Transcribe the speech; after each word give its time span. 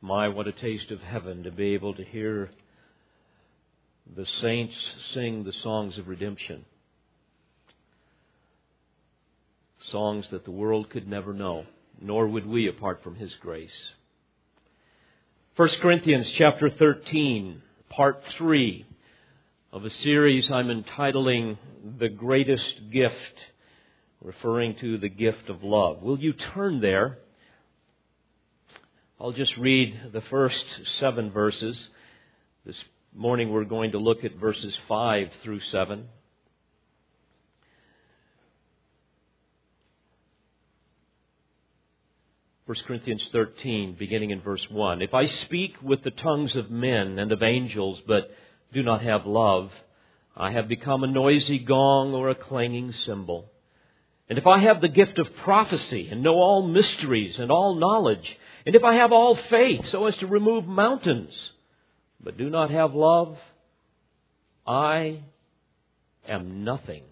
My, 0.00 0.28
what 0.28 0.46
a 0.46 0.52
taste 0.52 0.90
of 0.90 1.00
heaven 1.00 1.42
to 1.44 1.50
be 1.50 1.74
able 1.74 1.94
to 1.94 2.04
hear 2.04 2.50
the 4.14 4.26
saints 4.40 4.74
sing 5.14 5.44
the 5.44 5.52
songs 5.52 5.98
of 5.98 6.06
redemption. 6.06 6.64
Songs 9.90 10.26
that 10.30 10.44
the 10.44 10.50
world 10.50 10.90
could 10.90 11.08
never 11.08 11.32
know, 11.32 11.64
nor 12.00 12.28
would 12.28 12.46
we 12.46 12.68
apart 12.68 13.02
from 13.02 13.16
His 13.16 13.34
grace. 13.40 13.70
1 15.56 15.68
Corinthians 15.80 16.30
chapter 16.36 16.68
13, 16.68 17.62
part 17.88 18.22
3 18.36 18.84
of 19.72 19.84
a 19.84 19.90
series 19.90 20.50
I'm 20.50 20.70
entitling 20.70 21.58
The 21.98 22.08
Greatest 22.08 22.90
Gift, 22.92 23.14
referring 24.20 24.76
to 24.80 24.98
the 24.98 25.08
gift 25.08 25.48
of 25.48 25.62
love. 25.62 26.02
Will 26.02 26.18
you 26.18 26.32
turn 26.32 26.80
there? 26.80 27.18
I'll 29.18 29.32
just 29.32 29.56
read 29.56 30.12
the 30.12 30.20
first 30.20 30.62
seven 30.98 31.30
verses. 31.30 31.88
This 32.66 32.76
morning 33.14 33.50
we're 33.50 33.64
going 33.64 33.92
to 33.92 33.98
look 33.98 34.24
at 34.24 34.36
verses 34.36 34.76
5 34.88 35.28
through 35.42 35.60
7. 35.60 36.04
First 42.66 42.84
Corinthians 42.84 43.26
13, 43.32 43.96
beginning 43.98 44.32
in 44.32 44.42
verse 44.42 44.66
1. 44.68 45.00
If 45.00 45.14
I 45.14 45.24
speak 45.24 45.76
with 45.82 46.04
the 46.04 46.10
tongues 46.10 46.54
of 46.54 46.70
men 46.70 47.18
and 47.18 47.32
of 47.32 47.42
angels, 47.42 48.02
but 48.06 48.30
do 48.74 48.82
not 48.82 49.00
have 49.00 49.24
love, 49.24 49.70
I 50.36 50.50
have 50.50 50.68
become 50.68 51.04
a 51.04 51.06
noisy 51.06 51.60
gong 51.60 52.12
or 52.12 52.28
a 52.28 52.34
clanging 52.34 52.92
cymbal. 53.06 53.50
And 54.28 54.38
if 54.38 54.46
I 54.46 54.58
have 54.58 54.82
the 54.82 54.88
gift 54.88 55.18
of 55.18 55.34
prophecy 55.36 56.08
and 56.10 56.22
know 56.22 56.34
all 56.34 56.66
mysteries 56.66 57.38
and 57.38 57.50
all 57.50 57.76
knowledge, 57.76 58.36
and 58.66 58.74
if 58.74 58.82
I 58.82 58.96
have 58.96 59.12
all 59.12 59.38
faith 59.48 59.80
so 59.92 60.06
as 60.06 60.16
to 60.16 60.26
remove 60.26 60.66
mountains, 60.66 61.32
but 62.20 62.36
do 62.36 62.50
not 62.50 62.70
have 62.70 62.94
love, 62.94 63.38
I 64.66 65.20
am 66.28 66.64
nothing. 66.64 67.04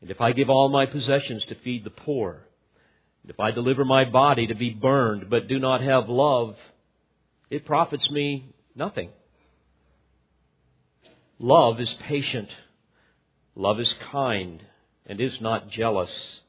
And 0.00 0.10
if 0.10 0.20
I 0.20 0.32
give 0.32 0.48
all 0.48 0.70
my 0.70 0.86
possessions 0.86 1.44
to 1.48 1.56
feed 1.56 1.84
the 1.84 1.90
poor, 1.90 2.40
and 3.22 3.30
if 3.30 3.38
I 3.38 3.50
deliver 3.50 3.84
my 3.84 4.04
body 4.08 4.46
to 4.46 4.54
be 4.54 4.70
burned, 4.70 5.28
but 5.28 5.48
do 5.48 5.58
not 5.58 5.82
have 5.82 6.08
love, 6.08 6.56
it 7.50 7.66
profits 7.66 8.10
me 8.10 8.54
nothing. 8.74 9.10
Love 11.38 11.80
is 11.80 11.94
patient. 12.08 12.48
Love 13.54 13.78
is 13.78 13.92
kind 14.10 14.62
and 15.06 15.20
is 15.20 15.38
not 15.40 15.70
jealous. 15.70 16.40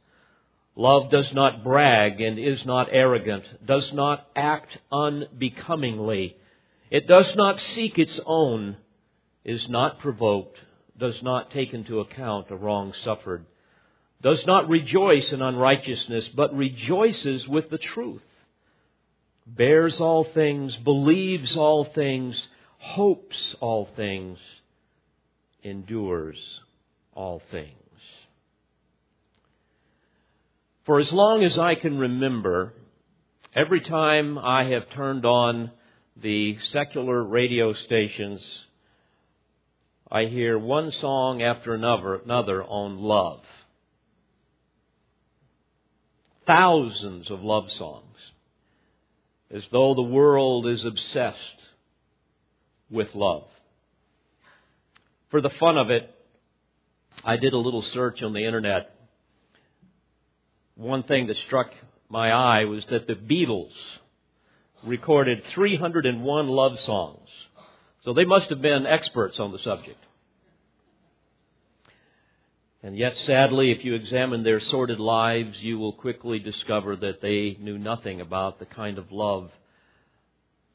Love 0.78 1.10
does 1.10 1.34
not 1.34 1.64
brag 1.64 2.22
and 2.22 2.38
is 2.38 2.64
not 2.64 2.88
arrogant, 2.92 3.44
does 3.66 3.92
not 3.94 4.28
act 4.36 4.78
unbecomingly. 4.92 6.38
It 6.92 7.08
does 7.08 7.36
not 7.36 7.60
seek 7.60 7.98
its 7.98 8.20
own, 8.28 8.78
is 9.44 9.68
not 9.70 9.98
provoked, 9.98 10.56
does 10.96 11.20
not 11.24 11.50
take 11.50 11.74
into 11.74 12.00
account 12.00 12.52
a 12.52 12.56
wrong 12.56 12.94
suffered, 13.04 13.48
does 14.22 14.46
not 14.46 14.70
rejoice 14.70 15.32
in 15.32 15.42
unrighteousness, 15.42 16.30
but 16.36 16.56
rejoices 16.56 17.48
with 17.48 17.72
the 17.72 17.80
truth, 17.80 18.22
bears 19.48 20.00
all 20.00 20.26
things, 20.26 20.76
believes 20.76 21.58
all 21.58 21.86
things, 21.86 22.40
hopes 22.78 23.56
all 23.60 23.90
things, 23.96 24.38
endures 25.64 26.38
all 27.16 27.42
things. 27.50 27.87
For 30.88 31.02
as 31.02 31.12
long 31.12 31.44
as 31.44 31.58
I 31.58 31.76
can 31.76 31.98
remember, 31.98 32.74
every 33.54 33.82
time 33.82 34.38
I 34.38 34.64
have 34.70 34.90
turned 34.92 35.26
on 35.26 35.72
the 36.16 36.58
secular 36.72 37.22
radio 37.22 37.74
stations, 37.74 38.42
I 40.10 40.28
hear 40.28 40.58
one 40.58 40.94
song 40.94 41.42
after 41.42 41.74
another, 41.74 42.16
another 42.16 42.64
on 42.64 43.00
love. 43.00 43.42
Thousands 46.48 47.30
of 47.30 47.44
love 47.44 47.70
songs, 47.72 48.16
as 49.52 49.64
though 49.74 49.94
the 49.94 50.02
world 50.02 50.68
is 50.68 50.86
obsessed 50.86 51.38
with 52.90 53.14
love. 53.14 53.50
For 55.32 55.42
the 55.42 55.52
fun 55.60 55.78
of 55.78 55.90
it, 55.90 56.10
I 57.26 57.36
did 57.36 57.52
a 57.52 57.58
little 57.58 57.82
search 57.82 58.24
on 58.24 58.32
the 58.32 58.46
internet 58.46 58.97
one 60.78 61.04
thing 61.04 61.28
that 61.28 61.38
struck 61.48 61.68
my 62.08 62.32
eye 62.32 62.66
was 62.66 62.86
that 62.90 63.08
the 63.08 63.16
Beatles 63.16 63.74
recorded 64.86 65.42
301 65.54 66.48
love 66.48 66.78
songs. 66.86 67.28
So 68.04 68.14
they 68.14 68.26
must 68.26 68.50
have 68.50 68.62
been 68.62 68.86
experts 68.86 69.40
on 69.40 69.52
the 69.52 69.60
subject. 69.60 69.98
And 72.84 72.96
yet, 72.96 73.14
sadly, 73.26 73.72
if 73.72 73.84
you 73.84 73.96
examine 73.96 74.44
their 74.44 74.62
sordid 74.62 75.00
lives, 75.00 75.58
you 75.60 75.80
will 75.80 75.94
quickly 75.94 76.40
discover 76.40 76.96
that 76.96 77.22
they 77.22 77.58
knew 77.60 77.78
nothing 77.78 78.22
about 78.22 78.60
the 78.60 78.66
kind 78.66 78.98
of 78.98 79.12
love 79.12 79.50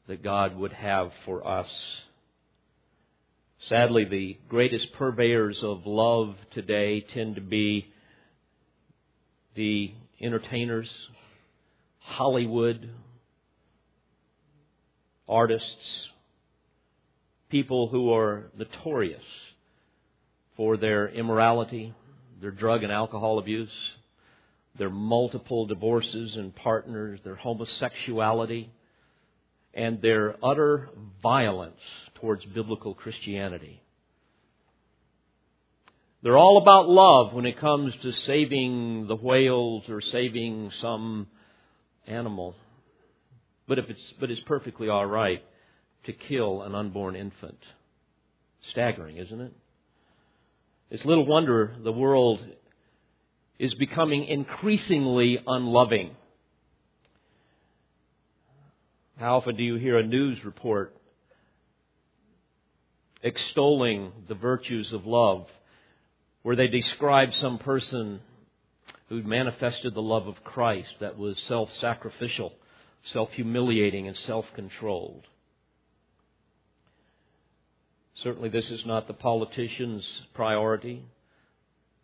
that 0.07 0.21
God 0.21 0.55
would 0.57 0.73
have 0.73 1.11
for 1.25 1.47
us. 1.47 1.69
Sadly, 3.69 4.03
the 4.03 4.37
greatest 4.49 4.91
purveyors 4.93 5.59
of 5.63 5.85
love 5.85 6.35
today 6.53 7.05
tend 7.13 7.35
to 7.35 7.41
be 7.41 7.92
the 9.55 9.93
entertainers, 10.19 10.89
Hollywood, 11.99 12.89
artists, 15.27 16.09
people 17.49 17.87
who 17.87 18.11
are 18.11 18.45
notorious 18.57 19.23
for 20.57 20.75
their 20.75 21.07
immorality, 21.07 21.93
their 22.41 22.51
drug 22.51 22.83
and 22.83 22.91
alcohol 22.91 23.37
abuse, 23.37 23.69
their 24.77 24.89
multiple 24.89 25.67
divorces 25.67 26.35
and 26.35 26.55
partners, 26.55 27.19
their 27.23 27.35
homosexuality, 27.35 28.71
and 29.73 30.01
their 30.01 30.35
utter 30.43 30.89
violence 31.21 31.79
towards 32.15 32.43
biblical 32.45 32.95
Christianity. 32.95 33.82
They're 36.23 36.37
all 36.37 36.57
about 36.57 36.87
love 36.87 37.33
when 37.33 37.45
it 37.45 37.59
comes 37.59 37.93
to 38.01 38.13
saving 38.13 39.07
the 39.07 39.15
whales 39.15 39.83
or 39.89 39.99
saving 39.99 40.71
some 40.79 41.27
animal. 42.07 42.55
But 43.67 43.77
if 43.77 43.89
it's 43.89 44.13
but 44.21 44.31
it's 44.31 44.39
perfectly 44.41 44.87
all 44.87 45.05
right 45.05 45.43
to 46.05 46.13
kill 46.13 46.61
an 46.61 46.75
unborn 46.75 47.17
infant. 47.17 47.59
Staggering, 48.71 49.17
isn't 49.17 49.41
it? 49.41 49.51
It's 50.89 51.03
little 51.03 51.25
wonder 51.25 51.75
the 51.83 51.91
world 51.91 52.39
is 53.59 53.73
becoming 53.73 54.23
increasingly 54.23 55.43
unloving. 55.45 56.15
How 59.17 59.37
often 59.37 59.57
do 59.57 59.63
you 59.63 59.75
hear 59.75 59.97
a 59.97 60.07
news 60.07 60.43
report 60.45 60.95
extolling 63.21 64.13
the 64.29 64.35
virtues 64.35 64.93
of 64.93 65.05
love 65.05 65.47
where 66.43 66.55
they 66.55 66.67
describe 66.67 67.29
some 67.41 67.57
person 67.57 68.19
who 69.09 69.23
manifested 69.23 69.93
the 69.93 70.01
love 70.01 70.27
of 70.27 70.43
Christ 70.43 70.89
that 70.99 71.17
was 71.17 71.37
self 71.47 71.69
sacrificial, 71.79 72.53
self 73.11 73.31
humiliating, 73.31 74.07
and 74.07 74.17
self 74.27 74.45
controlled. 74.53 75.23
Certainly, 78.21 78.49
this 78.49 78.69
is 78.69 78.85
not 78.85 79.07
the 79.07 79.13
politician's 79.13 80.07
priority, 80.33 81.03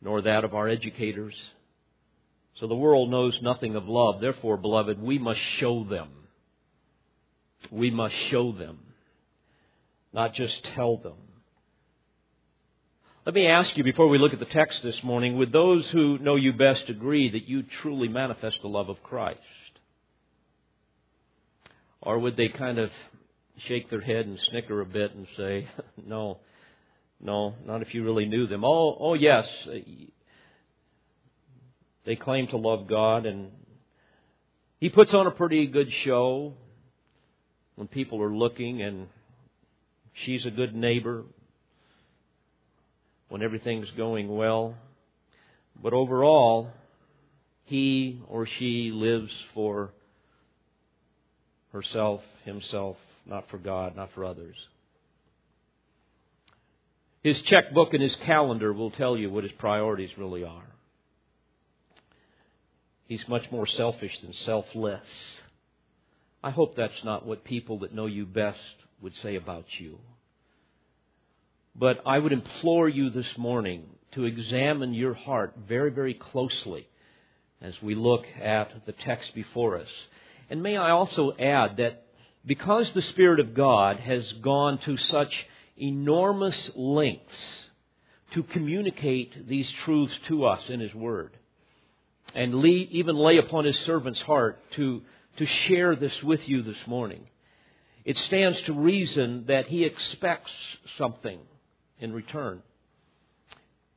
nor 0.01 0.21
that 0.21 0.43
of 0.43 0.55
our 0.55 0.67
educators. 0.67 1.35
So 2.59 2.67
the 2.67 2.75
world 2.75 3.09
knows 3.09 3.37
nothing 3.41 3.75
of 3.75 3.87
love. 3.87 4.19
Therefore, 4.19 4.57
beloved, 4.57 5.01
we 5.01 5.17
must 5.17 5.39
show 5.59 5.83
them. 5.83 6.09
We 7.71 7.91
must 7.91 8.15
show 8.31 8.51
them, 8.51 8.79
not 10.13 10.33
just 10.33 10.55
tell 10.75 10.97
them. 10.97 11.15
Let 13.29 13.35
me 13.35 13.45
ask 13.45 13.77
you 13.77 13.83
before 13.83 14.07
we 14.07 14.17
look 14.17 14.33
at 14.33 14.39
the 14.39 14.45
text 14.45 14.81
this 14.81 15.03
morning 15.03 15.37
would 15.37 15.51
those 15.51 15.87
who 15.91 16.17
know 16.17 16.35
you 16.35 16.51
best 16.51 16.89
agree 16.89 17.29
that 17.29 17.47
you 17.47 17.61
truly 17.83 18.07
manifest 18.07 18.57
the 18.63 18.67
love 18.67 18.89
of 18.89 19.03
Christ? 19.03 19.39
Or 22.01 22.17
would 22.17 22.35
they 22.35 22.47
kind 22.49 22.79
of 22.79 22.89
shake 23.67 23.91
their 23.91 24.01
head 24.01 24.25
and 24.25 24.39
snicker 24.49 24.81
a 24.81 24.85
bit 24.87 25.13
and 25.13 25.27
say, 25.37 25.67
no, 26.07 26.39
no, 27.21 27.53
not 27.67 27.83
if 27.83 27.93
you 27.93 28.03
really 28.03 28.25
knew 28.25 28.47
them. 28.47 28.63
Oh, 28.63 28.97
oh 28.99 29.13
yes, 29.13 29.45
they 32.07 32.15
claim 32.15 32.47
to 32.47 32.57
love 32.57 32.87
God 32.87 33.27
and 33.27 33.51
he 34.79 34.89
puts 34.89 35.13
on 35.13 35.27
a 35.27 35.31
pretty 35.31 35.67
good 35.67 35.91
show 36.03 36.55
when 37.75 37.87
people 37.87 38.23
are 38.23 38.35
looking 38.35 38.81
and 38.81 39.05
she's 40.25 40.47
a 40.47 40.51
good 40.51 40.73
neighbor 40.73 41.25
when 43.29 43.41
everything's 43.41 43.89
going 43.91 44.27
well. 44.35 44.75
But 45.81 45.93
overall, 45.93 46.69
he 47.63 48.21
or 48.27 48.47
she 48.57 48.91
lives 48.93 49.31
for 49.53 49.91
herself, 51.71 52.21
himself, 52.43 52.97
not 53.25 53.49
for 53.49 53.57
God, 53.57 53.95
not 53.95 54.09
for 54.13 54.25
others. 54.25 54.55
His 57.23 57.41
checkbook 57.43 57.93
and 57.93 58.01
his 58.01 58.15
calendar 58.25 58.73
will 58.73 58.91
tell 58.91 59.15
you 59.17 59.29
what 59.29 59.43
his 59.43 59.53
priorities 59.53 60.09
really 60.17 60.43
are. 60.43 60.67
He's 63.07 63.27
much 63.27 63.43
more 63.51 63.67
selfish 63.67 64.13
than 64.21 64.33
selfless. 64.45 65.01
I 66.43 66.51
hope 66.51 66.75
that's 66.75 67.03
not 67.03 67.25
what 67.25 67.43
people 67.43 67.79
that 67.79 67.93
know 67.93 68.05
you 68.05 68.25
best 68.25 68.59
would 69.01 69.13
say 69.21 69.35
about 69.35 69.65
you. 69.79 69.97
But 71.79 72.01
I 72.05 72.19
would 72.19 72.33
implore 72.33 72.89
you 72.89 73.09
this 73.09 73.37
morning 73.37 73.85
to 74.11 74.25
examine 74.25 74.93
your 74.93 75.13
heart 75.13 75.53
very, 75.65 75.91
very 75.91 76.13
closely 76.13 76.89
as 77.61 77.73
we 77.81 77.95
look 77.95 78.25
at 78.41 78.85
the 78.85 78.91
text 78.91 79.33
before 79.33 79.77
us. 79.77 79.87
And 80.49 80.61
may 80.61 80.75
I 80.75 80.91
also 80.91 81.31
add 81.39 81.77
that 81.77 82.03
because 82.45 82.91
the 82.91 83.01
Spirit 83.01 83.39
of 83.39 83.53
God 83.53 83.97
has 84.01 84.29
gone 84.41 84.79
to 84.79 84.97
such 84.97 85.33
enormous 85.77 86.69
lengths 86.75 87.69
to 88.33 88.43
communicate 88.43 89.47
these 89.47 89.71
truths 89.85 90.19
to 90.27 90.45
us 90.45 90.61
in 90.67 90.81
His 90.81 90.93
Word, 90.93 91.31
and 92.35 92.53
even 92.65 93.15
lay 93.15 93.37
upon 93.37 93.63
His 93.63 93.79
servant's 93.79 94.21
heart 94.21 94.59
to, 94.71 95.01
to 95.37 95.45
share 95.45 95.95
this 95.95 96.21
with 96.23 96.41
you 96.49 96.61
this 96.61 96.87
morning, 96.87 97.23
it 98.03 98.17
stands 98.17 98.59
to 98.63 98.73
reason 98.73 99.45
that 99.47 99.67
He 99.67 99.85
expects 99.85 100.51
something 100.97 101.39
in 101.99 102.13
return. 102.13 102.61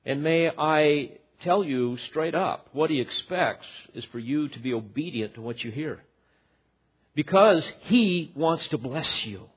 And 0.04 0.22
may 0.22 0.50
I 0.56 1.18
tell 1.42 1.64
you 1.64 1.96
straight 2.10 2.34
up, 2.34 2.68
what 2.72 2.90
He 2.90 3.00
expects 3.00 3.66
is 3.94 4.04
for 4.12 4.18
you 4.18 4.48
to 4.48 4.58
be 4.58 4.72
obedient 4.72 5.34
to 5.34 5.42
what 5.42 5.62
you 5.62 5.70
hear. 5.70 6.02
Because 7.14 7.62
He 7.82 8.32
wants 8.34 8.66
to 8.68 8.78
bless 8.78 9.10
you. 9.24 9.48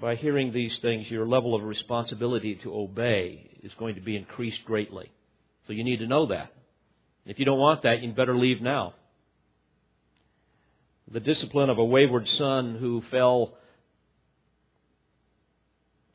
By 0.00 0.16
hearing 0.16 0.52
these 0.52 0.76
things, 0.82 1.08
your 1.08 1.26
level 1.26 1.54
of 1.54 1.62
responsibility 1.62 2.56
to 2.64 2.74
obey 2.74 3.50
is 3.62 3.72
going 3.78 3.94
to 3.94 4.00
be 4.00 4.16
increased 4.16 4.64
greatly. 4.64 5.12
So 5.66 5.72
you 5.72 5.84
need 5.84 5.98
to 5.98 6.08
know 6.08 6.26
that. 6.26 6.52
If 7.24 7.38
you 7.38 7.44
don't 7.44 7.60
want 7.60 7.84
that, 7.84 8.02
you 8.02 8.12
better 8.12 8.36
leave 8.36 8.60
now. 8.60 8.94
The 11.12 11.20
discipline 11.20 11.68
of 11.68 11.76
a 11.76 11.84
wayward 11.84 12.26
son 12.26 12.76
who 12.76 13.02
fell 13.10 13.52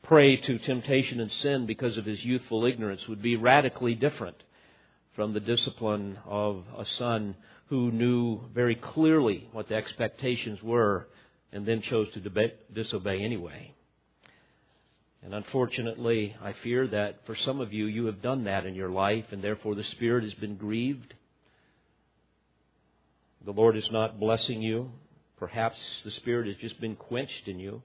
prey 0.02 0.36
to 0.38 0.58
temptation 0.58 1.20
and 1.20 1.30
sin 1.40 1.66
because 1.66 1.96
of 1.96 2.04
his 2.04 2.24
youthful 2.24 2.64
ignorance 2.64 3.06
would 3.08 3.22
be 3.22 3.36
radically 3.36 3.94
different 3.94 4.36
from 5.14 5.34
the 5.34 5.40
discipline 5.40 6.18
of 6.26 6.64
a 6.76 6.84
son 6.98 7.36
who 7.68 7.92
knew 7.92 8.40
very 8.52 8.74
clearly 8.74 9.48
what 9.52 9.68
the 9.68 9.76
expectations 9.76 10.60
were 10.64 11.06
and 11.52 11.64
then 11.64 11.80
chose 11.82 12.08
to 12.14 12.50
disobey 12.74 13.22
anyway. 13.22 13.72
And 15.22 15.32
unfortunately, 15.32 16.34
I 16.42 16.54
fear 16.64 16.88
that 16.88 17.20
for 17.24 17.36
some 17.44 17.60
of 17.60 17.72
you, 17.72 17.86
you 17.86 18.06
have 18.06 18.20
done 18.20 18.44
that 18.44 18.66
in 18.66 18.74
your 18.74 18.90
life, 18.90 19.26
and 19.30 19.42
therefore 19.42 19.76
the 19.76 19.84
Spirit 19.84 20.24
has 20.24 20.34
been 20.34 20.56
grieved. 20.56 21.14
The 23.48 23.54
Lord 23.54 23.78
is 23.78 23.88
not 23.90 24.20
blessing 24.20 24.60
you. 24.60 24.90
Perhaps 25.38 25.78
the 26.04 26.10
Spirit 26.10 26.48
has 26.48 26.56
just 26.56 26.78
been 26.82 26.96
quenched 26.96 27.46
in 27.46 27.58
you. 27.58 27.80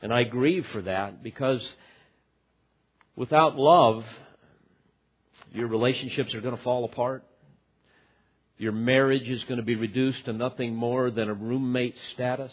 And 0.00 0.10
I 0.10 0.24
grieve 0.24 0.64
for 0.72 0.80
that 0.80 1.22
because 1.22 1.60
without 3.14 3.56
love, 3.56 4.04
your 5.52 5.66
relationships 5.66 6.32
are 6.32 6.40
going 6.40 6.56
to 6.56 6.62
fall 6.62 6.86
apart. 6.86 7.24
Your 8.56 8.72
marriage 8.72 9.28
is 9.28 9.44
going 9.44 9.58
to 9.58 9.66
be 9.66 9.74
reduced 9.74 10.24
to 10.24 10.32
nothing 10.32 10.74
more 10.74 11.10
than 11.10 11.28
a 11.28 11.34
roommate 11.34 11.96
status. 12.14 12.52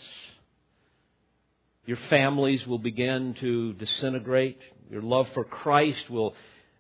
Your 1.86 1.98
families 2.10 2.68
will 2.68 2.78
begin 2.78 3.38
to 3.40 3.72
disintegrate. 3.72 4.60
Your 4.92 5.02
love 5.02 5.28
for 5.34 5.46
Christ 5.46 6.10
will 6.10 6.36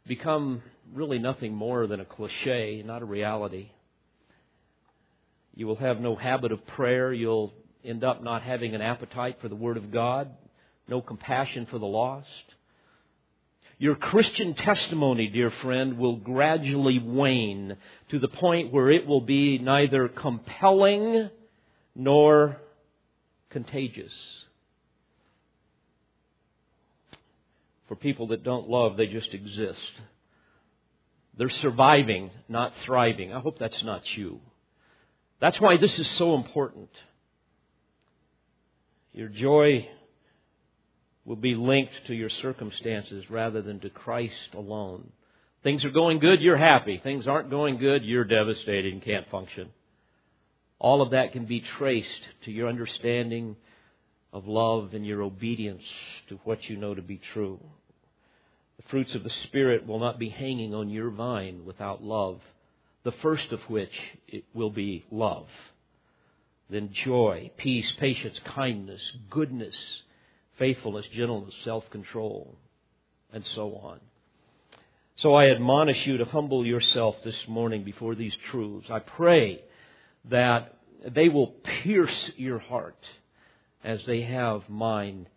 become 0.05 0.61
really 0.93 1.19
nothing 1.19 1.53
more 1.53 1.87
than 1.87 2.01
a 2.01 2.05
cliche, 2.05 2.83
not 2.85 3.01
a 3.01 3.05
reality. 3.05 3.69
You 5.55 5.67
will 5.67 5.75
have 5.75 5.99
no 5.99 6.15
habit 6.15 6.51
of 6.51 6.65
prayer. 6.67 7.13
You'll 7.13 7.53
end 7.83 8.03
up 8.03 8.23
not 8.23 8.41
having 8.41 8.73
an 8.75 8.81
appetite 8.81 9.37
for 9.41 9.49
the 9.49 9.55
Word 9.55 9.77
of 9.77 9.91
God, 9.91 10.29
no 10.87 11.01
compassion 11.01 11.67
for 11.69 11.79
the 11.79 11.85
lost. 11.85 12.27
Your 13.77 13.95
Christian 13.95 14.53
testimony, 14.53 15.27
dear 15.27 15.51
friend, 15.61 15.97
will 15.97 16.15
gradually 16.15 16.99
wane 16.99 17.75
to 18.09 18.19
the 18.19 18.27
point 18.27 18.71
where 18.71 18.89
it 18.89 19.05
will 19.05 19.21
be 19.21 19.57
neither 19.57 20.07
compelling 20.07 21.29
nor 21.95 22.57
contagious. 23.49 24.13
For 27.87 27.95
people 27.95 28.27
that 28.27 28.43
don't 28.43 28.69
love, 28.69 28.95
they 28.95 29.07
just 29.07 29.33
exist. 29.33 29.79
They're 31.37 31.49
surviving, 31.49 32.31
not 32.47 32.73
thriving. 32.85 33.33
I 33.33 33.39
hope 33.39 33.59
that's 33.59 33.83
not 33.83 34.01
you. 34.15 34.39
That's 35.43 35.59
why 35.59 35.75
this 35.75 35.99
is 35.99 36.09
so 36.11 36.35
important. 36.35 36.87
Your 39.11 39.27
joy 39.27 39.89
will 41.25 41.35
be 41.35 41.53
linked 41.53 41.91
to 42.07 42.13
your 42.13 42.29
circumstances 42.29 43.29
rather 43.29 43.61
than 43.61 43.81
to 43.81 43.89
Christ 43.89 44.53
alone. 44.53 45.11
Things 45.61 45.83
are 45.83 45.89
going 45.89 46.19
good, 46.19 46.39
you're 46.39 46.55
happy. 46.55 46.97
Things 47.03 47.27
aren't 47.27 47.49
going 47.49 47.77
good, 47.77 48.05
you're 48.05 48.23
devastated 48.23 48.93
and 48.93 49.03
can't 49.03 49.29
function. 49.29 49.71
All 50.79 51.01
of 51.01 51.11
that 51.11 51.33
can 51.33 51.45
be 51.45 51.61
traced 51.77 52.07
to 52.45 52.51
your 52.51 52.69
understanding 52.69 53.57
of 54.31 54.47
love 54.47 54.93
and 54.93 55.05
your 55.05 55.23
obedience 55.23 55.83
to 56.29 56.39
what 56.45 56.69
you 56.69 56.77
know 56.77 56.95
to 56.95 57.01
be 57.01 57.19
true. 57.33 57.59
The 58.77 58.83
fruits 58.89 59.13
of 59.13 59.25
the 59.25 59.33
Spirit 59.43 59.85
will 59.85 59.99
not 59.99 60.19
be 60.19 60.29
hanging 60.29 60.73
on 60.73 60.89
your 60.89 61.09
vine 61.09 61.65
without 61.65 62.01
love, 62.01 62.39
the 63.03 63.11
first 63.21 63.51
of 63.51 63.59
which 63.67 63.91
will 64.53 64.69
be 64.69 65.05
love. 65.11 65.47
Then 66.69 66.89
joy, 67.05 67.51
peace, 67.57 67.91
patience, 67.99 68.39
kindness, 68.55 69.01
goodness, 69.29 69.75
faithfulness, 70.57 71.05
gentleness, 71.13 71.53
self 71.63 71.89
control, 71.91 72.55
and 73.31 73.43
so 73.53 73.75
on. 73.75 73.99
So 75.17 75.35
I 75.35 75.51
admonish 75.51 76.07
you 76.07 76.17
to 76.17 76.25
humble 76.25 76.65
yourself 76.65 77.15
this 77.23 77.35
morning 77.47 77.83
before 77.83 78.15
these 78.15 78.33
truths. 78.49 78.87
I 78.89 78.99
pray 78.99 79.61
that 80.29 80.75
they 81.13 81.29
will 81.29 81.53
pierce 81.83 82.31
your 82.37 82.59
heart 82.59 82.97
as 83.83 83.99
they 84.07 84.21
have 84.21 84.67
mine 84.69 85.27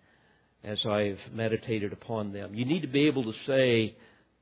as 0.64 0.84
I've 0.86 1.20
meditated 1.32 1.92
upon 1.92 2.32
them. 2.32 2.54
You 2.54 2.64
need 2.64 2.82
to 2.82 2.88
be 2.88 3.06
able 3.06 3.24
to 3.24 3.34
say, 3.46 3.96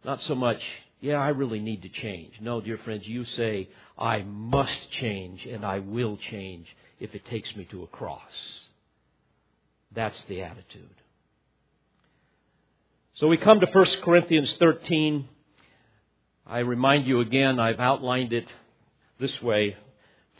not 0.05 0.23
so 0.23 0.35
much, 0.35 0.61
yeah, 1.05 1.17
I 1.17 1.29
really 1.29 1.61
need 1.61 1.83
to 1.83 1.91
change. 1.91 2.33
No, 2.41 2.63
dear 2.63 2.79
friends, 2.79 3.07
you 3.07 3.27
say, 3.27 3.69
I 3.99 4.23
must 4.23 4.91
change 5.01 5.45
and 5.45 5.63
I 5.63 5.81
will 5.81 6.17
change 6.31 6.67
if 6.99 7.15
it 7.15 7.27
takes 7.27 7.55
me 7.57 7.69
to 7.73 7.83
a 7.83 7.87
cross. 7.89 8.23
That's 9.95 10.17
the 10.31 10.41
attitude. 10.41 10.89
So 13.17 13.29
we 13.29 13.37
come 13.37 13.61
to 13.61 13.67
1 13.67 13.87
Corinthians 14.03 14.51
13. 14.59 15.29
I 16.47 16.61
remind 16.61 17.07
you 17.07 17.21
again, 17.21 17.61
I've 17.61 17.81
outlined 17.81 18.33
it 18.33 18.47
this 19.21 19.43
way. 19.43 19.77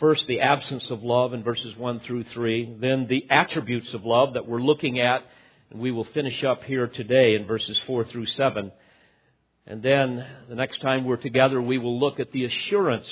First, 0.01 0.27
the 0.27 0.41
absence 0.41 0.91
of 0.91 1.03
love 1.03 1.35
in 1.35 1.43
verses 1.43 1.77
1 1.77 2.01
through 2.01 2.25
3. 2.33 2.79
Then 2.81 3.07
the 3.07 3.27
attributes 3.29 3.93
of 3.93 4.07
love 4.07 4.33
that 4.33 4.49
we're 4.49 4.63
looking 4.63 4.99
at. 4.99 5.25
And 5.71 5.79
we 5.79 5.93
will 5.93 6.07
finish 6.15 6.43
up 6.43 6.65
here 6.65 6.87
today 6.87 7.35
in 7.35 7.47
verses 7.47 7.79
4 7.87 8.07
through 8.07 8.27
7. 8.29 8.73
And 9.67 9.83
then 9.83 10.27
the 10.49 10.55
next 10.55 10.81
time 10.83 11.05
we're 11.05 11.17
together, 11.17 11.61
we 11.61 11.79
will 11.79 11.99
look 11.99 12.21
at 12.21 12.33
the 12.33 12.45
assurance 12.45 13.07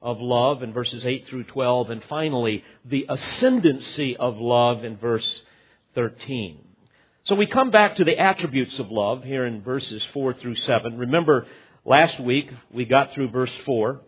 of 0.00 0.20
love 0.20 0.64
in 0.64 0.72
verses 0.72 1.06
8 1.06 1.26
through 1.28 1.44
12. 1.44 1.90
And 1.90 2.02
finally, 2.08 2.64
the 2.84 3.06
ascendancy 3.08 4.16
of 4.16 4.36
love 4.38 4.84
in 4.84 4.96
verse 4.96 5.28
13. 5.94 6.58
So 7.24 7.36
we 7.36 7.46
come 7.46 7.70
back 7.70 7.96
to 7.96 8.04
the 8.04 8.18
attributes 8.18 8.76
of 8.80 8.90
love 8.90 9.22
here 9.22 9.46
in 9.46 9.62
verses 9.62 10.02
4 10.12 10.34
through 10.34 10.56
7. 10.56 10.98
Remember, 10.98 11.46
last 11.84 12.18
week 12.18 12.50
we 12.72 12.84
got 12.84 13.12
through 13.12 13.30
verse 13.30 13.52
4. 13.64 14.00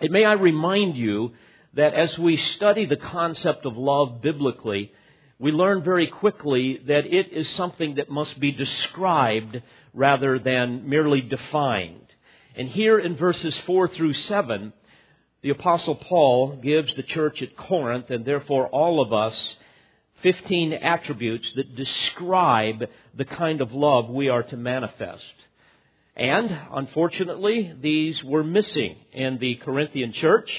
And 0.00 0.10
may 0.10 0.24
I 0.24 0.32
remind 0.32 0.96
you 0.96 1.32
that 1.74 1.92
as 1.92 2.16
we 2.18 2.38
study 2.38 2.86
the 2.86 2.96
concept 2.96 3.66
of 3.66 3.76
love 3.76 4.22
biblically, 4.22 4.92
we 5.38 5.52
learn 5.52 5.84
very 5.84 6.06
quickly 6.06 6.80
that 6.86 7.06
it 7.06 7.32
is 7.32 7.48
something 7.50 7.96
that 7.96 8.10
must 8.10 8.40
be 8.40 8.50
described 8.50 9.62
rather 9.98 10.38
than 10.38 10.88
merely 10.88 11.20
defined. 11.20 12.06
And 12.54 12.68
here 12.68 12.98
in 12.98 13.16
verses 13.16 13.58
4 13.66 13.88
through 13.88 14.14
7, 14.14 14.72
the 15.42 15.50
Apostle 15.50 15.96
Paul 15.96 16.56
gives 16.62 16.94
the 16.94 17.02
church 17.02 17.42
at 17.42 17.56
Corinth, 17.56 18.08
and 18.10 18.24
therefore 18.24 18.68
all 18.68 19.02
of 19.02 19.12
us, 19.12 19.56
15 20.22 20.72
attributes 20.72 21.48
that 21.56 21.76
describe 21.76 22.88
the 23.14 23.24
kind 23.24 23.60
of 23.60 23.72
love 23.72 24.08
we 24.08 24.28
are 24.28 24.42
to 24.44 24.56
manifest. 24.56 25.22
And, 26.16 26.56
unfortunately, 26.72 27.72
these 27.80 28.22
were 28.24 28.42
missing 28.42 28.96
in 29.12 29.38
the 29.38 29.56
Corinthian 29.56 30.12
church. 30.12 30.50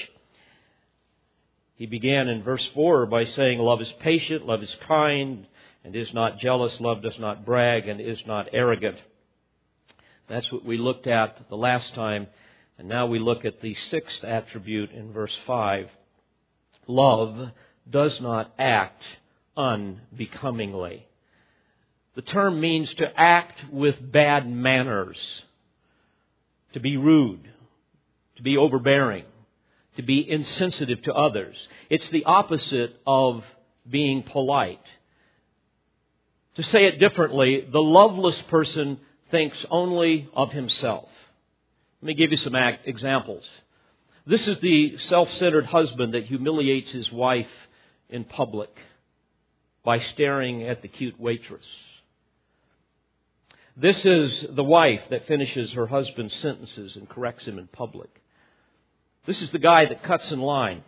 He 1.76 1.86
began 1.86 2.28
in 2.28 2.42
verse 2.42 2.66
4 2.74 3.06
by 3.06 3.24
saying, 3.24 3.58
Love 3.58 3.80
is 3.80 3.92
patient, 4.00 4.46
love 4.46 4.62
is 4.62 4.74
kind, 4.86 5.46
and 5.84 5.96
is 5.96 6.12
not 6.12 6.38
jealous, 6.38 6.78
love 6.80 7.02
does 7.02 7.18
not 7.18 7.44
brag, 7.44 7.88
and 7.88 8.00
is 8.00 8.18
not 8.26 8.48
arrogant. 8.52 8.98
That's 10.30 10.50
what 10.52 10.64
we 10.64 10.78
looked 10.78 11.08
at 11.08 11.48
the 11.50 11.56
last 11.56 11.92
time. 11.94 12.28
And 12.78 12.88
now 12.88 13.06
we 13.06 13.18
look 13.18 13.44
at 13.44 13.60
the 13.60 13.76
sixth 13.90 14.22
attribute 14.22 14.92
in 14.92 15.12
verse 15.12 15.36
5. 15.44 15.90
Love 16.86 17.50
does 17.90 18.18
not 18.20 18.54
act 18.56 19.02
unbecomingly. 19.56 21.06
The 22.14 22.22
term 22.22 22.60
means 22.60 22.94
to 22.94 23.20
act 23.20 23.58
with 23.72 23.96
bad 24.12 24.48
manners, 24.48 25.18
to 26.74 26.80
be 26.80 26.96
rude, 26.96 27.48
to 28.36 28.42
be 28.42 28.56
overbearing, 28.56 29.24
to 29.96 30.02
be 30.02 30.30
insensitive 30.30 31.02
to 31.02 31.12
others. 31.12 31.56
It's 31.88 32.08
the 32.10 32.24
opposite 32.24 32.94
of 33.04 33.42
being 33.88 34.22
polite. 34.22 34.84
To 36.54 36.62
say 36.62 36.84
it 36.86 37.00
differently, 37.00 37.66
the 37.70 37.82
loveless 37.82 38.40
person 38.42 39.00
thinks 39.30 39.56
only 39.70 40.28
of 40.34 40.52
himself. 40.52 41.08
Let 42.02 42.06
me 42.06 42.14
give 42.14 42.32
you 42.32 42.38
some 42.38 42.54
examples. 42.54 43.44
This 44.26 44.46
is 44.46 44.58
the 44.60 44.98
self 45.08 45.30
centered 45.34 45.66
husband 45.66 46.14
that 46.14 46.24
humiliates 46.24 46.90
his 46.90 47.10
wife 47.10 47.50
in 48.08 48.24
public 48.24 48.70
by 49.84 50.00
staring 50.00 50.62
at 50.62 50.82
the 50.82 50.88
cute 50.88 51.18
waitress. 51.18 51.64
This 53.76 54.04
is 54.04 54.46
the 54.50 54.64
wife 54.64 55.02
that 55.10 55.26
finishes 55.26 55.72
her 55.72 55.86
husband's 55.86 56.34
sentences 56.34 56.96
and 56.96 57.08
corrects 57.08 57.44
him 57.44 57.58
in 57.58 57.66
public. 57.66 58.10
This 59.26 59.40
is 59.40 59.50
the 59.52 59.58
guy 59.58 59.86
that 59.86 60.02
cuts 60.02 60.30
in 60.30 60.40
line. 60.40 60.82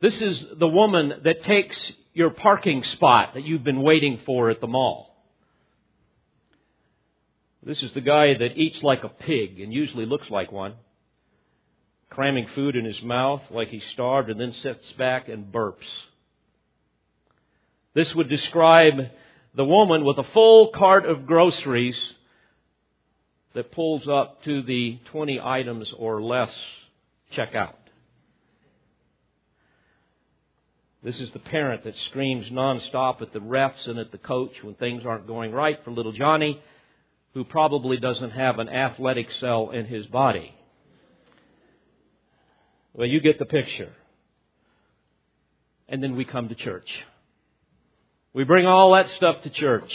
This 0.00 0.20
is 0.20 0.44
the 0.58 0.68
woman 0.68 1.12
that 1.24 1.44
takes 1.44 1.78
your 2.14 2.30
parking 2.30 2.82
spot 2.84 3.34
that 3.34 3.44
you've 3.44 3.64
been 3.64 3.82
waiting 3.82 4.20
for 4.24 4.50
at 4.50 4.60
the 4.60 4.66
mall. 4.66 5.07
This 7.62 7.82
is 7.82 7.92
the 7.92 8.00
guy 8.00 8.34
that 8.34 8.56
eats 8.56 8.82
like 8.82 9.04
a 9.04 9.08
pig 9.08 9.60
and 9.60 9.72
usually 9.72 10.06
looks 10.06 10.30
like 10.30 10.52
one, 10.52 10.74
cramming 12.08 12.46
food 12.54 12.76
in 12.76 12.84
his 12.84 13.02
mouth 13.02 13.42
like 13.50 13.68
he's 13.68 13.82
starved 13.92 14.30
and 14.30 14.40
then 14.40 14.54
sits 14.62 14.92
back 14.92 15.28
and 15.28 15.52
burps. 15.52 15.88
This 17.94 18.14
would 18.14 18.28
describe 18.28 18.94
the 19.54 19.64
woman 19.64 20.04
with 20.04 20.18
a 20.18 20.24
full 20.32 20.68
cart 20.68 21.04
of 21.04 21.26
groceries 21.26 21.98
that 23.54 23.72
pulls 23.72 24.06
up 24.06 24.42
to 24.44 24.62
the 24.62 25.00
20 25.10 25.40
items 25.40 25.92
or 25.96 26.22
less 26.22 26.50
checkout. 27.36 27.74
This 31.02 31.20
is 31.20 31.30
the 31.32 31.38
parent 31.38 31.84
that 31.84 31.94
screams 32.08 32.50
nonstop 32.50 33.22
at 33.22 33.32
the 33.32 33.40
refs 33.40 33.88
and 33.88 33.98
at 33.98 34.12
the 34.12 34.18
coach 34.18 34.52
when 34.62 34.74
things 34.74 35.04
aren't 35.06 35.26
going 35.26 35.52
right 35.52 35.78
for 35.84 35.90
little 35.90 36.12
Johnny, 36.12 36.60
who 37.34 37.44
probably 37.44 37.96
doesn't 37.96 38.30
have 38.30 38.58
an 38.58 38.68
athletic 38.68 39.30
cell 39.32 39.70
in 39.70 39.86
his 39.86 40.06
body. 40.06 40.54
Well, 42.94 43.06
you 43.06 43.20
get 43.20 43.38
the 43.38 43.44
picture. 43.44 43.92
And 45.88 46.02
then 46.02 46.16
we 46.16 46.24
come 46.24 46.48
to 46.48 46.54
church. 46.54 46.88
We 48.32 48.44
bring 48.44 48.66
all 48.66 48.92
that 48.94 49.08
stuff 49.10 49.42
to 49.42 49.50
church. 49.50 49.92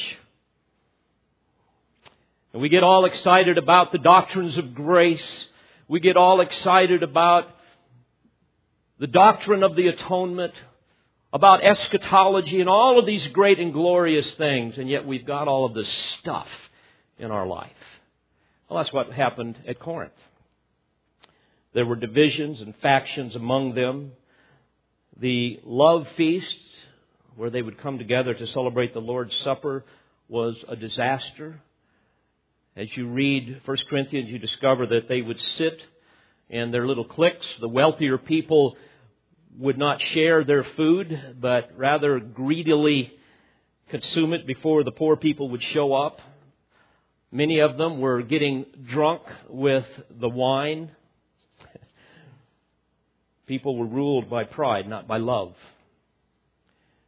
And 2.54 2.62
we 2.62 2.70
get 2.70 2.84
all 2.84 3.06
excited 3.06 3.58
about 3.58 3.92
the 3.92 3.98
doctrines 3.98 4.58
of 4.58 4.74
grace. 4.74 5.48
We 5.88 6.00
get 6.00 6.18
all 6.18 6.40
excited 6.40 7.04
about 7.04 7.48
the 9.00 9.08
doctrine 9.08 9.64
of 9.64 9.76
the 9.76 9.88
atonement, 9.88 10.54
about 11.34 11.64
eschatology, 11.64 12.60
and 12.60 12.70
all 12.70 13.00
of 13.00 13.06
these 13.06 13.28
great 13.28 13.60
and 13.60 13.74
glorious 13.74 14.32
things. 14.36 14.78
And 14.78 14.88
yet 14.88 15.06
we've 15.06 15.26
got 15.26 15.48
all 15.48 15.66
of 15.66 15.74
this 15.74 15.90
stuff 16.20 16.48
in 17.18 17.32
our 17.32 17.48
life. 17.48 17.72
Well, 18.70 18.82
that's 18.82 18.94
what 18.94 19.12
happened 19.12 19.58
at 19.68 19.80
Corinth. 19.80 20.14
There 21.74 21.86
were 21.86 21.96
divisions 21.96 22.62
and 22.62 22.76
factions 22.78 23.36
among 23.36 23.76
them. 23.76 24.12
The 25.20 25.60
love 25.64 26.08
feast 26.18 26.48
where 27.36 27.50
they 27.50 27.62
would 27.62 27.80
come 27.80 27.98
together 27.98 28.34
to 28.34 28.48
celebrate 28.48 28.94
the 28.94 29.00
Lord's 29.00 29.36
Supper 29.44 29.84
was 30.28 30.56
a 30.68 30.76
disaster. 30.76 31.62
As 32.76 32.88
you 32.96 33.08
read 33.08 33.62
1 33.66 33.78
Corinthians, 33.90 34.30
you 34.30 34.40
discover 34.40 34.88
that 34.88 35.08
they 35.08 35.22
would 35.22 35.40
sit 35.58 35.80
in 36.50 36.72
their 36.72 36.88
little 36.88 37.06
cliques. 37.06 37.46
The 37.60 37.68
wealthier 37.68 38.18
people 38.18 38.76
would 39.58 39.78
not 39.78 40.02
share 40.02 40.44
their 40.44 40.64
food, 40.76 41.38
but 41.40 41.72
rather 41.78 42.20
greedily 42.20 43.12
consume 43.90 44.34
it 44.34 44.48
before 44.48 44.84
the 44.84 44.92
poor 44.92 45.16
people 45.16 45.50
would 45.50 45.62
show 45.62 45.94
up. 45.94 46.20
Many 47.34 47.62
of 47.62 47.78
them 47.78 48.00
were 48.00 48.22
getting 48.22 48.68
drunk 48.92 49.24
with 49.50 49.86
the 50.12 50.30
wine. 50.30 50.92
People 53.48 53.76
were 53.76 53.88
ruled 53.88 54.30
by 54.30 54.44
pride, 54.44 54.88
not 54.88 55.08
by 55.08 55.18
love. 55.18 55.56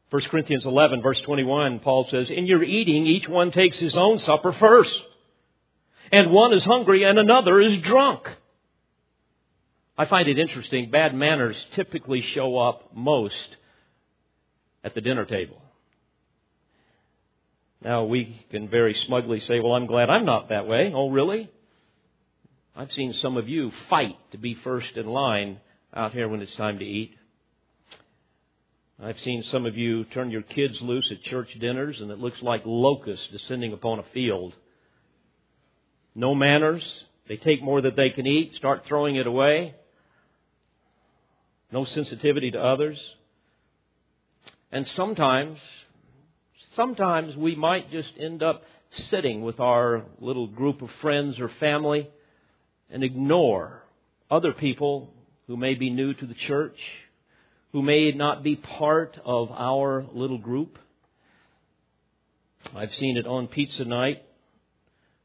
1 0.09 0.23
Corinthians 0.31 0.65
11, 0.65 1.03
verse 1.03 1.21
21, 1.21 1.79
Paul 1.79 2.07
says, 2.09 2.31
In 2.31 2.47
your 2.47 2.63
eating, 2.63 3.05
each 3.05 3.29
one 3.29 3.51
takes 3.51 3.77
his 3.79 3.95
own 3.95 4.17
supper 4.17 4.51
first. 4.53 4.95
And 6.11 6.31
one 6.31 6.53
is 6.53 6.65
hungry 6.65 7.03
and 7.03 7.19
another 7.19 7.61
is 7.61 7.77
drunk. 7.83 8.27
I 9.95 10.05
find 10.05 10.27
it 10.27 10.39
interesting. 10.39 10.89
Bad 10.89 11.13
manners 11.13 11.55
typically 11.75 12.25
show 12.33 12.57
up 12.57 12.95
most 12.95 13.57
at 14.83 14.95
the 14.95 15.01
dinner 15.01 15.25
table. 15.25 15.61
Now, 17.85 18.03
we 18.05 18.43
can 18.49 18.67
very 18.67 18.95
smugly 19.05 19.41
say, 19.41 19.59
Well, 19.59 19.73
I'm 19.73 19.85
glad 19.85 20.09
I'm 20.09 20.25
not 20.25 20.49
that 20.49 20.65
way. 20.65 20.91
Oh, 20.91 21.11
really? 21.11 21.51
I've 22.75 22.91
seen 22.93 23.13
some 23.21 23.37
of 23.37 23.47
you 23.47 23.71
fight 23.91 24.15
to 24.31 24.39
be 24.39 24.57
first 24.63 24.97
in 24.97 25.05
line 25.05 25.59
out 25.93 26.11
here 26.11 26.27
when 26.27 26.41
it's 26.41 26.55
time 26.55 26.79
to 26.79 26.83
eat. 26.83 27.15
I've 28.99 29.19
seen 29.23 29.43
some 29.51 29.67
of 29.67 29.77
you 29.77 30.03
turn 30.05 30.31
your 30.31 30.41
kids 30.41 30.73
loose 30.81 31.07
at 31.11 31.21
church 31.29 31.49
dinners 31.61 31.97
and 32.01 32.09
it 32.09 32.17
looks 32.17 32.41
like 32.41 32.63
locusts 32.65 33.27
descending 33.31 33.71
upon 33.71 33.99
a 33.99 34.05
field. 34.15 34.55
No 36.15 36.33
manners. 36.33 36.83
They 37.29 37.37
take 37.37 37.61
more 37.61 37.81
than 37.81 37.95
they 37.95 38.09
can 38.09 38.25
eat, 38.25 38.55
start 38.55 38.85
throwing 38.87 39.15
it 39.15 39.27
away. 39.27 39.75
No 41.71 41.85
sensitivity 41.85 42.49
to 42.49 42.59
others. 42.59 42.97
And 44.71 44.87
sometimes, 44.95 45.59
sometimes 46.75 47.35
we 47.35 47.55
might 47.55 47.91
just 47.91 48.11
end 48.19 48.43
up 48.43 48.63
sitting 49.09 49.41
with 49.41 49.59
our 49.59 50.03
little 50.19 50.47
group 50.47 50.81
of 50.81 50.89
friends 51.01 51.39
or 51.39 51.49
family 51.59 52.09
and 52.89 53.03
ignore 53.03 53.83
other 54.29 54.53
people 54.53 55.13
who 55.47 55.57
may 55.57 55.75
be 55.75 55.89
new 55.89 56.13
to 56.13 56.25
the 56.25 56.35
church 56.47 56.77
who 57.71 57.81
may 57.81 58.11
not 58.13 58.41
be 58.41 58.55
part 58.55 59.19
of 59.25 59.51
our 59.51 60.05
little 60.13 60.37
group. 60.37 60.77
I've 62.73 62.93
seen 62.93 63.17
it 63.17 63.27
on 63.27 63.47
pizza 63.47 63.83
night 63.83 64.23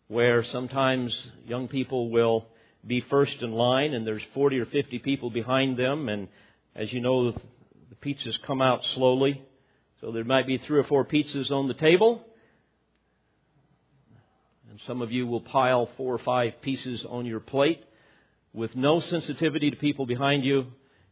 where 0.09 0.45
sometimes 0.51 1.17
young 1.47 1.69
people 1.69 2.11
will 2.11 2.47
be 2.85 3.05
first 3.09 3.35
in 3.41 3.53
line 3.53 3.95
and 3.95 4.05
there's 4.05 4.23
40 4.35 4.59
or 4.59 4.67
50 4.67 4.99
people 4.99 5.31
behind 5.31 5.79
them 5.79 6.09
and 6.09 6.27
as 6.75 6.93
you 6.93 7.01
know 7.01 7.31
the 7.31 7.41
pizzas 8.05 8.35
come 8.47 8.61
out 8.61 8.81
slowly 8.95 9.41
so 10.01 10.13
there 10.13 10.25
might 10.25 10.47
be 10.47 10.59
three 10.59 10.79
or 10.79 10.85
four 10.85 11.05
pizzas 11.05 11.51
on 11.51 11.69
the 11.69 11.75
table 11.75 12.25
and 14.71 14.81
some 14.87 15.03
of 15.03 15.13
you 15.13 15.27
will 15.27 15.41
pile 15.41 15.89
four 15.97 16.15
or 16.15 16.19
five 16.19 16.61
pieces 16.63 17.05
on 17.09 17.27
your 17.27 17.41
plate 17.41 17.83
with 18.53 18.75
no 18.75 19.01
sensitivity 19.01 19.71
to 19.71 19.77
people 19.77 20.07
behind 20.07 20.45
you 20.45 20.67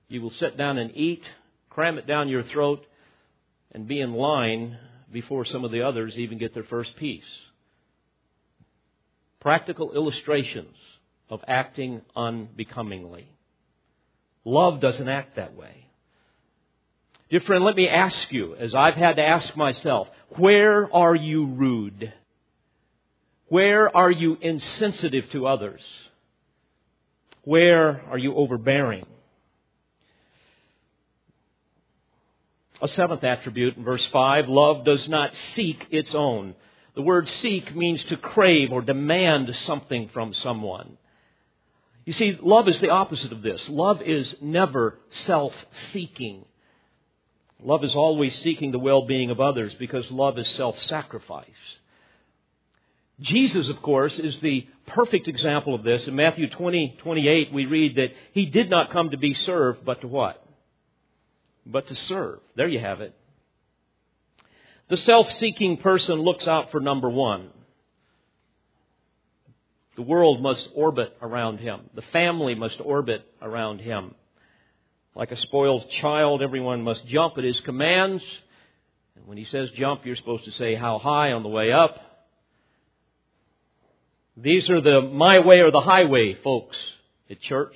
you 0.08 0.22
will 0.22 0.32
sit 0.40 0.56
down 0.56 0.78
and 0.78 0.96
eat, 0.96 1.22
cram 1.68 1.98
it 1.98 2.06
down 2.06 2.28
your 2.28 2.42
throat, 2.42 2.84
and 3.72 3.86
be 3.86 4.00
in 4.00 4.14
line 4.14 4.78
before 5.12 5.44
some 5.44 5.64
of 5.64 5.70
the 5.70 5.82
others 5.82 6.14
even 6.16 6.38
get 6.38 6.54
their 6.54 6.64
first 6.64 6.96
piece. 6.96 7.22
Practical 9.40 9.92
illustrations 9.92 10.74
of 11.28 11.40
acting 11.46 12.00
unbecomingly. 12.16 13.28
Love 14.44 14.80
doesn't 14.80 15.08
act 15.08 15.36
that 15.36 15.54
way. 15.54 15.87
Dear 17.30 17.40
friend, 17.40 17.62
let 17.62 17.76
me 17.76 17.88
ask 17.88 18.32
you, 18.32 18.54
as 18.56 18.74
I've 18.74 18.94
had 18.94 19.16
to 19.16 19.24
ask 19.24 19.54
myself, 19.54 20.08
where 20.36 20.92
are 20.94 21.14
you 21.14 21.46
rude? 21.46 22.12
Where 23.48 23.94
are 23.94 24.10
you 24.10 24.38
insensitive 24.40 25.28
to 25.30 25.46
others? 25.46 25.82
Where 27.44 28.02
are 28.10 28.18
you 28.18 28.34
overbearing? 28.34 29.04
A 32.80 32.88
seventh 32.88 33.24
attribute 33.24 33.76
in 33.76 33.84
verse 33.84 34.04
5 34.06 34.48
love 34.48 34.84
does 34.84 35.06
not 35.08 35.32
seek 35.54 35.86
its 35.90 36.14
own. 36.14 36.54
The 36.94 37.02
word 37.02 37.28
seek 37.42 37.74
means 37.74 38.02
to 38.04 38.16
crave 38.16 38.72
or 38.72 38.80
demand 38.80 39.54
something 39.66 40.08
from 40.14 40.32
someone. 40.32 40.96
You 42.04 42.12
see, 42.12 42.38
love 42.40 42.68
is 42.68 42.78
the 42.80 42.90
opposite 42.90 43.32
of 43.32 43.42
this. 43.42 43.60
Love 43.68 44.00
is 44.00 44.34
never 44.40 44.98
self 45.10 45.52
seeking. 45.92 46.44
Love 47.62 47.82
is 47.84 47.94
always 47.94 48.38
seeking 48.40 48.70
the 48.70 48.78
well 48.78 49.06
being 49.06 49.30
of 49.30 49.40
others 49.40 49.74
because 49.78 50.08
love 50.10 50.38
is 50.38 50.48
self 50.50 50.80
sacrifice. 50.84 51.46
Jesus, 53.20 53.68
of 53.68 53.82
course, 53.82 54.16
is 54.16 54.38
the 54.40 54.66
perfect 54.86 55.26
example 55.26 55.74
of 55.74 55.82
this. 55.82 56.06
In 56.06 56.14
Matthew 56.14 56.48
20, 56.48 56.98
28, 57.02 57.52
we 57.52 57.66
read 57.66 57.96
that 57.96 58.12
he 58.32 58.46
did 58.46 58.70
not 58.70 58.90
come 58.90 59.10
to 59.10 59.18
be 59.18 59.34
served, 59.34 59.84
but 59.84 60.02
to 60.02 60.06
what? 60.06 60.44
But 61.66 61.88
to 61.88 61.96
serve. 61.96 62.38
There 62.54 62.68
you 62.68 62.78
have 62.78 63.00
it. 63.00 63.14
The 64.88 64.96
self 64.98 65.30
seeking 65.38 65.78
person 65.78 66.14
looks 66.20 66.46
out 66.46 66.70
for 66.70 66.80
number 66.80 67.10
one. 67.10 67.50
The 69.96 70.02
world 70.02 70.40
must 70.40 70.68
orbit 70.76 71.16
around 71.20 71.58
him. 71.58 71.90
The 71.94 72.02
family 72.12 72.54
must 72.54 72.80
orbit 72.80 73.26
around 73.42 73.80
him. 73.80 74.14
Like 75.18 75.32
a 75.32 75.40
spoiled 75.40 75.84
child, 76.00 76.42
everyone 76.42 76.82
must 76.82 77.04
jump 77.08 77.38
at 77.38 77.44
his 77.44 77.58
commands. 77.64 78.22
And 79.16 79.26
when 79.26 79.36
he 79.36 79.46
says 79.46 79.68
jump, 79.76 80.02
you're 80.06 80.14
supposed 80.14 80.44
to 80.44 80.52
say 80.52 80.76
how 80.76 81.00
high 81.00 81.32
on 81.32 81.42
the 81.42 81.48
way 81.48 81.72
up. 81.72 81.96
These 84.36 84.70
are 84.70 84.80
the 84.80 85.00
my 85.00 85.40
way 85.40 85.56
or 85.56 85.72
the 85.72 85.80
highway 85.80 86.36
folks 86.44 86.76
at 87.28 87.40
church. 87.40 87.74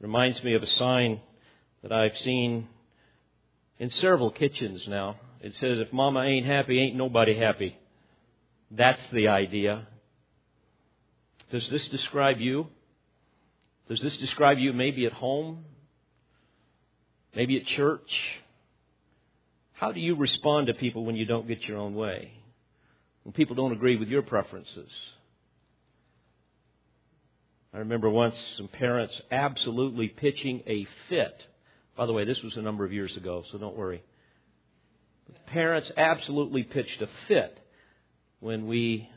Reminds 0.00 0.42
me 0.42 0.54
of 0.56 0.64
a 0.64 0.76
sign 0.76 1.20
that 1.84 1.92
I've 1.92 2.16
seen 2.24 2.66
in 3.78 3.90
several 3.90 4.32
kitchens 4.32 4.82
now. 4.88 5.20
It 5.40 5.54
says, 5.54 5.78
if 5.78 5.92
mama 5.92 6.22
ain't 6.22 6.46
happy, 6.46 6.80
ain't 6.80 6.96
nobody 6.96 7.38
happy. 7.38 7.78
That's 8.72 9.02
the 9.12 9.28
idea. 9.28 9.86
Does 11.52 11.68
this 11.70 11.86
describe 11.92 12.40
you? 12.40 12.66
Does 13.88 14.00
this 14.00 14.16
describe 14.18 14.58
you 14.58 14.72
maybe 14.72 15.06
at 15.06 15.12
home? 15.12 15.64
Maybe 17.34 17.56
at 17.56 17.66
church? 17.76 18.08
How 19.72 19.92
do 19.92 20.00
you 20.00 20.14
respond 20.16 20.68
to 20.68 20.74
people 20.74 21.04
when 21.04 21.16
you 21.16 21.26
don't 21.26 21.48
get 21.48 21.62
your 21.62 21.78
own 21.78 21.94
way? 21.94 22.32
When 23.24 23.32
people 23.32 23.56
don't 23.56 23.72
agree 23.72 23.96
with 23.96 24.08
your 24.08 24.22
preferences? 24.22 24.90
I 27.74 27.78
remember 27.78 28.10
once 28.10 28.34
some 28.58 28.68
parents 28.68 29.14
absolutely 29.30 30.08
pitching 30.08 30.62
a 30.66 30.86
fit. 31.08 31.42
By 31.96 32.06
the 32.06 32.12
way, 32.12 32.24
this 32.24 32.38
was 32.44 32.56
a 32.56 32.62
number 32.62 32.84
of 32.84 32.92
years 32.92 33.16
ago, 33.16 33.44
so 33.50 33.58
don't 33.58 33.76
worry. 33.76 34.02
parents 35.46 35.90
absolutely 35.96 36.64
pitched 36.64 37.00
a 37.00 37.08
fit 37.28 37.58
when 38.40 38.66
we 38.66 39.08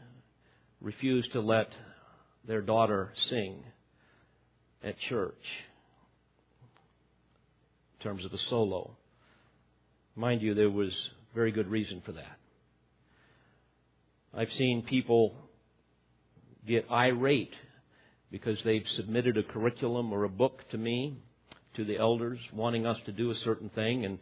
refused 0.81 1.31
to 1.34 1.41
let 1.41 1.67
their 2.48 2.62
daughter 2.62 3.12
sing 3.29 3.63
at 4.85 4.95
church 5.09 5.33
in 7.99 8.03
terms 8.03 8.23
of 8.23 8.31
a 8.31 8.37
solo. 8.49 8.95
Mind 10.15 10.41
you, 10.41 10.53
there 10.53 10.69
was 10.69 10.91
very 11.33 11.51
good 11.51 11.67
reason 11.67 12.01
for 12.05 12.11
that. 12.13 12.37
I've 14.33 14.51
seen 14.57 14.85
people 14.87 15.33
get 16.67 16.85
irate 16.91 17.53
because 18.31 18.57
they've 18.63 18.85
submitted 18.95 19.37
a 19.37 19.43
curriculum 19.43 20.13
or 20.13 20.23
a 20.23 20.29
book 20.29 20.61
to 20.71 20.77
me, 20.77 21.17
to 21.75 21.83
the 21.83 21.97
elders, 21.97 22.39
wanting 22.53 22.85
us 22.85 22.97
to 23.05 23.11
do 23.11 23.31
a 23.31 23.35
certain 23.43 23.69
thing, 23.69 24.05
and 24.05 24.19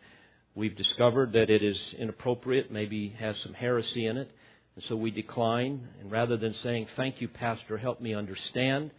we've 0.55 0.77
discovered 0.77 1.33
that 1.33 1.49
it 1.49 1.63
is 1.63 1.77
inappropriate, 1.99 2.71
maybe 2.71 3.15
has 3.19 3.35
some 3.43 3.53
heresy 3.53 4.05
in 4.05 4.17
it, 4.17 4.31
and 4.75 4.85
so 4.87 4.95
we 4.95 5.11
decline. 5.11 5.87
And 5.99 6.11
rather 6.11 6.37
than 6.37 6.55
saying, 6.63 6.87
Thank 6.95 7.21
you, 7.21 7.27
Pastor, 7.27 7.77
help 7.77 8.01
me 8.01 8.15
understand, 8.15 8.91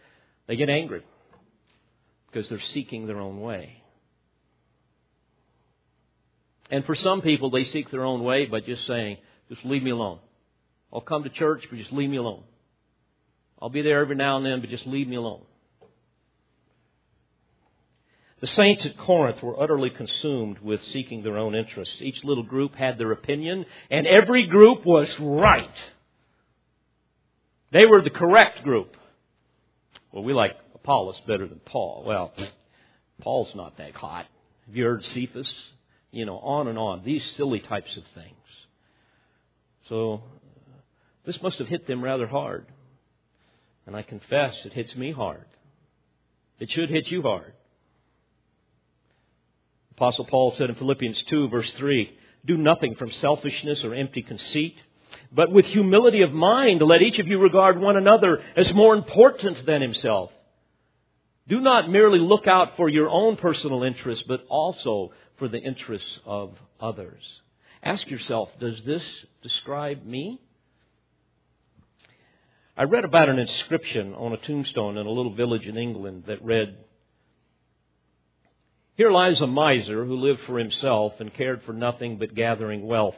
they 0.47 0.55
get 0.55 0.69
angry 0.69 1.03
because 2.35 2.49
they're 2.49 2.59
seeking 2.73 3.07
their 3.07 3.19
own 3.19 3.39
way. 3.39 3.81
And 6.69 6.83
for 6.83 6.93
some 6.93 7.21
people, 7.21 7.49
they 7.49 7.63
seek 7.71 7.89
their 7.89 8.03
own 8.03 8.25
way 8.25 8.45
by 8.45 8.59
just 8.59 8.85
saying, 8.85 9.19
just 9.47 9.63
leave 9.63 9.81
me 9.81 9.91
alone. 9.91 10.19
I'll 10.91 10.99
come 10.99 11.23
to 11.23 11.29
church, 11.29 11.63
but 11.69 11.79
just 11.79 11.93
leave 11.93 12.09
me 12.09 12.17
alone. 12.17 12.43
I'll 13.61 13.69
be 13.69 13.83
there 13.83 14.01
every 14.01 14.17
now 14.17 14.35
and 14.35 14.45
then, 14.45 14.59
but 14.59 14.69
just 14.69 14.85
leave 14.85 15.07
me 15.07 15.15
alone. 15.15 15.43
The 18.41 18.47
saints 18.47 18.85
at 18.85 18.97
Corinth 18.97 19.41
were 19.41 19.57
utterly 19.57 19.89
consumed 19.89 20.59
with 20.59 20.81
seeking 20.91 21.23
their 21.23 21.37
own 21.37 21.55
interests. 21.55 21.95
Each 22.01 22.21
little 22.25 22.43
group 22.43 22.75
had 22.75 22.97
their 22.97 23.13
opinion, 23.13 23.65
and 23.89 24.05
every 24.05 24.47
group 24.47 24.85
was 24.85 25.09
right. 25.21 25.69
They 27.71 27.85
were 27.85 28.01
the 28.01 28.09
correct 28.09 28.61
group. 28.63 28.97
Well, 30.11 30.25
we 30.25 30.33
like 30.33 30.57
Apollos 30.85 31.19
better 31.25 31.47
than 31.47 31.59
Paul. 31.65 32.03
Well, 32.05 32.31
Paul's 33.21 33.49
not 33.55 33.79
that 33.79 33.95
hot. 33.95 34.27
Have 34.67 34.75
you 34.75 34.83
heard 34.83 35.03
Cephas? 35.03 35.51
You 36.11 36.25
know, 36.25 36.37
on 36.37 36.67
and 36.67 36.77
on. 36.77 37.03
These 37.03 37.23
silly 37.37 37.59
types 37.59 37.97
of 37.97 38.03
things. 38.13 38.35
So, 39.89 40.21
this 41.25 41.41
must 41.41 41.57
have 41.57 41.67
hit 41.67 41.87
them 41.87 42.03
rather 42.03 42.27
hard. 42.27 42.67
And 43.87 43.95
I 43.95 44.03
confess 44.03 44.53
it 44.63 44.73
hits 44.73 44.95
me 44.95 45.11
hard. 45.11 45.45
It 46.59 46.69
should 46.69 46.91
hit 46.91 47.07
you 47.07 47.23
hard. 47.23 47.53
Apostle 49.93 50.25
Paul 50.25 50.53
said 50.55 50.69
in 50.69 50.75
Philippians 50.75 51.23
2, 51.29 51.49
verse 51.49 51.71
3, 51.77 52.15
Do 52.45 52.57
nothing 52.57 52.93
from 52.93 53.11
selfishness 53.11 53.83
or 53.83 53.95
empty 53.95 54.21
conceit, 54.21 54.75
but 55.31 55.51
with 55.51 55.65
humility 55.65 56.21
of 56.21 56.31
mind, 56.31 56.81
let 56.83 57.01
each 57.01 57.17
of 57.17 57.25
you 57.25 57.39
regard 57.39 57.79
one 57.79 57.97
another 57.97 58.39
as 58.55 58.71
more 58.73 58.93
important 58.95 59.65
than 59.65 59.81
himself. 59.81 60.29
Do 61.47 61.59
not 61.61 61.89
merely 61.89 62.19
look 62.19 62.47
out 62.47 62.75
for 62.75 62.89
your 62.89 63.09
own 63.09 63.37
personal 63.37 63.83
interests, 63.83 64.23
but 64.27 64.45
also 64.49 65.11
for 65.37 65.47
the 65.47 65.59
interests 65.59 66.19
of 66.25 66.57
others. 66.79 67.21
Ask 67.83 68.09
yourself, 68.09 68.49
does 68.59 68.81
this 68.85 69.03
describe 69.43 70.03
me? 70.03 70.41
I 72.75 72.83
read 72.83 73.05
about 73.05 73.29
an 73.29 73.37
inscription 73.37 74.15
on 74.15 74.33
a 74.33 74.37
tombstone 74.37 74.97
in 74.97 75.05
a 75.05 75.11
little 75.11 75.35
village 75.35 75.67
in 75.67 75.77
England 75.77 76.23
that 76.27 76.43
read, 76.43 76.77
Here 78.95 79.11
lies 79.11 79.39
a 79.39 79.47
miser 79.47 80.03
who 80.03 80.15
lived 80.15 80.41
for 80.47 80.57
himself 80.57 81.13
and 81.19 81.33
cared 81.33 81.61
for 81.63 81.73
nothing 81.73 82.17
but 82.17 82.33
gathering 82.33 82.87
wealth. 82.87 83.15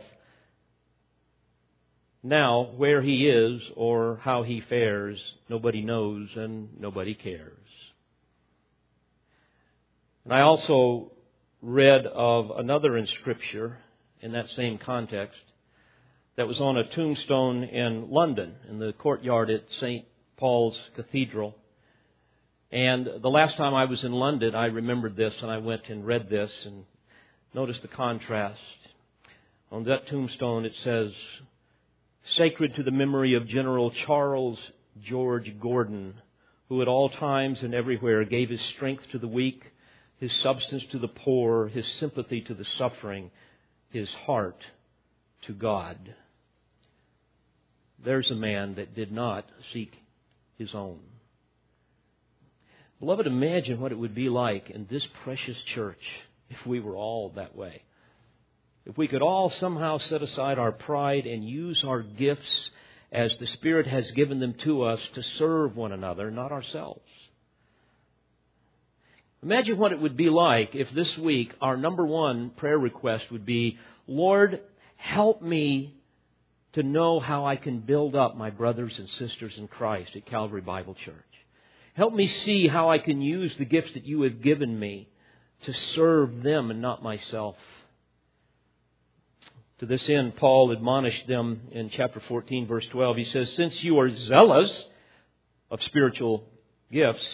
Now, 2.21 2.73
where 2.75 3.01
he 3.01 3.27
is 3.29 3.61
or 3.75 4.19
how 4.21 4.43
he 4.43 4.61
fares, 4.67 5.17
nobody 5.49 5.81
knows 5.81 6.27
and 6.35 6.79
nobody 6.79 7.15
cares. 7.15 7.66
And 10.27 10.33
I 10.33 10.41
also 10.41 11.13
read 11.61 12.05
of 12.05 12.51
another 12.57 12.97
in 12.97 13.07
Scripture 13.21 13.77
in 14.19 14.33
that 14.33 14.49
same 14.57 14.77
context 14.77 15.39
that 16.35 16.49
was 16.49 16.59
on 16.59 16.75
a 16.75 16.83
tombstone 16.93 17.63
in 17.63 18.11
London, 18.11 18.55
in 18.69 18.77
the 18.77 18.91
courtyard 18.91 19.49
at 19.49 19.63
St. 19.79 20.03
Paul's 20.35 20.77
Cathedral. 20.97 21.55
And 22.73 23.07
the 23.21 23.29
last 23.29 23.55
time 23.55 23.73
I 23.73 23.85
was 23.85 24.03
in 24.03 24.11
London, 24.11 24.53
I 24.53 24.65
remembered 24.65 25.15
this 25.15 25.33
and 25.41 25.49
I 25.49 25.59
went 25.59 25.83
and 25.87 26.05
read 26.05 26.29
this 26.29 26.51
and 26.65 26.83
noticed 27.53 27.81
the 27.81 27.87
contrast. 27.87 28.59
On 29.71 29.85
that 29.85 30.09
tombstone 30.09 30.65
it 30.65 30.73
says, 30.83 31.13
Sacred 32.35 32.75
to 32.75 32.83
the 32.83 32.91
memory 32.91 33.35
of 33.35 33.47
General 33.47 33.93
Charles 34.05 34.59
George 35.07 35.55
Gordon, 35.61 36.15
who 36.67 36.81
at 36.81 36.89
all 36.89 37.07
times 37.11 37.59
and 37.61 37.73
everywhere 37.73 38.25
gave 38.25 38.49
his 38.49 38.59
strength 38.75 39.03
to 39.13 39.19
the 39.19 39.29
weak 39.29 39.63
his 40.19 40.33
substance 40.41 40.83
to 40.91 40.99
the 40.99 41.07
poor, 41.07 41.67
his 41.67 41.87
sympathy 41.99 42.41
to 42.41 42.53
the 42.53 42.65
suffering, 42.77 43.31
his 43.89 44.11
heart 44.25 44.63
to 45.43 45.53
God. 45.53 45.97
There's 48.03 48.29
a 48.31 48.35
man 48.35 48.75
that 48.75 48.95
did 48.95 49.11
not 49.11 49.45
seek 49.73 49.97
his 50.57 50.73
own. 50.73 50.99
Beloved, 52.99 53.27
imagine 53.27 53.79
what 53.79 53.91
it 53.91 53.97
would 53.97 54.15
be 54.15 54.29
like 54.29 54.69
in 54.71 54.87
this 54.89 55.05
precious 55.23 55.57
church 55.75 56.01
if 56.49 56.65
we 56.65 56.79
were 56.79 56.95
all 56.95 57.29
that 57.35 57.55
way. 57.55 57.83
If 58.85 58.97
we 58.97 59.07
could 59.07 59.21
all 59.21 59.51
somehow 59.51 59.97
set 59.97 60.23
aside 60.23 60.57
our 60.57 60.71
pride 60.71 61.27
and 61.27 61.47
use 61.47 61.83
our 61.85 62.01
gifts 62.01 62.69
as 63.11 63.31
the 63.39 63.47
Spirit 63.47 63.85
has 63.85 64.09
given 64.11 64.39
them 64.39 64.55
to 64.63 64.83
us 64.83 64.99
to 65.13 65.21
serve 65.21 65.75
one 65.75 65.91
another, 65.91 66.31
not 66.31 66.51
ourselves. 66.51 67.01
Imagine 69.43 69.77
what 69.77 69.91
it 69.91 70.01
would 70.01 70.17
be 70.17 70.29
like 70.29 70.73
if 70.73 70.89
this 70.91 71.15
week 71.17 71.53
our 71.61 71.77
number 71.77 72.05
one 72.05 72.49
prayer 72.51 72.77
request 72.77 73.31
would 73.31 73.45
be, 73.45 73.77
Lord, 74.07 74.61
help 74.95 75.41
me 75.41 75.93
to 76.73 76.83
know 76.83 77.19
how 77.19 77.45
I 77.45 77.55
can 77.55 77.79
build 77.79 78.15
up 78.15 78.35
my 78.35 78.49
brothers 78.49 78.97
and 78.97 79.09
sisters 79.09 79.53
in 79.57 79.67
Christ 79.67 80.15
at 80.15 80.25
Calvary 80.25 80.61
Bible 80.61 80.95
Church. 80.95 81.15
Help 81.93 82.13
me 82.13 82.27
see 82.27 82.67
how 82.67 82.89
I 82.89 82.97
can 82.97 83.21
use 83.21 83.55
the 83.57 83.65
gifts 83.65 83.93
that 83.93 84.05
you 84.05 84.23
have 84.23 84.41
given 84.41 84.77
me 84.79 85.07
to 85.65 85.73
serve 85.95 86.43
them 86.43 86.71
and 86.71 86.81
not 86.81 87.03
myself. 87.03 87.55
To 89.79 89.85
this 89.85 90.07
end, 90.09 90.35
Paul 90.35 90.71
admonished 90.71 91.27
them 91.27 91.61
in 91.71 91.89
chapter 91.91 92.19
14, 92.27 92.67
verse 92.67 92.85
12. 92.91 93.17
He 93.17 93.25
says, 93.25 93.53
Since 93.53 93.83
you 93.83 93.99
are 93.99 94.09
zealous 94.09 94.85
of 95.69 95.81
spiritual 95.83 96.43
gifts, 96.91 97.27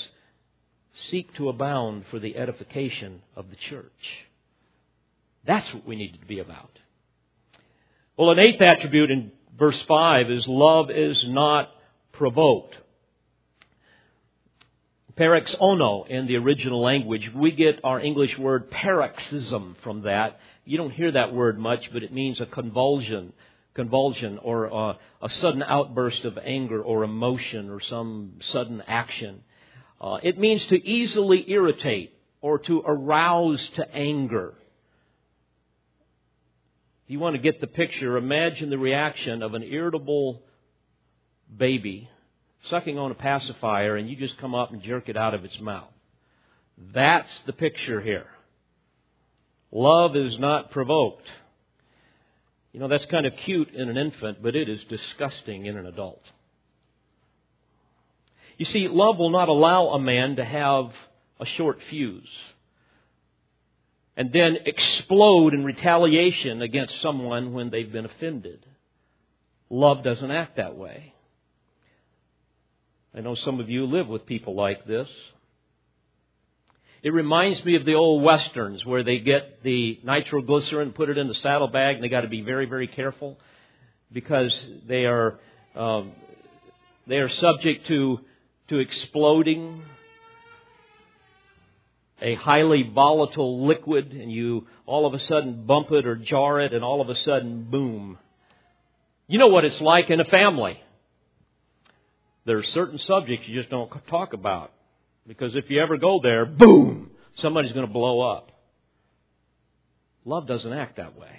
seek 1.10 1.34
to 1.36 1.49
abound 1.49 2.06
for 2.10 2.19
the 2.19 2.38
edification 2.38 3.21
of 3.36 3.49
the 3.49 3.56
church. 3.56 3.91
That's 5.45 5.73
what 5.73 5.86
we 5.86 5.95
need 5.95 6.19
to 6.19 6.25
be 6.25 6.39
about. 6.39 6.79
Well, 8.17 8.32
an 8.32 8.39
eighth 8.39 8.62
attribute 8.62 9.12
in 9.12 9.32
verse 9.58 9.82
5 9.88 10.29
is 10.29 10.47
love 10.47 10.89
is 10.91 11.21
not 11.27 11.69
provoked. 12.12 12.75
Paroxono 15.17 16.08
in 16.08 16.25
the 16.25 16.38
original 16.38 16.82
language. 16.82 17.29
We 17.36 17.51
get 17.51 17.79
our 17.84 17.99
English 17.99 18.38
word 18.38 18.71
paroxysm 18.71 19.75
from 19.84 20.03
that. 20.03 20.39
You 20.65 20.77
don't 20.77 20.91
hear 20.91 21.12
that 21.12 21.34
word 21.34 21.60
much, 21.60 21.89
but 21.93 22.01
it 22.01 22.12
means 22.12 22.41
a 22.41 22.47
convulsion, 22.47 23.34
convulsion 23.75 24.39
or 24.39 24.65
a, 24.65 24.97
a 25.21 25.29
sudden 25.41 25.62
outburst 25.62 26.25
of 26.25 26.39
anger 26.43 26.82
or 26.82 27.03
emotion 27.03 27.69
or 27.69 27.79
some 27.79 28.34
sudden 28.51 28.82
action. 28.88 29.41
Uh, 30.04 30.18
it 30.22 30.38
means 30.38 30.66
to 30.66 30.76
easily 30.76 31.50
irritate 31.50 32.13
or 32.42 32.60
to 32.60 32.84
arouse 32.86 33.66
to 33.78 33.96
anger. 33.96 34.54
If 37.06 37.12
you 37.12 37.20
want 37.20 37.38
to 37.38 37.42
get 37.42 37.62
the 37.62 37.68
picture, 37.68 38.18
imagine 38.18 38.70
the 38.70 38.78
reaction 38.78 39.42
of 39.42 39.54
an 39.54 39.63
irritable 39.63 40.42
baby 41.58 42.10
sucking 42.70 43.00
on 43.00 43.12
a 43.12 43.16
pacifier 43.16 43.96
and 43.96 44.10
you 44.10 44.18
just 44.18 44.38
come 44.39 44.54
up 44.54 44.74
and 44.74 44.84
jerk 44.84 45.08
it 45.08 45.16
out 45.16 45.34
of 45.34 45.46
its 45.46 45.58
mouth. 45.62 45.94
That's 46.94 47.30
the 47.46 47.54
picture 47.54 48.02
here. 48.02 48.28
Love 49.72 50.18
is 50.18 50.38
not 50.38 50.72
provoked. 50.72 51.28
You 52.74 52.82
know, 52.82 52.89
that's 52.89 53.06
kind 53.06 53.26
of 53.26 53.34
cute 53.46 53.74
in 53.74 53.88
an 53.88 53.96
infant, 53.96 54.44
but 54.44 54.54
it 54.54 54.68
is 54.68 54.82
disgusting 54.89 55.66
in 55.66 55.78
an 55.78 55.86
adult. 55.86 56.24
You 58.58 58.66
see, 58.66 58.88
love 58.88 59.18
will 59.18 59.32
not 59.32 59.50
allow 59.50 59.89
a 59.89 60.00
man 60.00 60.36
to 60.38 60.46
have 60.46 60.92
a 61.39 61.46
short 61.46 61.80
fuse 61.89 62.30
and 64.16 64.32
then 64.32 64.58
explode 64.66 65.54
in 65.54 65.63
retaliation 65.63 66.62
against 66.62 67.02
someone 67.02 67.54
when 67.54 67.70
they've 67.70 67.92
been 67.92 68.06
offended. 68.06 68.66
Love 69.70 70.04
doesn't 70.04 70.30
act 70.30 70.58
that 70.58 70.78
way. 70.78 71.13
I 73.16 73.22
know 73.22 73.36
some 73.36 73.60
of 73.60 73.70
you 73.70 73.86
live 73.86 74.08
with 74.08 74.26
people 74.26 74.56
like 74.56 74.86
this. 74.86 75.08
It 77.02 77.12
reminds 77.12 77.63
me 77.66 77.76
of 77.76 77.86
the 77.86 77.96
old 77.96 78.24
westerns 78.24 78.86
where 78.86 79.04
they 79.04 79.20
get 79.20 79.62
the 79.63 80.00
nitroglycerin, 80.04 80.94
put 80.94 81.10
it 81.10 81.18
in 81.18 81.28
the 81.28 81.36
saddlebag, 81.36 81.96
and 81.96 82.04
they 82.04 82.08
got 82.08 82.22
to 82.22 82.30
be 82.30 82.42
very, 82.42 82.66
very 82.66 82.88
careful 82.88 83.38
because 84.12 84.54
they 84.88 85.06
are 85.06 85.39
um, 85.76 86.13
they 87.08 87.18
are 87.18 87.30
subject 87.30 87.88
to 87.88 88.20
to 88.74 88.80
exploding 88.80 89.84
a 92.20 92.34
highly 92.36 92.90
volatile 92.94 93.68
liquid, 93.68 94.12
and 94.12 94.32
you 94.32 94.66
all 94.88 95.06
of 95.06 95.14
a 95.14 95.20
sudden 95.20 95.66
bump 95.66 95.92
it 95.92 96.08
or 96.08 96.16
jar 96.16 96.60
it, 96.60 96.74
and 96.74 96.84
all 96.84 97.00
of 97.00 97.10
a 97.10 97.16
sudden, 97.16 97.68
boom. 97.70 98.18
You 99.28 99.38
know 99.38 99.48
what 99.48 99.64
it's 99.64 99.80
like 99.80 100.10
in 100.10 100.20
a 100.20 100.26
family. 100.26 100.82
There 102.46 102.58
are 102.58 102.64
certain 102.64 102.98
subjects 102.98 103.48
you 103.48 103.58
just 103.60 103.70
don't 103.70 103.92
talk 104.10 104.34
about. 104.34 104.72
Because 105.28 105.56
if 105.56 105.70
you 105.70 105.82
ever 105.82 105.98
go 105.98 106.20
there, 106.22 106.46
boom, 106.46 107.12
somebody's 107.38 107.72
going 107.72 107.88
to 107.88 107.94
blow 107.94 108.22
up. 108.22 108.52
Love 110.26 110.48
doesn't 110.48 110.74
act 110.74 110.98
that 110.98 111.18
way. 111.18 111.30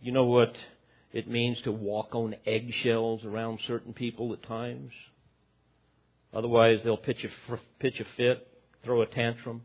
You 0.00 0.10
know 0.12 0.24
what 0.24 0.54
it 1.12 1.28
means 1.28 1.60
to 1.62 1.72
walk 1.72 2.14
on 2.14 2.34
eggshells 2.46 3.24
around 3.24 3.60
certain 3.66 3.92
people 3.92 4.32
at 4.32 4.42
times? 4.42 4.92
Otherwise, 6.34 6.78
they'll 6.82 6.96
pitch 6.96 7.24
a, 7.24 7.58
pitch 7.78 8.00
a 8.00 8.04
fit, 8.16 8.46
throw 8.84 9.02
a 9.02 9.06
tantrum. 9.06 9.62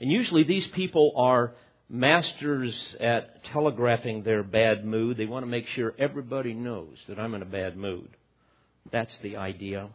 And 0.00 0.10
usually 0.10 0.44
these 0.44 0.66
people 0.74 1.12
are 1.16 1.54
masters 1.88 2.74
at 3.00 3.44
telegraphing 3.46 4.22
their 4.22 4.42
bad 4.42 4.84
mood. 4.84 5.16
They 5.16 5.26
want 5.26 5.44
to 5.44 5.50
make 5.50 5.66
sure 5.74 5.94
everybody 5.98 6.54
knows 6.54 6.96
that 7.08 7.18
I'm 7.18 7.34
in 7.34 7.42
a 7.42 7.46
bad 7.46 7.76
mood. 7.76 8.08
That's 8.92 9.16
the 9.18 9.36
idea. 9.36 9.88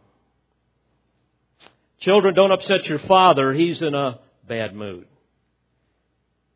Children, 2.00 2.34
don't 2.34 2.52
upset 2.52 2.84
your 2.86 2.98
father. 3.00 3.52
He's 3.52 3.80
in 3.80 3.94
a 3.94 4.18
bad 4.46 4.74
mood. 4.74 5.06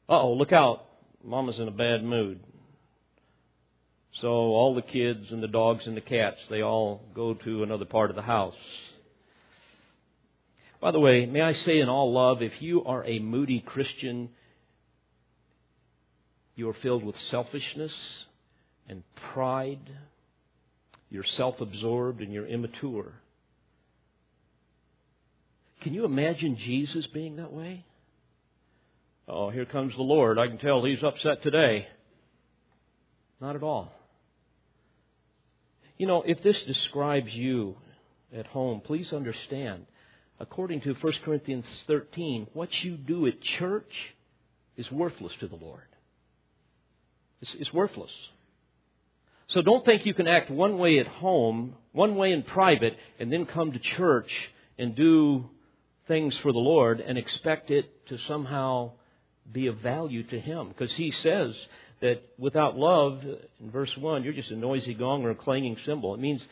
Oh, 0.08 0.32
look 0.32 0.52
out. 0.52 0.84
Mama's 1.24 1.58
in 1.58 1.68
a 1.68 1.72
bad 1.72 2.02
mood. 2.02 2.40
So 4.20 4.28
all 4.28 4.74
the 4.74 4.82
kids 4.82 5.26
and 5.30 5.42
the 5.42 5.48
dogs 5.48 5.86
and 5.86 5.96
the 5.96 6.00
cats, 6.00 6.38
they 6.48 6.62
all 6.62 7.02
go 7.14 7.34
to 7.34 7.62
another 7.62 7.84
part 7.84 8.10
of 8.10 8.16
the 8.16 8.22
house. 8.22 8.54
By 10.80 10.90
the 10.90 11.00
way, 11.00 11.26
may 11.26 11.42
I 11.42 11.52
say 11.52 11.80
in 11.80 11.88
all 11.88 12.12
love, 12.12 12.42
if 12.42 12.62
you 12.62 12.84
are 12.84 13.04
a 13.04 13.18
moody 13.18 13.60
Christian, 13.60 14.30
you 16.54 16.68
are 16.68 16.76
filled 16.82 17.04
with 17.04 17.16
selfishness 17.30 17.92
and 18.88 19.02
pride. 19.32 19.80
You're 21.10 21.24
self 21.24 21.60
absorbed 21.60 22.22
and 22.22 22.32
you're 22.32 22.46
immature. 22.46 23.12
Can 25.82 25.92
you 25.92 26.04
imagine 26.04 26.56
Jesus 26.56 27.06
being 27.08 27.36
that 27.36 27.52
way? 27.52 27.84
Oh, 29.28 29.50
here 29.50 29.66
comes 29.66 29.94
the 29.94 30.02
Lord. 30.02 30.38
I 30.38 30.46
can 30.46 30.58
tell 30.58 30.84
he's 30.84 31.02
upset 31.02 31.42
today. 31.42 31.86
Not 33.40 33.56
at 33.56 33.62
all. 33.62 33.92
You 35.98 36.06
know, 36.06 36.22
if 36.26 36.42
this 36.42 36.56
describes 36.66 37.32
you 37.32 37.76
at 38.36 38.46
home, 38.46 38.82
please 38.84 39.12
understand. 39.12 39.86
According 40.38 40.82
to 40.82 40.94
1 40.94 41.12
Corinthians 41.24 41.64
13, 41.86 42.48
what 42.52 42.68
you 42.82 42.96
do 42.96 43.26
at 43.26 43.40
church 43.58 43.90
is 44.76 44.90
worthless 44.90 45.32
to 45.40 45.48
the 45.48 45.56
Lord. 45.56 45.86
It's, 47.40 47.50
it's 47.58 47.72
worthless. 47.72 48.10
So 49.48 49.62
don't 49.62 49.84
think 49.84 50.04
you 50.04 50.12
can 50.12 50.26
act 50.26 50.50
one 50.50 50.78
way 50.78 50.98
at 50.98 51.06
home, 51.06 51.74
one 51.92 52.16
way 52.16 52.32
in 52.32 52.42
private, 52.42 52.96
and 53.18 53.32
then 53.32 53.46
come 53.46 53.72
to 53.72 53.78
church 53.78 54.30
and 54.78 54.94
do 54.94 55.48
things 56.08 56.36
for 56.42 56.52
the 56.52 56.58
Lord 56.58 57.00
and 57.00 57.16
expect 57.16 57.70
it 57.70 58.06
to 58.08 58.18
somehow 58.28 58.92
be 59.50 59.68
of 59.68 59.78
value 59.78 60.24
to 60.24 60.40
Him. 60.40 60.68
Because 60.68 60.92
He 60.96 61.12
says 61.22 61.54
that 62.00 62.22
without 62.38 62.76
love, 62.76 63.20
in 63.60 63.70
verse 63.70 63.90
1, 63.98 64.24
you're 64.24 64.32
just 64.32 64.50
a 64.50 64.56
noisy 64.56 64.94
gong 64.94 65.24
or 65.24 65.30
a 65.30 65.34
clanging 65.34 65.76
cymbal. 65.86 66.14
It 66.14 66.20
means, 66.20 66.42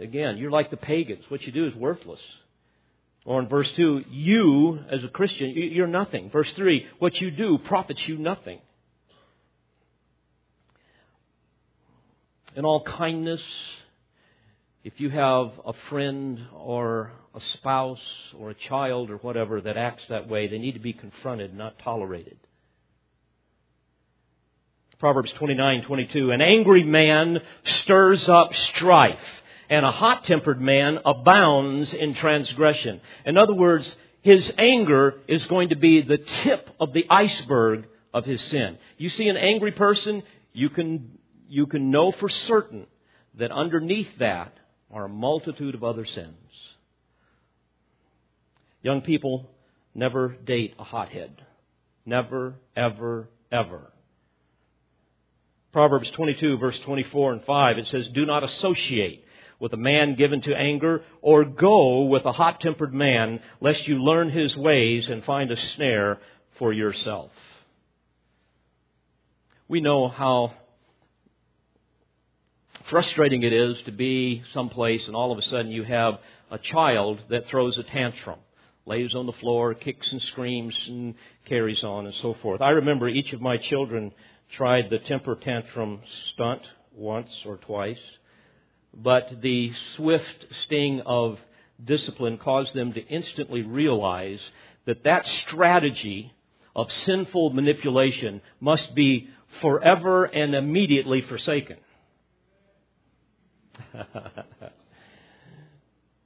again, 0.00 0.36
you're 0.36 0.50
like 0.50 0.70
the 0.70 0.76
pagans. 0.76 1.24
What 1.28 1.42
you 1.42 1.52
do 1.52 1.66
is 1.66 1.74
worthless. 1.74 2.20
Or 3.24 3.40
in 3.40 3.48
verse 3.48 3.68
2, 3.76 4.02
you, 4.10 4.78
as 4.90 5.02
a 5.02 5.08
Christian, 5.08 5.52
you're 5.54 5.86
nothing. 5.86 6.30
Verse 6.30 6.52
3, 6.56 6.86
what 6.98 7.14
you 7.16 7.30
do 7.30 7.58
profits 7.66 8.00
you 8.06 8.18
nothing. 8.18 8.60
in 12.56 12.64
all 12.64 12.82
kindness, 12.82 13.40
if 14.84 14.94
you 14.98 15.10
have 15.10 15.52
a 15.66 15.72
friend 15.90 16.38
or 16.52 17.12
a 17.34 17.40
spouse 17.54 17.98
or 18.38 18.50
a 18.50 18.54
child 18.68 19.10
or 19.10 19.16
whatever 19.18 19.60
that 19.60 19.76
acts 19.76 20.02
that 20.08 20.28
way, 20.28 20.46
they 20.46 20.58
need 20.58 20.72
to 20.72 20.80
be 20.80 20.92
confronted, 20.92 21.54
not 21.54 21.78
tolerated. 21.82 22.38
Proverbs 25.04 25.32
29:22 25.32 26.32
An 26.32 26.40
angry 26.40 26.82
man 26.82 27.38
stirs 27.82 28.26
up 28.26 28.54
strife, 28.54 29.18
and 29.68 29.84
a 29.84 29.90
hot-tempered 29.90 30.62
man 30.62 30.98
abounds 31.04 31.92
in 31.92 32.14
transgression. 32.14 33.02
In 33.26 33.36
other 33.36 33.52
words, 33.52 33.98
his 34.22 34.50
anger 34.56 35.20
is 35.28 35.44
going 35.44 35.68
to 35.68 35.76
be 35.76 36.00
the 36.00 36.16
tip 36.16 36.70
of 36.80 36.94
the 36.94 37.04
iceberg 37.10 37.84
of 38.14 38.24
his 38.24 38.40
sin. 38.44 38.78
You 38.96 39.10
see 39.10 39.28
an 39.28 39.36
angry 39.36 39.72
person, 39.72 40.22
you 40.54 40.70
can 40.70 41.18
you 41.50 41.66
can 41.66 41.90
know 41.90 42.10
for 42.12 42.30
certain 42.30 42.86
that 43.34 43.52
underneath 43.52 44.18
that 44.20 44.56
are 44.90 45.04
a 45.04 45.10
multitude 45.10 45.74
of 45.74 45.84
other 45.84 46.06
sins. 46.06 46.34
Young 48.80 49.02
people, 49.02 49.50
never 49.94 50.28
date 50.28 50.76
a 50.78 50.84
hothead. 50.84 51.42
Never, 52.06 52.54
ever, 52.74 53.28
ever. 53.52 53.90
Proverbs 55.74 56.08
22, 56.12 56.56
verse 56.58 56.78
24 56.84 57.32
and 57.32 57.44
5, 57.44 57.78
it 57.78 57.88
says, 57.88 58.06
Do 58.14 58.24
not 58.24 58.44
associate 58.44 59.24
with 59.58 59.72
a 59.72 59.76
man 59.76 60.14
given 60.14 60.40
to 60.42 60.54
anger, 60.54 61.02
or 61.20 61.44
go 61.44 62.04
with 62.04 62.24
a 62.26 62.30
hot 62.30 62.60
tempered 62.60 62.94
man, 62.94 63.40
lest 63.60 63.88
you 63.88 64.00
learn 64.00 64.30
his 64.30 64.56
ways 64.56 65.08
and 65.08 65.24
find 65.24 65.50
a 65.50 65.56
snare 65.74 66.20
for 66.60 66.72
yourself. 66.72 67.32
We 69.66 69.80
know 69.80 70.06
how 70.06 70.54
frustrating 72.88 73.42
it 73.42 73.52
is 73.52 73.76
to 73.86 73.90
be 73.90 74.44
someplace 74.52 75.04
and 75.08 75.16
all 75.16 75.32
of 75.32 75.38
a 75.38 75.42
sudden 75.42 75.72
you 75.72 75.82
have 75.82 76.20
a 76.52 76.58
child 76.58 77.18
that 77.30 77.48
throws 77.48 77.76
a 77.78 77.82
tantrum. 77.82 78.38
lays 78.86 79.14
on 79.14 79.26
the 79.26 79.32
floor, 79.32 79.74
kicks 79.74 80.06
and 80.12 80.22
screams, 80.22 80.76
and 80.86 81.14
carries 81.46 81.82
on 81.82 82.06
and 82.06 82.14
so 82.22 82.36
forth. 82.42 82.60
I 82.60 82.70
remember 82.70 83.08
each 83.08 83.32
of 83.32 83.40
my 83.40 83.56
children 83.56 84.12
tried 84.56 84.90
the 84.90 84.98
temper 84.98 85.36
tantrum 85.36 86.00
stunt 86.32 86.62
once 86.94 87.30
or 87.44 87.56
twice, 87.56 87.98
but 88.92 89.40
the 89.42 89.72
swift 89.96 90.46
sting 90.64 91.02
of 91.04 91.38
discipline 91.82 92.38
caused 92.38 92.74
them 92.74 92.92
to 92.92 93.04
instantly 93.06 93.62
realize 93.62 94.40
that 94.86 95.04
that 95.04 95.26
strategy 95.46 96.32
of 96.76 96.90
sinful 96.92 97.50
manipulation 97.50 98.40
must 98.60 98.94
be 98.94 99.28
forever 99.60 100.24
and 100.24 100.54
immediately 100.54 101.20
forsaken. 101.22 101.76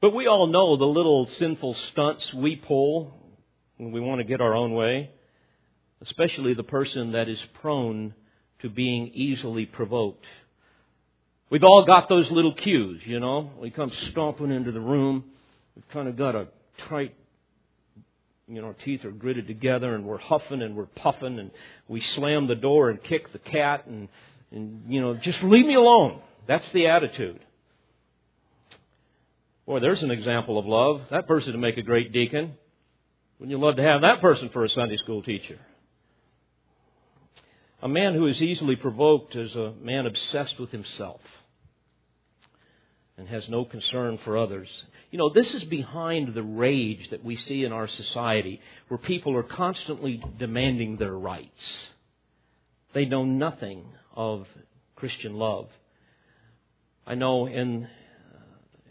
but 0.01 0.15
we 0.15 0.27
all 0.27 0.47
know 0.47 0.77
the 0.77 0.85
little 0.85 1.27
sinful 1.39 1.75
stunts 1.93 2.33
we 2.35 2.57
pull 2.57 3.15
when 3.77 3.93
we 3.93 4.01
want 4.01 4.21
to 4.21 4.25
get 4.25 4.41
our 4.41 4.55
own 4.55 4.73
way, 4.73 5.11
especially 6.03 6.55
the 6.55 6.63
person 6.63 7.13
that 7.13 7.29
is 7.29 7.39
prone 7.61 8.15
to 8.61 8.69
being 8.69 9.09
easily 9.09 9.67
provoked. 9.67 10.25
We've 11.51 11.65
all 11.65 11.85
got 11.85 12.09
those 12.09 12.31
little 12.31 12.55
cues, 12.55 13.01
you 13.05 13.21
know. 13.21 13.51
We 13.59 13.71
come 13.71 13.91
stomping 14.11 14.51
into 14.51 14.73
the 14.73 14.81
room. 14.81 15.25
We've 15.75 15.89
kind 15.89 16.09
of 16.09 16.17
got 16.17 16.35
a 16.35 16.49
tight, 16.89 17.15
you 18.47 18.61
know, 18.61 18.69
our 18.69 18.75
teeth 18.75 19.05
are 19.05 19.11
gritted 19.11 19.47
together 19.47 19.95
and 19.95 20.05
we're 20.05 20.19
huffing 20.19 20.61
and 20.63 20.77
we're 20.77 20.87
puffing 20.87 21.39
and 21.39 21.51
we 21.87 22.03
slam 22.15 22.49
the 22.49 22.55
door 22.55 22.91
and 22.91 23.03
kick 23.03 23.33
the 23.33 23.39
cat 23.39 23.87
and, 23.87 24.09
and 24.51 24.83
you 24.89 25.01
know, 25.01 25.15
just 25.15 25.43
leave 25.43 25.65
me 25.65 25.75
alone. 25.75 26.21
That's 26.47 26.65
the 26.73 26.89
attitude. 26.89 27.41
Boy, 29.67 29.81
there's 29.81 30.03
an 30.03 30.11
example 30.11 30.59
of 30.59 30.67
love. 30.67 31.03
That 31.11 31.29
person 31.29 31.53
would 31.53 31.61
make 31.61 31.77
a 31.77 31.83
great 31.83 32.13
deacon. 32.13 32.55
Wouldn't 33.39 33.57
you 33.57 33.65
love 33.65 33.77
to 33.77 33.83
have 33.83 34.01
that 34.01 34.21
person 34.21 34.51
for 34.53 34.65
a 34.65 34.69
Sunday 34.69 34.97
school 34.97 35.23
teacher? 35.23 35.59
A 37.81 37.89
man 37.89 38.15
who 38.15 38.27
is 38.27 38.41
easily 38.41 38.75
provoked 38.75 39.37
is 39.37 39.55
a 39.55 39.73
man 39.81 40.07
obsessed 40.07 40.59
with 40.59 40.71
himself 40.71 41.21
and 43.17 43.29
has 43.29 43.49
no 43.49 43.65
concern 43.65 44.19
for 44.25 44.37
others. 44.37 44.69
You 45.11 45.19
know, 45.19 45.31
this 45.31 45.55
is 45.55 45.65
behind 45.65 46.35
the 46.35 46.43
rage 46.43 47.09
that 47.11 47.25
we 47.25 47.37
see 47.37 47.65
in 47.65 47.73
our 47.73 47.89
society 47.89 48.61
where 48.89 48.99
people 48.99 49.37
are 49.37 49.45
constantly 49.45 50.23
demanding 50.39 50.97
their 50.97 51.17
rights. 51.17 51.89
They 52.95 53.05
know 53.05 53.25
nothing 53.25 53.85
of 54.15 54.47
Christian 54.97 55.35
love. 55.35 55.69
I 57.07 57.15
know 57.15 57.47
in 57.47 57.85
uh, 57.85 57.89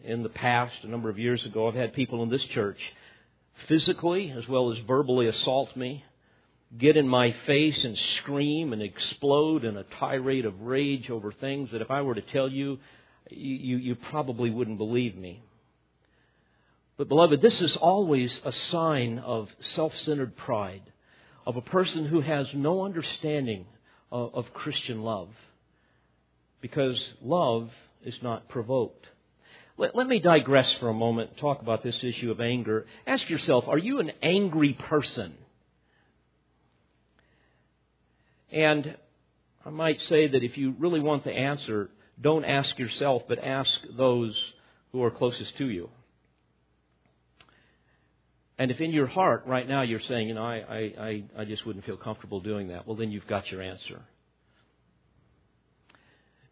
in 0.03 0.23
the 0.23 0.29
past, 0.29 0.75
a 0.83 0.87
number 0.87 1.09
of 1.09 1.19
years 1.19 1.45
ago, 1.45 1.67
I've 1.67 1.75
had 1.75 1.93
people 1.93 2.23
in 2.23 2.29
this 2.29 2.43
church 2.53 2.79
physically 3.67 4.31
as 4.31 4.47
well 4.47 4.71
as 4.71 4.77
verbally 4.87 5.27
assault 5.27 5.75
me, 5.75 6.05
get 6.75 6.97
in 6.97 7.07
my 7.07 7.33
face 7.45 7.83
and 7.83 7.97
scream 8.17 8.73
and 8.73 8.81
explode 8.81 9.63
in 9.63 9.77
a 9.77 9.83
tirade 9.83 10.45
of 10.45 10.61
rage 10.61 11.09
over 11.09 11.31
things 11.31 11.69
that 11.71 11.81
if 11.81 11.89
I 11.89 12.01
were 12.01 12.15
to 12.15 12.21
tell 12.21 12.49
you, 12.49 12.79
you, 13.29 13.77
you 13.77 13.95
probably 13.95 14.49
wouldn't 14.49 14.77
believe 14.77 15.15
me. 15.15 15.43
But, 16.97 17.09
beloved, 17.09 17.41
this 17.41 17.61
is 17.61 17.77
always 17.77 18.35
a 18.43 18.51
sign 18.71 19.19
of 19.19 19.49
self 19.75 19.93
centered 19.99 20.35
pride, 20.35 20.81
of 21.45 21.55
a 21.55 21.61
person 21.61 22.05
who 22.05 22.21
has 22.21 22.47
no 22.53 22.83
understanding 22.83 23.65
of, 24.11 24.33
of 24.33 24.53
Christian 24.53 25.03
love, 25.03 25.29
because 26.59 27.01
love 27.21 27.69
is 28.03 28.15
not 28.21 28.49
provoked. 28.49 29.05
Let, 29.77 29.95
let 29.95 30.07
me 30.07 30.19
digress 30.19 30.71
for 30.79 30.89
a 30.89 30.93
moment 30.93 31.37
talk 31.37 31.61
about 31.61 31.83
this 31.83 31.97
issue 32.03 32.31
of 32.31 32.41
anger. 32.41 32.87
Ask 33.05 33.29
yourself, 33.29 33.65
are 33.67 33.77
you 33.77 33.99
an 33.99 34.11
angry 34.23 34.73
person? 34.73 35.35
And 38.51 38.95
I 39.65 39.69
might 39.69 39.99
say 40.09 40.27
that 40.27 40.43
if 40.43 40.57
you 40.57 40.75
really 40.79 40.99
want 40.99 41.23
the 41.23 41.31
answer, 41.31 41.89
don't 42.19 42.45
ask 42.45 42.77
yourself, 42.79 43.23
but 43.27 43.39
ask 43.39 43.69
those 43.97 44.35
who 44.91 45.03
are 45.03 45.11
closest 45.11 45.57
to 45.57 45.67
you. 45.69 45.89
And 48.57 48.71
if 48.71 48.79
in 48.79 48.91
your 48.91 49.07
heart 49.07 49.43
right 49.45 49.67
now 49.67 49.83
you're 49.83 50.01
saying, 50.07 50.29
you 50.29 50.33
know, 50.33 50.43
I, 50.43 50.93
I, 50.99 51.23
I 51.37 51.45
just 51.45 51.65
wouldn't 51.65 51.85
feel 51.85 51.97
comfortable 51.97 52.39
doing 52.39 52.69
that, 52.69 52.87
well, 52.87 52.95
then 52.95 53.11
you've 53.11 53.27
got 53.27 53.51
your 53.51 53.61
answer. 53.61 54.01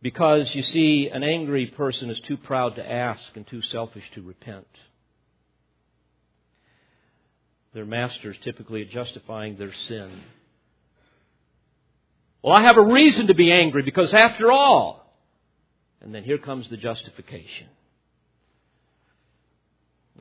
Because, 0.01 0.47
you 0.53 0.61
see, 0.61 1.09
an 1.11 1.23
angry 1.23 1.65
person 1.65 2.11
is 2.11 2.19
too 2.27 2.37
proud 2.37 2.75
to 2.75 2.91
ask 2.91 3.23
and 3.33 3.47
too 3.47 3.63
selfish 3.63 4.03
to 4.13 4.21
repent. 4.21 4.67
Their 7.73 7.85
masters 7.85 8.37
typically 8.43 8.83
are 8.83 8.85
justifying 8.85 9.57
their 9.57 9.73
sin. 9.87 10.21
Well, 12.45 12.53
I 12.53 12.61
have 12.61 12.77
a 12.77 12.83
reason 12.83 13.25
to 13.25 13.33
be 13.33 13.51
angry 13.51 13.81
because, 13.81 14.13
after 14.13 14.51
all, 14.51 15.11
and 15.99 16.13
then 16.13 16.23
here 16.23 16.37
comes 16.37 16.69
the 16.69 16.77
justification. 16.77 17.65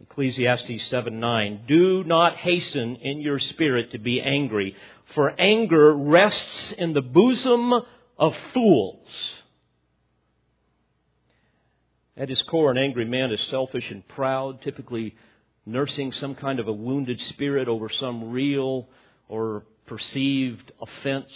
Ecclesiastes 0.01 0.89
7 0.89 1.21
9. 1.21 1.65
Do 1.69 2.03
not 2.03 2.37
hasten 2.37 2.97
in 2.97 3.21
your 3.21 3.39
spirit 3.39 3.93
to 3.93 3.99
be 3.99 4.23
angry, 4.23 4.75
for 5.15 5.39
anger 5.39 5.95
rests 5.95 6.73
in 6.79 6.95
the 6.95 7.03
bosom 7.03 7.75
of 8.17 8.35
fools. 8.55 9.07
At 12.17 12.31
his 12.31 12.41
core, 12.41 12.71
an 12.71 12.79
angry 12.79 13.05
man 13.05 13.33
is 13.33 13.41
selfish 13.51 13.91
and 13.91 14.09
proud, 14.09 14.63
typically 14.63 15.15
nursing 15.67 16.11
some 16.13 16.37
kind 16.37 16.59
of 16.59 16.69
a 16.69 16.73
wounded 16.73 17.21
spirit 17.21 17.69
over 17.69 17.91
some 17.91 18.31
real 18.31 18.89
or 19.29 19.67
perceived 19.85 20.73
offense 20.81 21.29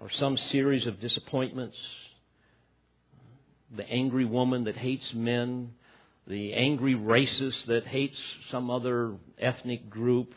or 0.00 0.10
some 0.18 0.36
series 0.50 0.86
of 0.86 1.00
disappointments. 1.00 1.76
The 3.76 3.88
angry 3.88 4.24
woman 4.24 4.64
that 4.64 4.76
hates 4.76 5.12
men, 5.14 5.72
the 6.26 6.54
angry 6.54 6.94
racist 6.94 7.66
that 7.66 7.86
hates 7.86 8.18
some 8.50 8.70
other 8.70 9.14
ethnic 9.38 9.88
group, 9.88 10.34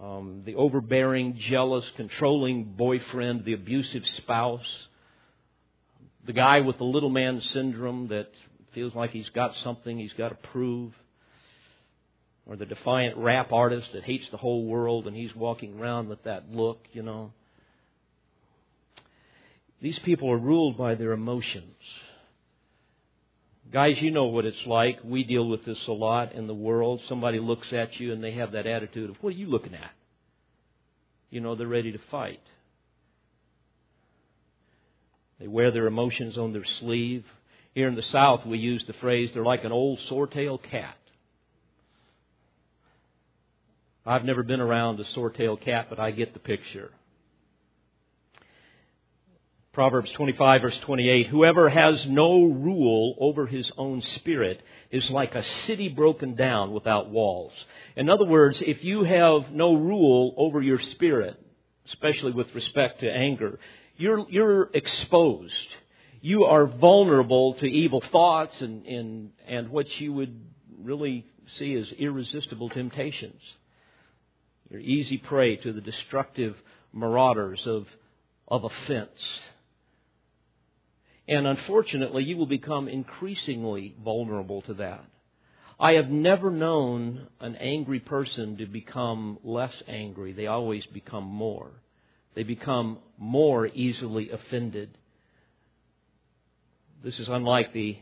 um, 0.00 0.42
the 0.46 0.54
overbearing, 0.54 1.38
jealous, 1.50 1.84
controlling 1.96 2.64
boyfriend, 2.64 3.44
the 3.44 3.52
abusive 3.52 4.04
spouse 4.16 4.88
the 6.28 6.34
guy 6.34 6.60
with 6.60 6.76
the 6.76 6.84
little 6.84 7.08
man 7.08 7.40
syndrome 7.54 8.08
that 8.08 8.28
feels 8.74 8.94
like 8.94 9.10
he's 9.10 9.30
got 9.30 9.54
something 9.64 9.98
he's 9.98 10.12
got 10.12 10.28
to 10.28 10.48
prove, 10.48 10.92
or 12.46 12.54
the 12.54 12.66
defiant 12.66 13.16
rap 13.16 13.50
artist 13.50 13.88
that 13.94 14.04
hates 14.04 14.28
the 14.30 14.36
whole 14.36 14.66
world 14.66 15.06
and 15.06 15.16
he's 15.16 15.34
walking 15.34 15.80
around 15.80 16.06
with 16.08 16.22
that 16.24 16.50
look, 16.50 16.86
you 16.92 17.02
know. 17.02 17.32
These 19.80 19.98
people 20.00 20.30
are 20.30 20.38
ruled 20.38 20.76
by 20.76 20.94
their 20.96 21.12
emotions. 21.12 21.76
Guys, 23.72 23.96
you 24.00 24.10
know 24.10 24.24
what 24.24 24.46
it's 24.46 24.66
like. 24.66 24.98
We 25.04 25.24
deal 25.24 25.46
with 25.46 25.64
this 25.64 25.78
a 25.86 25.92
lot 25.92 26.32
in 26.32 26.46
the 26.46 26.54
world. 26.54 27.00
Somebody 27.08 27.38
looks 27.38 27.72
at 27.72 28.00
you 28.00 28.12
and 28.12 28.24
they 28.24 28.32
have 28.32 28.52
that 28.52 28.66
attitude 28.66 29.10
of, 29.10 29.16
what 29.20 29.34
are 29.34 29.36
you 29.36 29.46
looking 29.46 29.74
at? 29.74 29.90
You 31.30 31.40
know, 31.40 31.54
they're 31.54 31.66
ready 31.66 31.92
to 31.92 31.98
fight. 32.10 32.40
They 35.38 35.46
wear 35.46 35.70
their 35.70 35.86
emotions 35.86 36.38
on 36.38 36.52
their 36.52 36.64
sleeve. 36.80 37.24
Here 37.74 37.86
in 37.86 37.94
the 37.94 38.02
South, 38.02 38.46
we 38.46 38.58
use 38.58 38.82
the 38.86 38.94
phrase, 38.94 39.30
they're 39.32 39.44
like 39.44 39.64
an 39.64 39.70
old 39.70 40.00
sore-tailed 40.08 40.62
cat. 40.64 40.96
I've 44.04 44.24
never 44.24 44.42
been 44.42 44.60
around 44.60 44.98
a 44.98 45.04
sore-tailed 45.04 45.60
cat, 45.60 45.86
but 45.90 46.00
I 46.00 46.10
get 46.10 46.32
the 46.32 46.40
picture. 46.40 46.90
Proverbs 49.78 50.10
25 50.16 50.62
verse 50.62 50.78
28, 50.86 51.28
whoever 51.28 51.68
has 51.68 52.04
no 52.08 52.42
rule 52.46 53.14
over 53.20 53.46
his 53.46 53.70
own 53.78 54.02
spirit 54.16 54.60
is 54.90 55.08
like 55.08 55.36
a 55.36 55.44
city 55.68 55.88
broken 55.88 56.34
down 56.34 56.72
without 56.72 57.10
walls. 57.10 57.52
In 57.94 58.10
other 58.10 58.24
words, 58.24 58.60
if 58.60 58.82
you 58.82 59.04
have 59.04 59.52
no 59.52 59.74
rule 59.74 60.34
over 60.36 60.60
your 60.60 60.80
spirit, 60.80 61.40
especially 61.86 62.32
with 62.32 62.52
respect 62.56 63.02
to 63.02 63.08
anger, 63.08 63.60
you're, 63.96 64.28
you're 64.28 64.68
exposed. 64.74 65.54
You 66.22 66.46
are 66.46 66.66
vulnerable 66.66 67.54
to 67.60 67.66
evil 67.66 68.02
thoughts 68.10 68.60
and, 68.60 68.84
and, 68.84 69.30
and 69.46 69.68
what 69.68 69.86
you 70.00 70.12
would 70.12 70.40
really 70.76 71.24
see 71.56 71.76
as 71.76 71.86
irresistible 72.00 72.68
temptations. 72.70 73.40
You're 74.70 74.80
easy 74.80 75.18
prey 75.18 75.54
to 75.54 75.72
the 75.72 75.80
destructive 75.80 76.56
marauders 76.92 77.62
of, 77.64 77.86
of 78.48 78.64
offense. 78.64 79.20
And 81.28 81.46
unfortunately, 81.46 82.24
you 82.24 82.38
will 82.38 82.46
become 82.46 82.88
increasingly 82.88 83.94
vulnerable 84.02 84.62
to 84.62 84.74
that. 84.74 85.04
I 85.78 85.92
have 85.92 86.08
never 86.08 86.50
known 86.50 87.28
an 87.38 87.54
angry 87.56 88.00
person 88.00 88.56
to 88.56 88.66
become 88.66 89.38
less 89.44 89.74
angry. 89.86 90.32
They 90.32 90.46
always 90.46 90.84
become 90.86 91.24
more. 91.24 91.70
They 92.34 92.42
become 92.42 92.98
more 93.18 93.66
easily 93.66 94.30
offended. 94.30 94.96
This 97.04 97.18
is 97.20 97.28
unlike 97.28 97.72
the 97.72 97.98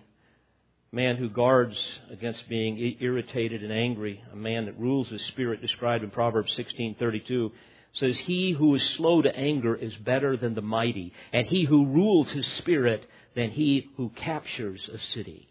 man 0.93 1.17
who 1.17 1.29
guards 1.29 1.77
against 2.11 2.49
being 2.49 2.97
irritated 3.01 3.63
and 3.63 3.73
angry, 3.73 4.23
a 4.33 4.37
man 4.37 4.67
that 4.67 4.79
rules 4.79 5.09
his 5.09 5.21
spirit, 5.29 5.61
described 5.61 6.05
in 6.05 6.11
Proverbs 6.11 6.57
16:32, 6.57 7.51
says, 7.99 8.19
"He 8.19 8.53
who 8.53 8.75
is 8.75 8.83
slow 8.91 9.23
to 9.23 9.37
anger 9.37 9.75
is 9.75 9.95
better 9.97 10.37
than 10.37 10.55
the 10.55 10.63
mighty, 10.63 11.13
and 11.33 11.47
he 11.47 11.65
who 11.65 11.87
rules 11.87 12.31
his 12.31 12.47
spirit 12.47 13.07
than 13.35 13.51
he 13.51 13.91
who 13.97 14.11
captures 14.11 14.89
a 14.89 14.99
city." 14.99 15.49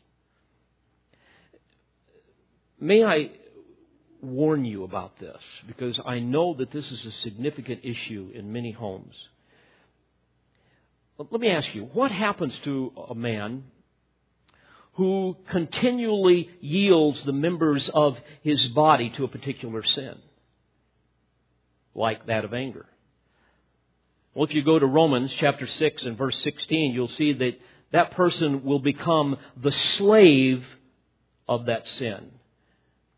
May 2.79 3.03
I 3.03 3.31
warn 4.21 4.65
you 4.65 4.83
about 4.83 5.17
this 5.19 5.41
because 5.67 5.99
I 6.05 6.19
know 6.19 6.55
that 6.55 6.71
this 6.71 6.91
is 6.91 7.05
a 7.05 7.11
significant 7.11 7.81
issue 7.83 8.31
in 8.33 8.51
many 8.51 8.71
homes. 8.71 9.15
Let 11.17 11.39
me 11.39 11.49
ask 11.49 11.73
you, 11.73 11.85
what 11.85 12.11
happens 12.11 12.53
to 12.63 12.91
a 13.09 13.15
man 13.15 13.63
who 14.93 15.37
continually 15.49 16.49
yields 16.59 17.23
the 17.23 17.33
members 17.33 17.89
of 17.93 18.17
his 18.41 18.61
body 18.69 19.09
to 19.11 19.23
a 19.23 19.27
particular 19.27 19.83
sin, 19.83 20.15
like 21.95 22.27
that 22.27 22.45
of 22.45 22.53
anger? 22.53 22.85
Well, 24.33 24.45
if 24.45 24.53
you 24.53 24.63
go 24.63 24.77
to 24.77 24.85
Romans 24.85 25.31
chapter 25.39 25.65
6 25.65 26.03
and 26.03 26.17
verse 26.17 26.37
16, 26.43 26.93
you'll 26.93 27.07
see 27.07 27.33
that 27.33 27.59
that 27.91 28.11
person 28.11 28.63
will 28.63 28.79
become 28.79 29.37
the 29.55 29.71
slave 29.71 30.63
of 31.47 31.67
that 31.67 31.87
sin 31.97 32.31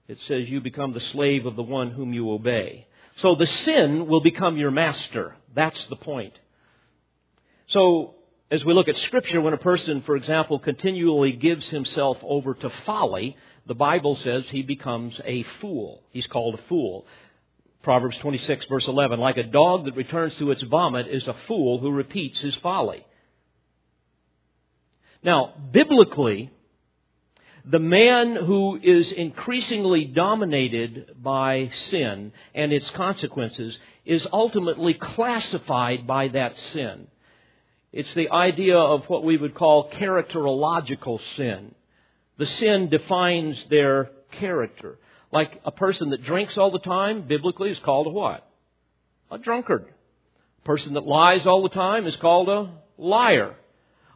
it 0.07 0.17
says 0.27 0.49
you 0.49 0.61
become 0.61 0.93
the 0.93 1.01
slave 1.01 1.45
of 1.45 1.55
the 1.55 1.63
one 1.63 1.91
whom 1.91 2.13
you 2.13 2.31
obey. 2.31 2.87
So 3.17 3.35
the 3.35 3.45
sin 3.45 4.07
will 4.07 4.21
become 4.21 4.57
your 4.57 4.71
master. 4.71 5.35
That's 5.53 5.85
the 5.87 5.95
point. 5.95 6.37
So, 7.69 8.15
as 8.49 8.63
we 8.63 8.73
look 8.73 8.87
at 8.87 8.95
Scripture, 8.97 9.41
when 9.41 9.53
a 9.53 9.57
person, 9.57 10.01
for 10.03 10.15
example, 10.15 10.59
continually 10.59 11.33
gives 11.33 11.67
himself 11.67 12.17
over 12.21 12.53
to 12.53 12.69
folly, 12.85 13.35
the 13.65 13.75
Bible 13.75 14.15
says 14.23 14.45
he 14.47 14.61
becomes 14.61 15.19
a 15.25 15.43
fool. 15.59 16.01
He's 16.11 16.27
called 16.27 16.55
a 16.55 16.63
fool. 16.69 17.05
Proverbs 17.87 18.17
26, 18.17 18.65
verse 18.65 18.85
11, 18.85 19.17
like 19.17 19.37
a 19.37 19.43
dog 19.43 19.85
that 19.85 19.95
returns 19.95 20.35
to 20.35 20.51
its 20.51 20.61
vomit 20.63 21.07
is 21.07 21.25
a 21.25 21.35
fool 21.47 21.79
who 21.79 21.89
repeats 21.89 22.37
his 22.41 22.53
folly. 22.55 23.01
Now, 25.23 25.53
biblically, 25.71 26.51
the 27.63 27.79
man 27.79 28.35
who 28.35 28.77
is 28.83 29.09
increasingly 29.13 30.03
dominated 30.03 31.15
by 31.23 31.71
sin 31.89 32.33
and 32.53 32.73
its 32.73 32.89
consequences 32.89 33.77
is 34.03 34.27
ultimately 34.33 34.93
classified 34.93 36.05
by 36.05 36.27
that 36.27 36.57
sin. 36.73 37.07
It's 37.93 38.13
the 38.15 38.29
idea 38.31 38.77
of 38.77 39.05
what 39.05 39.23
we 39.23 39.37
would 39.37 39.55
call 39.55 39.89
characterological 39.91 41.21
sin. 41.37 41.73
The 42.37 42.47
sin 42.47 42.89
defines 42.89 43.57
their 43.69 44.11
character. 44.33 44.99
Like 45.31 45.61
a 45.65 45.71
person 45.71 46.11
that 46.11 46.23
drinks 46.23 46.57
all 46.57 46.71
the 46.71 46.79
time, 46.79 47.27
biblically, 47.27 47.71
is 47.71 47.79
called 47.79 48.07
a 48.07 48.11
what? 48.11 48.49
A 49.29 49.37
drunkard. 49.37 49.85
A 50.63 50.65
person 50.65 50.93
that 50.93 51.05
lies 51.05 51.45
all 51.45 51.63
the 51.63 51.69
time 51.69 52.07
is 52.07 52.15
called 52.17 52.49
a 52.49 52.71
liar 52.97 53.55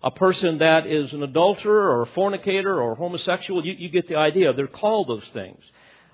a 0.04 0.12
person 0.12 0.58
that 0.60 0.88
is 0.88 1.14
an 1.14 1.22
adulterer 1.24 1.92
or 1.92 2.02
a 2.04 2.08
fornicator 2.08 2.82
or 2.82 2.94
a 2.94 2.96
homosexual, 2.96 3.66
you, 3.66 3.74
you 3.78 3.90
get 3.90 4.08
the 4.08 4.16
idea. 4.16 4.54
They're 4.54 4.68
called 4.68 5.08
those 5.08 5.28
things. 5.34 5.62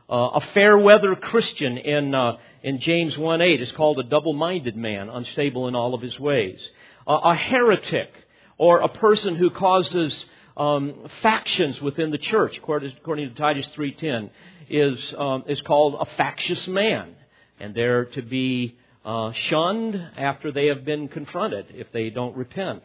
Uh, 0.09 0.15
a 0.15 0.41
fair 0.53 0.77
weather 0.77 1.15
Christian 1.15 1.77
in, 1.77 2.13
uh, 2.13 2.37
in 2.63 2.79
James 2.79 3.15
1.8 3.15 3.61
is 3.61 3.71
called 3.73 3.99
a 3.99 4.03
double-minded 4.03 4.75
man, 4.75 5.09
unstable 5.09 5.67
in 5.67 5.75
all 5.75 5.93
of 5.93 6.01
his 6.01 6.17
ways. 6.19 6.59
Uh, 7.05 7.19
a 7.23 7.35
heretic 7.35 8.09
or 8.57 8.79
a 8.79 8.89
person 8.89 9.35
who 9.35 9.49
causes 9.49 10.13
um, 10.57 11.09
factions 11.21 11.79
within 11.81 12.11
the 12.11 12.17
church, 12.17 12.57
according 12.57 13.29
to 13.29 13.35
Titus 13.35 13.69
3.10, 13.77 14.29
is, 14.69 14.99
um, 15.17 15.43
is 15.47 15.61
called 15.61 15.95
a 15.99 16.05
factious 16.17 16.67
man. 16.67 17.15
And 17.59 17.73
they're 17.73 18.05
to 18.05 18.21
be 18.21 18.77
uh, 19.05 19.31
shunned 19.49 19.95
after 20.17 20.51
they 20.51 20.67
have 20.67 20.83
been 20.83 21.07
confronted 21.07 21.67
if 21.69 21.91
they 21.91 22.09
don't 22.09 22.35
repent 22.35 22.83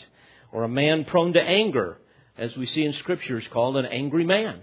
or 0.53 0.65
a 0.65 0.69
man 0.69 1.05
prone 1.05 1.33
to 1.33 1.41
anger, 1.41 1.99
as 2.37 2.55
we 2.57 2.67
see 2.67 2.85
in 2.85 2.93
Scripture, 3.01 3.39
is 3.39 3.47
called 3.53 3.77
an 3.77 3.87
angry 3.87 4.25
man. 4.25 4.61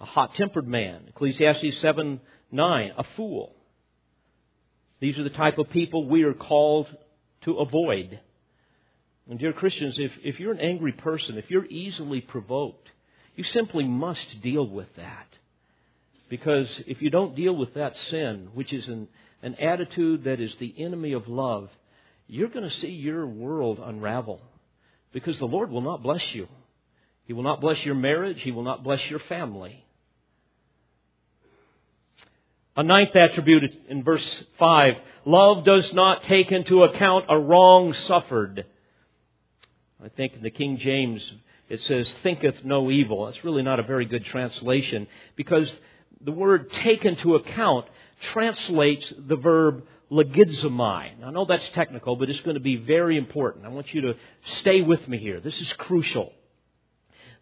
A 0.00 0.04
hot 0.04 0.34
tempered 0.34 0.66
man. 0.66 1.04
Ecclesiastes 1.08 1.80
7 1.80 2.20
9, 2.50 2.92
a 2.96 3.04
fool. 3.16 3.52
These 5.00 5.18
are 5.18 5.24
the 5.24 5.30
type 5.30 5.58
of 5.58 5.70
people 5.70 6.08
we 6.08 6.22
are 6.22 6.34
called 6.34 6.86
to 7.42 7.54
avoid. 7.54 8.20
And, 9.28 9.38
dear 9.38 9.52
Christians, 9.52 9.94
if, 9.98 10.12
if 10.22 10.38
you're 10.38 10.52
an 10.52 10.60
angry 10.60 10.92
person, 10.92 11.38
if 11.38 11.50
you're 11.50 11.66
easily 11.66 12.20
provoked, 12.20 12.90
you 13.36 13.44
simply 13.44 13.84
must 13.84 14.42
deal 14.42 14.66
with 14.66 14.94
that. 14.96 15.26
Because 16.28 16.68
if 16.86 17.00
you 17.00 17.10
don't 17.10 17.34
deal 17.34 17.54
with 17.54 17.74
that 17.74 17.94
sin, 18.10 18.48
which 18.54 18.72
is 18.72 18.86
an, 18.88 19.08
an 19.42 19.54
attitude 19.54 20.24
that 20.24 20.40
is 20.40 20.54
the 20.58 20.74
enemy 20.78 21.12
of 21.12 21.28
love, 21.28 21.70
you're 22.26 22.48
going 22.48 22.68
to 22.68 22.76
see 22.76 22.88
your 22.88 23.26
world 23.26 23.78
unravel 23.82 24.40
because 25.12 25.38
the 25.38 25.46
Lord 25.46 25.70
will 25.70 25.82
not 25.82 26.02
bless 26.02 26.34
you. 26.34 26.48
He 27.26 27.32
will 27.32 27.42
not 27.42 27.60
bless 27.60 27.82
your 27.84 27.94
marriage. 27.94 28.40
He 28.42 28.50
will 28.50 28.62
not 28.62 28.82
bless 28.84 29.00
your 29.08 29.20
family. 29.20 29.84
A 32.76 32.82
ninth 32.82 33.14
attribute 33.14 33.72
in 33.88 34.02
verse 34.02 34.44
5 34.58 34.94
love 35.24 35.64
does 35.64 35.92
not 35.92 36.24
take 36.24 36.50
into 36.50 36.82
account 36.82 37.26
a 37.28 37.38
wrong 37.38 37.94
suffered. 38.08 38.66
I 40.04 40.08
think 40.10 40.34
in 40.34 40.42
the 40.42 40.50
King 40.50 40.76
James 40.76 41.22
it 41.68 41.80
says, 41.86 42.12
thinketh 42.22 42.62
no 42.62 42.90
evil. 42.90 43.24
That's 43.24 43.42
really 43.42 43.62
not 43.62 43.80
a 43.80 43.82
very 43.82 44.04
good 44.04 44.24
translation 44.26 45.06
because 45.34 45.72
the 46.20 46.30
word 46.30 46.70
take 46.82 47.04
into 47.06 47.36
account 47.36 47.86
translates 48.32 49.12
the 49.16 49.36
verb 49.36 49.84
logizomai. 50.10 51.24
I 51.24 51.30
know 51.30 51.46
that's 51.46 51.68
technical, 51.70 52.16
but 52.16 52.28
it's 52.28 52.40
going 52.40 52.54
to 52.54 52.60
be 52.60 52.76
very 52.76 53.16
important. 53.16 53.64
I 53.64 53.68
want 53.68 53.94
you 53.94 54.02
to 54.02 54.14
stay 54.58 54.82
with 54.82 55.08
me 55.08 55.16
here. 55.16 55.40
This 55.40 55.58
is 55.58 55.72
crucial. 55.78 56.32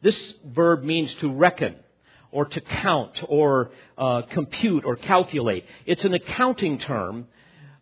This 0.00 0.34
verb 0.44 0.84
means 0.84 1.12
to 1.16 1.32
reckon 1.32 1.74
or 2.30 2.44
to 2.44 2.60
count 2.60 3.18
or 3.28 3.72
uh, 3.98 4.22
compute 4.30 4.84
or 4.84 4.94
calculate. 4.96 5.64
It's 5.84 6.04
an 6.04 6.14
accounting 6.14 6.78
term 6.78 7.26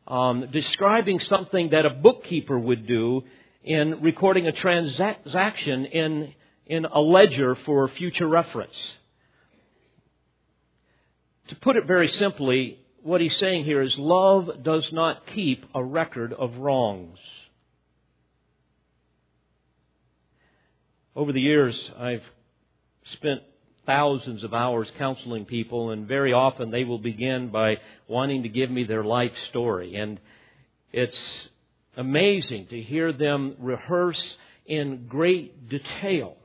um, 0.07 0.49
describing 0.51 1.21
something 1.21 1.71
that 1.71 1.87
a 1.87 1.91
bookkeeper 1.91 2.59
would 2.59 2.87
do 2.87 3.25
in 3.63 4.01
recording 4.01 4.47
a 4.47 4.53
transaction 4.53 5.85
in, 5.87 6.35
in 6.67 6.85
a 6.87 7.01
ledger 7.01 7.57
for 7.67 7.89
future 7.89 8.27
reference. 8.27 8.77
To 11.49 11.57
put 11.57 11.77
it 11.77 11.87
very 11.87 12.09
simply, 12.13 12.79
what 13.03 13.21
he's 13.21 13.37
saying 13.37 13.65
here 13.65 13.83
is 13.83 13.95
love 13.99 14.63
does 14.63 14.89
not 14.93 15.27
keep 15.35 15.65
a 15.75 15.85
record 15.85 16.33
of 16.33 16.57
wrongs. 16.57 17.19
Over 21.17 21.33
the 21.33 21.41
years, 21.41 21.77
I've 21.99 22.23
spent 23.13 23.41
thousands 23.85 24.45
of 24.45 24.55
hours 24.55 24.91
counseling 24.97 25.45
people, 25.45 25.91
and 25.91 26.07
very 26.07 26.33
often 26.33 26.71
they 26.71 26.85
will 26.85 26.99
begin 26.99 27.49
by 27.49 27.79
wanting 28.07 28.45
to 28.45 28.49
give 28.49 28.71
me 28.71 28.85
their 28.85 29.03
life 29.03 29.33
story. 29.49 29.97
And 29.97 30.21
it's 30.93 31.19
amazing 31.97 32.67
to 32.69 32.81
hear 32.81 33.13
them 33.13 33.57
rehearse 33.59 34.23
in 34.67 35.07
great 35.09 35.69
detail 35.69 36.37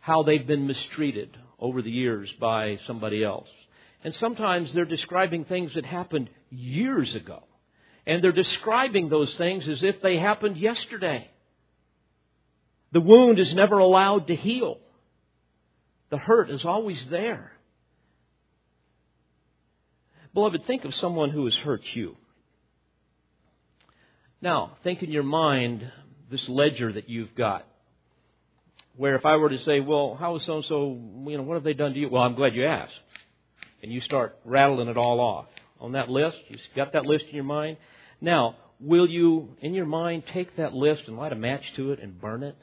how 0.00 0.22
they've 0.22 0.46
been 0.46 0.68
mistreated, 0.68 1.36
over 1.58 1.82
the 1.82 1.90
years 1.90 2.30
by 2.38 2.78
somebody 2.86 3.24
else. 3.24 3.48
And 4.04 4.14
sometimes 4.20 4.72
they're 4.72 4.84
describing 4.84 5.44
things 5.44 5.74
that 5.74 5.84
happened 5.84 6.30
years 6.50 7.14
ago. 7.14 7.42
And 8.06 8.22
they're 8.22 8.30
describing 8.30 9.08
those 9.08 9.34
things 9.36 9.66
as 9.66 9.82
if 9.82 10.00
they 10.00 10.18
happened 10.18 10.58
yesterday. 10.58 11.28
The 12.92 13.00
wound 13.00 13.40
is 13.40 13.52
never 13.52 13.78
allowed 13.78 14.28
to 14.28 14.36
heal. 14.36 14.78
The 16.10 16.18
hurt 16.18 16.50
is 16.50 16.64
always 16.64 17.04
there. 17.10 17.52
Beloved, 20.36 20.66
think 20.66 20.84
of 20.84 20.92
someone 21.00 21.30
who 21.30 21.46
has 21.46 21.54
hurt 21.64 21.80
you. 21.94 22.14
Now, 24.42 24.76
think 24.84 25.02
in 25.02 25.10
your 25.10 25.22
mind 25.22 25.90
this 26.30 26.44
ledger 26.46 26.92
that 26.92 27.08
you've 27.08 27.34
got 27.34 27.66
where 28.98 29.16
if 29.16 29.24
I 29.24 29.36
were 29.36 29.48
to 29.48 29.58
say, 29.64 29.80
well, 29.80 30.14
how 30.20 30.36
is 30.36 30.44
so 30.44 30.56
and 30.56 30.64
so, 30.66 31.00
you 31.26 31.38
know, 31.38 31.42
what 31.42 31.54
have 31.54 31.64
they 31.64 31.72
done 31.72 31.94
to 31.94 31.98
you? 31.98 32.10
Well, 32.10 32.22
I'm 32.22 32.34
glad 32.34 32.54
you 32.54 32.66
asked. 32.66 32.92
And 33.82 33.90
you 33.90 34.02
start 34.02 34.36
rattling 34.44 34.88
it 34.88 34.98
all 34.98 35.20
off 35.20 35.46
on 35.80 35.92
that 35.92 36.10
list. 36.10 36.36
You've 36.48 36.60
got 36.76 36.92
that 36.92 37.06
list 37.06 37.24
in 37.30 37.34
your 37.34 37.44
mind. 37.44 37.78
Now, 38.20 38.56
will 38.78 39.08
you, 39.08 39.56
in 39.62 39.72
your 39.72 39.86
mind, 39.86 40.24
take 40.34 40.54
that 40.58 40.74
list 40.74 41.04
and 41.06 41.16
light 41.16 41.32
a 41.32 41.36
match 41.36 41.62
to 41.76 41.92
it 41.92 41.98
and 42.02 42.20
burn 42.20 42.42
it? 42.42 42.58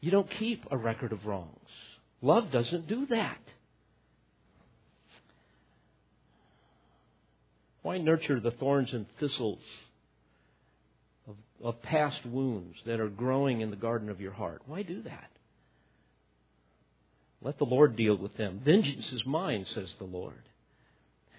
You 0.00 0.10
don't 0.10 0.28
keep 0.40 0.64
a 0.72 0.76
record 0.76 1.12
of 1.12 1.24
wrongs. 1.24 1.54
Love 2.20 2.50
doesn't 2.50 2.88
do 2.88 3.06
that. 3.06 3.38
Why 7.82 7.98
nurture 7.98 8.40
the 8.40 8.50
thorns 8.50 8.92
and 8.92 9.06
thistles 9.18 9.60
of 11.26 11.36
of 11.62 11.82
past 11.82 12.24
wounds 12.24 12.76
that 12.86 13.00
are 13.00 13.08
growing 13.08 13.60
in 13.60 13.70
the 13.70 13.76
garden 13.76 14.08
of 14.08 14.20
your 14.20 14.32
heart. 14.32 14.62
Why 14.66 14.82
do 14.82 15.02
that? 15.02 15.30
Let 17.42 17.58
the 17.58 17.64
Lord 17.64 17.96
deal 17.96 18.16
with 18.16 18.36
them. 18.36 18.60
Vengeance 18.64 19.10
is 19.12 19.24
mine, 19.26 19.66
says 19.74 19.88
the 19.98 20.04
Lord. 20.04 20.42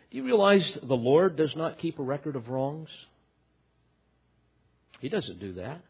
Do 0.10 0.18
you 0.18 0.24
realize 0.24 0.78
the 0.82 0.96
Lord 0.96 1.38
does 1.38 1.56
not 1.56 1.80
keep 1.80 2.00
a 2.00 2.04
record 2.04 2.36
of 2.36 2.50
wrongs? 2.50 2.89
He 5.00 5.10
doesn't 5.10 5.39
do 5.39 5.54
that. 5.54 5.82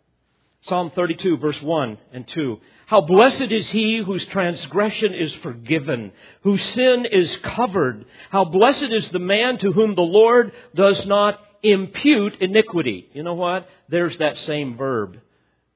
Psalm 0.63 0.91
32 0.93 1.37
verse 1.37 1.59
1 1.61 1.97
and 2.13 2.27
2. 2.27 2.59
How 2.85 3.01
blessed 3.01 3.51
is 3.51 3.69
he 3.71 3.97
whose 3.97 4.25
transgression 4.25 5.13
is 5.13 5.33
forgiven, 5.41 6.11
whose 6.43 6.63
sin 6.73 7.05
is 7.11 7.35
covered. 7.43 8.05
How 8.29 8.45
blessed 8.45 8.91
is 8.91 9.09
the 9.09 9.19
man 9.19 9.57
to 9.59 9.71
whom 9.71 9.95
the 9.95 10.01
Lord 10.01 10.51
does 10.75 11.05
not 11.05 11.39
impute 11.63 12.41
iniquity. 12.41 13.09
You 13.13 13.23
know 13.23 13.33
what? 13.33 13.67
There's 13.89 14.17
that 14.17 14.37
same 14.45 14.77
verb 14.77 15.17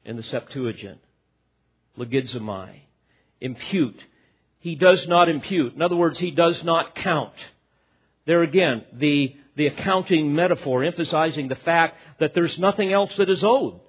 in 0.04 0.18
the 0.18 0.24
Septuagint. 0.24 1.00
Logizomai. 1.98 2.82
Impute. 3.42 4.00
He 4.60 4.76
does 4.76 5.08
not 5.08 5.30
impute. 5.30 5.76
In 5.76 5.82
other 5.82 5.96
words, 5.96 6.18
he 6.18 6.32
does 6.32 6.64
not 6.64 6.96
count. 6.96 7.34
There 8.26 8.42
again, 8.42 8.84
the, 8.94 9.36
the 9.56 9.68
accounting 9.68 10.34
metaphor 10.34 10.84
emphasizing 10.84 11.48
the 11.48 11.56
fact 11.56 11.98
that 12.20 12.34
there's 12.34 12.58
nothing 12.58 12.92
else 12.92 13.12
that 13.18 13.30
is 13.30 13.44
owed. 13.44 13.80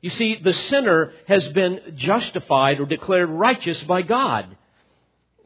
You 0.00 0.10
see, 0.10 0.36
the 0.42 0.52
sinner 0.52 1.12
has 1.26 1.46
been 1.48 1.94
justified 1.96 2.80
or 2.80 2.86
declared 2.86 3.30
righteous 3.30 3.82
by 3.84 4.02
God. 4.02 4.56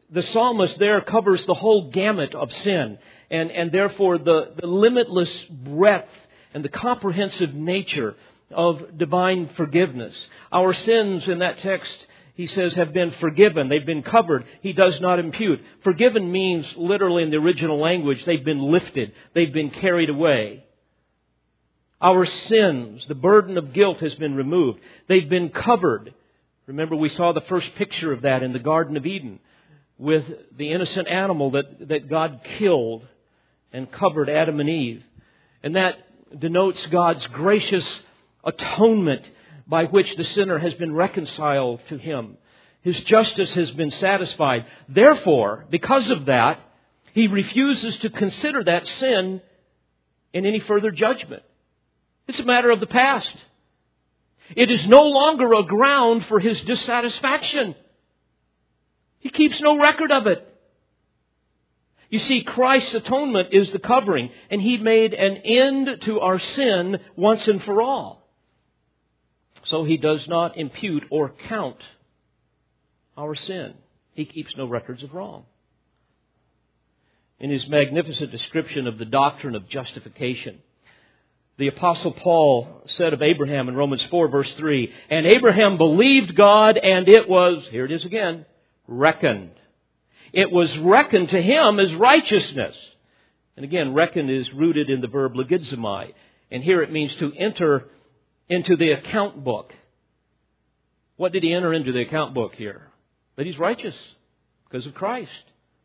The 0.09 0.23
psalmist 0.23 0.77
there 0.77 1.01
covers 1.01 1.45
the 1.45 1.53
whole 1.53 1.89
gamut 1.89 2.35
of 2.35 2.51
sin, 2.51 2.97
and, 3.29 3.49
and 3.49 3.71
therefore 3.71 4.17
the, 4.17 4.53
the 4.59 4.67
limitless 4.67 5.31
breadth 5.49 6.09
and 6.53 6.65
the 6.65 6.69
comprehensive 6.69 7.53
nature 7.53 8.15
of 8.53 8.97
divine 8.97 9.49
forgiveness. 9.55 10.13
Our 10.51 10.73
sins 10.73 11.27
in 11.27 11.39
that 11.39 11.59
text, 11.59 11.95
he 12.35 12.47
says, 12.47 12.73
have 12.73 12.91
been 12.91 13.11
forgiven. 13.21 13.69
They've 13.69 13.85
been 13.85 14.03
covered. 14.03 14.45
He 14.61 14.73
does 14.73 14.99
not 14.99 15.19
impute. 15.19 15.61
Forgiven 15.85 16.29
means 16.29 16.65
literally 16.75 17.23
in 17.23 17.29
the 17.29 17.37
original 17.37 17.79
language, 17.79 18.23
they've 18.25 18.43
been 18.43 18.71
lifted. 18.71 19.13
They've 19.33 19.53
been 19.53 19.69
carried 19.69 20.09
away. 20.09 20.65
Our 22.01 22.25
sins, 22.25 23.05
the 23.07 23.15
burden 23.15 23.57
of 23.57 23.73
guilt 23.73 23.99
has 23.99 24.15
been 24.15 24.35
removed. 24.35 24.79
They've 25.07 25.29
been 25.29 25.49
covered. 25.49 26.13
Remember, 26.65 26.95
we 26.95 27.09
saw 27.09 27.31
the 27.31 27.41
first 27.41 27.75
picture 27.75 28.11
of 28.11 28.23
that 28.23 28.41
in 28.41 28.53
the 28.53 28.59
Garden 28.59 28.97
of 28.97 29.05
Eden 29.05 29.39
with 29.99 30.25
the 30.57 30.71
innocent 30.71 31.07
animal 31.07 31.51
that, 31.51 31.89
that 31.89 32.09
God 32.09 32.41
killed 32.57 33.05
and 33.71 33.91
covered 33.91 34.29
Adam 34.29 34.59
and 34.59 34.69
Eve. 34.69 35.03
And 35.61 35.75
that 35.75 35.95
denotes 36.39 36.83
God's 36.87 37.25
gracious 37.27 37.87
atonement 38.43 39.23
by 39.67 39.85
which 39.85 40.15
the 40.15 40.23
sinner 40.23 40.57
has 40.57 40.73
been 40.73 40.93
reconciled 40.93 41.81
to 41.89 41.97
Him. 41.97 42.37
His 42.81 42.99
justice 43.01 43.53
has 43.53 43.69
been 43.71 43.91
satisfied. 43.91 44.65
Therefore, 44.89 45.65
because 45.69 46.09
of 46.09 46.25
that, 46.25 46.59
He 47.13 47.27
refuses 47.27 47.95
to 47.99 48.09
consider 48.09 48.63
that 48.63 48.87
sin 48.87 49.41
in 50.33 50.47
any 50.47 50.61
further 50.61 50.89
judgment. 50.89 51.43
It's 52.31 52.39
a 52.39 52.45
matter 52.45 52.71
of 52.71 52.79
the 52.79 52.87
past. 52.87 53.35
It 54.55 54.71
is 54.71 54.87
no 54.87 55.03
longer 55.03 55.51
a 55.53 55.63
ground 55.63 56.25
for 56.27 56.39
his 56.39 56.61
dissatisfaction. 56.61 57.75
He 59.19 59.29
keeps 59.29 59.59
no 59.59 59.77
record 59.77 60.13
of 60.13 60.27
it. 60.27 60.47
You 62.09 62.19
see, 62.19 62.43
Christ's 62.43 62.93
atonement 62.93 63.49
is 63.51 63.69
the 63.71 63.79
covering, 63.79 64.29
and 64.49 64.61
he 64.61 64.77
made 64.77 65.13
an 65.13 65.37
end 65.43 66.03
to 66.03 66.21
our 66.21 66.39
sin 66.39 67.01
once 67.17 67.45
and 67.49 67.61
for 67.63 67.81
all. 67.81 68.25
So 69.65 69.83
he 69.83 69.97
does 69.97 70.25
not 70.29 70.55
impute 70.55 71.03
or 71.09 71.33
count 71.49 71.83
our 73.17 73.35
sin. 73.35 73.73
He 74.13 74.23
keeps 74.23 74.55
no 74.55 74.67
records 74.67 75.03
of 75.03 75.13
wrong. 75.13 75.43
In 77.41 77.49
his 77.49 77.67
magnificent 77.67 78.31
description 78.31 78.87
of 78.87 78.97
the 78.97 79.05
doctrine 79.05 79.55
of 79.55 79.67
justification, 79.67 80.59
the 81.57 81.67
apostle 81.67 82.11
Paul 82.11 82.83
said 82.97 83.13
of 83.13 83.21
Abraham 83.21 83.69
in 83.69 83.75
Romans 83.75 84.03
4 84.09 84.29
verse 84.29 84.51
3, 84.53 84.91
and 85.09 85.25
Abraham 85.25 85.77
believed 85.77 86.35
God 86.35 86.77
and 86.77 87.07
it 87.07 87.29
was, 87.29 87.63
here 87.69 87.85
it 87.85 87.91
is 87.91 88.05
again, 88.05 88.45
reckoned. 88.87 89.51
It 90.33 90.51
was 90.51 90.75
reckoned 90.77 91.29
to 91.29 91.41
him 91.41 91.79
as 91.79 91.93
righteousness. 91.95 92.75
And 93.55 93.65
again, 93.65 93.93
reckoned 93.93 94.29
is 94.29 94.51
rooted 94.53 94.89
in 94.89 95.01
the 95.01 95.07
verb 95.07 95.33
logizomai. 95.33 96.13
And 96.49 96.63
here 96.63 96.81
it 96.81 96.91
means 96.91 97.13
to 97.15 97.33
enter 97.33 97.85
into 98.49 98.75
the 98.75 98.91
account 98.91 99.43
book. 99.43 99.73
What 101.17 101.33
did 101.33 101.43
he 101.43 101.53
enter 101.53 101.73
into 101.73 101.91
the 101.91 102.01
account 102.01 102.33
book 102.33 102.55
here? 102.55 102.89
That 103.35 103.45
he's 103.45 103.59
righteous 103.59 103.95
because 104.69 104.85
of 104.85 104.93
Christ. 104.93 105.31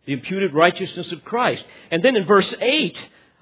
The 0.07 0.12
imputed 0.12 0.55
righteousness 0.55 1.11
of 1.12 1.25
Christ. 1.25 1.64
And 1.91 2.03
then 2.03 2.17
in 2.17 2.25
verse 2.25 2.53
8 2.61 2.97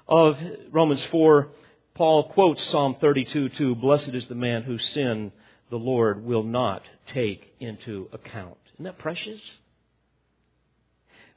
of 0.07 0.37
Romans 0.71 1.03
4, 1.11 1.49
Paul 1.95 2.25
quotes 2.25 2.61
Psalm 2.71 2.97
32 2.99 3.49
2 3.49 3.75
Blessed 3.75 4.09
is 4.09 4.27
the 4.27 4.35
man 4.35 4.63
whose 4.63 4.85
sin 4.93 5.31
the 5.69 5.77
Lord 5.77 6.23
will 6.25 6.43
not 6.43 6.83
take 7.13 7.53
into 7.61 8.09
account. 8.11 8.57
Isn't 8.75 8.83
that 8.83 8.97
precious? 8.97 9.39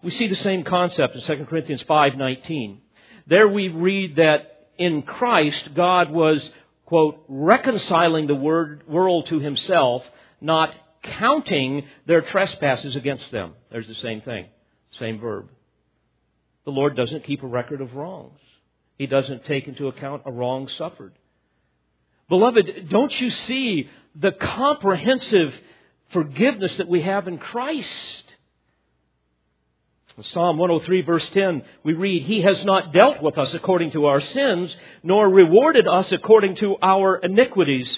We 0.02 0.10
see 0.10 0.26
the 0.26 0.36
same 0.36 0.64
concept 0.64 1.14
in 1.14 1.22
2 1.22 1.46
Corinthians 1.46 1.82
5:19. 1.84 2.78
There 3.28 3.48
we 3.48 3.68
read 3.68 4.16
that 4.16 4.68
in 4.78 5.02
Christ 5.02 5.74
God 5.74 6.10
was 6.10 6.50
quote 6.86 7.24
reconciling 7.28 8.26
the 8.26 8.34
world 8.34 9.26
to 9.26 9.38
himself, 9.38 10.04
not 10.40 10.74
counting 11.02 11.86
their 12.06 12.22
trespasses 12.22 12.96
against 12.96 13.30
them. 13.30 13.54
There's 13.70 13.86
the 13.86 13.94
same 13.94 14.22
thing, 14.22 14.46
same 14.92 15.20
verb. 15.20 15.50
The 16.64 16.72
Lord 16.72 16.96
doesn't 16.96 17.24
keep 17.24 17.44
a 17.44 17.46
record 17.46 17.80
of 17.80 17.94
wrongs. 17.94 18.40
He 18.98 19.06
doesn't 19.06 19.44
take 19.44 19.68
into 19.68 19.86
account 19.86 20.22
a 20.26 20.32
wrong 20.32 20.68
suffered. 20.76 21.12
Beloved, 22.28 22.88
don't 22.90 23.20
you 23.20 23.30
see 23.30 23.88
the 24.14 24.32
comprehensive 24.32 25.54
forgiveness 26.12 26.76
that 26.76 26.88
we 26.88 27.02
have 27.02 27.28
in 27.28 27.38
Christ? 27.38 28.24
Psalm 30.20 30.58
103 30.58 31.02
verse 31.02 31.28
10, 31.28 31.62
we 31.84 31.92
read, 31.92 32.24
He 32.24 32.42
has 32.42 32.64
not 32.64 32.92
dealt 32.92 33.22
with 33.22 33.38
us 33.38 33.54
according 33.54 33.92
to 33.92 34.06
our 34.06 34.20
sins, 34.20 34.74
nor 35.04 35.28
rewarded 35.28 35.86
us 35.86 36.10
according 36.10 36.56
to 36.56 36.76
our 36.82 37.18
iniquities. 37.18 37.88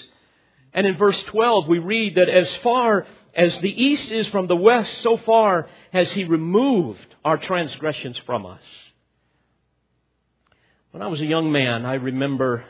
And 0.71 0.85
in 0.85 0.97
verse 0.97 1.21
12, 1.23 1.67
we 1.67 1.79
read 1.79 2.15
that 2.15 2.29
as 2.29 2.47
far 2.57 3.07
as 3.33 3.57
the 3.61 3.83
east 3.83 4.11
is 4.11 4.27
from 4.27 4.45
the 4.45 4.55
west, 4.55 5.01
so 5.01 5.17
far 5.17 5.67
has 5.91 6.11
He 6.11 6.23
removed 6.23 7.15
our 7.25 7.37
transgressions 7.37 8.17
from 8.19 8.45
us. 8.45 8.61
When 10.91 11.01
I 11.01 11.07
was 11.07 11.21
a 11.21 11.25
young 11.25 11.53
man, 11.53 11.85
I 11.85 11.93
remember 11.93 12.65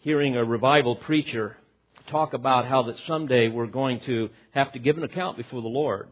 hearing 0.00 0.36
a 0.36 0.44
revival 0.44 0.96
preacher 0.96 1.58
talk 2.10 2.32
about 2.32 2.64
how 2.64 2.84
that 2.84 2.96
someday 3.06 3.48
we're 3.48 3.66
going 3.66 4.00
to 4.06 4.30
have 4.52 4.72
to 4.72 4.78
give 4.78 4.96
an 4.96 5.04
account 5.04 5.36
before 5.36 5.60
the 5.60 5.68
Lord. 5.68 6.08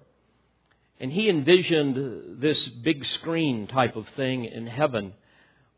And 1.01 1.11
he 1.11 1.31
envisioned 1.31 2.43
this 2.43 2.63
big 2.85 3.07
screen 3.21 3.69
type 3.69 3.97
of 3.97 4.05
thing 4.17 4.45
in 4.45 4.67
heaven 4.67 5.15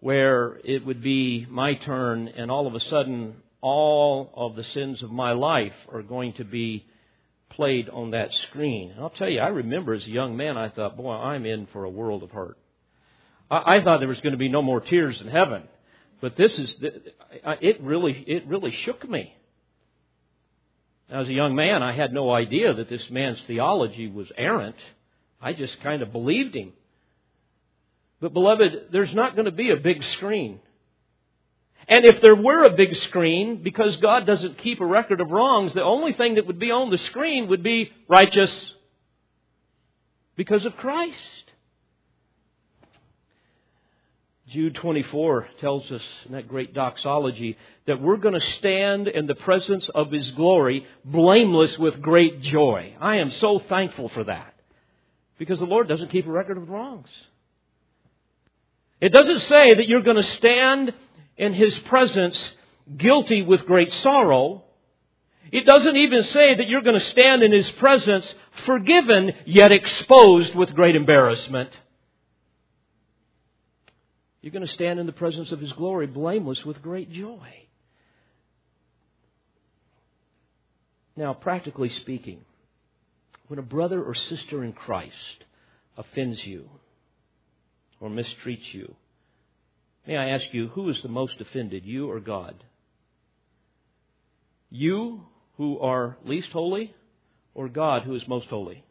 where 0.00 0.58
it 0.64 0.84
would 0.84 1.00
be 1.00 1.46
my 1.48 1.74
turn 1.74 2.26
and 2.26 2.50
all 2.50 2.66
of 2.66 2.74
a 2.74 2.80
sudden 2.80 3.36
all 3.60 4.32
of 4.34 4.56
the 4.56 4.64
sins 4.64 5.00
of 5.00 5.12
my 5.12 5.30
life 5.30 5.74
are 5.92 6.02
going 6.02 6.32
to 6.34 6.44
be 6.44 6.84
played 7.50 7.88
on 7.88 8.10
that 8.10 8.32
screen. 8.48 8.90
And 8.90 9.00
I'll 9.00 9.10
tell 9.10 9.28
you, 9.28 9.38
I 9.38 9.48
remember 9.48 9.94
as 9.94 10.02
a 10.02 10.10
young 10.10 10.36
man, 10.36 10.56
I 10.56 10.70
thought, 10.70 10.96
boy, 10.96 11.12
I'm 11.12 11.46
in 11.46 11.68
for 11.72 11.84
a 11.84 11.90
world 11.90 12.24
of 12.24 12.32
hurt. 12.32 12.56
I, 13.50 13.76
I 13.76 13.84
thought 13.84 14.00
there 14.00 14.08
was 14.08 14.20
going 14.20 14.32
to 14.32 14.38
be 14.38 14.48
no 14.48 14.62
more 14.62 14.80
tears 14.80 15.20
in 15.20 15.28
heaven, 15.28 15.64
but 16.20 16.36
this 16.36 16.52
is 16.58 16.70
it. 16.80 17.82
Really, 17.82 18.12
it 18.26 18.46
really 18.46 18.74
shook 18.84 19.08
me. 19.08 19.34
As 21.10 21.26
a 21.26 21.32
young 21.32 21.56
man, 21.56 21.82
I 21.82 21.92
had 21.92 22.12
no 22.12 22.32
idea 22.32 22.72
that 22.72 22.88
this 22.88 23.02
man's 23.10 23.40
theology 23.48 24.08
was 24.08 24.28
errant. 24.36 24.76
I 25.42 25.54
just 25.54 25.80
kind 25.80 26.02
of 26.02 26.12
believed 26.12 26.54
him. 26.54 26.72
But, 28.20 28.32
beloved, 28.32 28.90
there's 28.92 29.14
not 29.14 29.34
going 29.34 29.46
to 29.46 29.50
be 29.50 29.70
a 29.70 29.76
big 29.76 30.04
screen. 30.12 30.60
And 31.88 32.04
if 32.04 32.20
there 32.20 32.36
were 32.36 32.64
a 32.64 32.76
big 32.76 32.94
screen, 32.94 33.62
because 33.62 33.96
God 33.96 34.24
doesn't 34.26 34.58
keep 34.58 34.80
a 34.80 34.86
record 34.86 35.20
of 35.20 35.30
wrongs, 35.30 35.72
the 35.74 35.82
only 35.82 36.12
thing 36.12 36.36
that 36.36 36.46
would 36.46 36.60
be 36.60 36.70
on 36.70 36.90
the 36.90 36.98
screen 36.98 37.48
would 37.48 37.64
be 37.64 37.90
righteous 38.06 38.54
because 40.36 40.64
of 40.64 40.76
Christ. 40.76 41.16
Jude 44.50 44.74
24 44.74 45.48
tells 45.60 45.88
us 45.92 46.02
in 46.26 46.32
that 46.32 46.48
great 46.48 46.74
doxology 46.74 47.56
that 47.86 48.02
we're 48.02 48.16
going 48.16 48.38
to 48.38 48.46
stand 48.58 49.06
in 49.06 49.28
the 49.28 49.36
presence 49.36 49.88
of 49.94 50.10
His 50.10 50.28
glory 50.32 50.84
blameless 51.04 51.78
with 51.78 52.02
great 52.02 52.42
joy. 52.42 52.96
I 53.00 53.18
am 53.18 53.30
so 53.30 53.60
thankful 53.68 54.08
for 54.08 54.24
that 54.24 54.54
because 55.38 55.60
the 55.60 55.66
Lord 55.66 55.86
doesn't 55.86 56.10
keep 56.10 56.26
a 56.26 56.32
record 56.32 56.56
of 56.56 56.68
wrongs. 56.68 57.08
It 59.00 59.12
doesn't 59.12 59.42
say 59.42 59.74
that 59.74 59.86
you're 59.86 60.02
going 60.02 60.16
to 60.16 60.36
stand 60.36 60.94
in 61.36 61.54
His 61.54 61.78
presence 61.80 62.36
guilty 62.96 63.42
with 63.42 63.66
great 63.66 63.92
sorrow. 64.02 64.64
It 65.52 65.64
doesn't 65.64 65.96
even 65.96 66.24
say 66.24 66.56
that 66.56 66.66
you're 66.66 66.82
going 66.82 66.98
to 66.98 67.10
stand 67.10 67.44
in 67.44 67.52
His 67.52 67.70
presence 67.72 68.26
forgiven 68.66 69.30
yet 69.46 69.70
exposed 69.70 70.56
with 70.56 70.74
great 70.74 70.96
embarrassment. 70.96 71.70
You're 74.40 74.52
going 74.52 74.66
to 74.66 74.74
stand 74.74 74.98
in 74.98 75.06
the 75.06 75.12
presence 75.12 75.52
of 75.52 75.60
His 75.60 75.72
glory 75.72 76.06
blameless 76.06 76.62
with 76.64 76.82
great 76.82 77.12
joy. 77.12 77.48
Now, 81.16 81.34
practically 81.34 81.90
speaking, 82.00 82.40
when 83.48 83.58
a 83.58 83.62
brother 83.62 84.02
or 84.02 84.14
sister 84.14 84.64
in 84.64 84.72
Christ 84.72 85.44
offends 85.98 86.38
you 86.44 86.70
or 88.00 88.08
mistreats 88.08 88.72
you, 88.72 88.94
may 90.06 90.16
I 90.16 90.30
ask 90.30 90.44
you, 90.52 90.68
who 90.68 90.88
is 90.88 90.96
the 91.02 91.08
most 91.08 91.34
offended, 91.40 91.84
you 91.84 92.10
or 92.10 92.20
God? 92.20 92.64
You 94.70 95.22
who 95.56 95.78
are 95.80 96.16
least 96.24 96.48
holy 96.52 96.94
or 97.54 97.68
God 97.68 98.04
who 98.04 98.14
is 98.14 98.22
most 98.26 98.46
holy? 98.46 98.84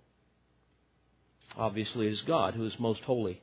Obviously, 1.57 2.05
it 2.07 2.13
is 2.13 2.21
God 2.27 2.53
who 2.53 2.67
is 2.67 2.73
most 2.79 3.01
holy. 3.01 3.41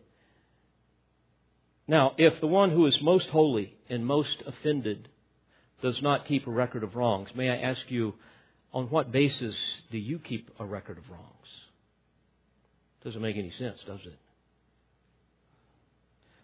Now, 1.88 2.12
if 2.18 2.40
the 2.40 2.46
one 2.46 2.70
who 2.70 2.86
is 2.86 2.96
most 3.00 3.28
holy 3.28 3.74
and 3.88 4.04
most 4.04 4.42
offended 4.46 5.08
does 5.82 6.00
not 6.02 6.26
keep 6.26 6.46
a 6.46 6.50
record 6.50 6.82
of 6.82 6.96
wrongs, 6.96 7.28
may 7.34 7.48
I 7.48 7.56
ask 7.56 7.80
you, 7.88 8.14
on 8.72 8.90
what 8.90 9.12
basis 9.12 9.54
do 9.90 9.98
you 9.98 10.18
keep 10.18 10.50
a 10.58 10.64
record 10.64 10.98
of 10.98 11.08
wrongs? 11.08 11.48
Doesn't 13.04 13.22
make 13.22 13.36
any 13.36 13.52
sense, 13.52 13.78
does 13.86 14.00
it? 14.04 14.18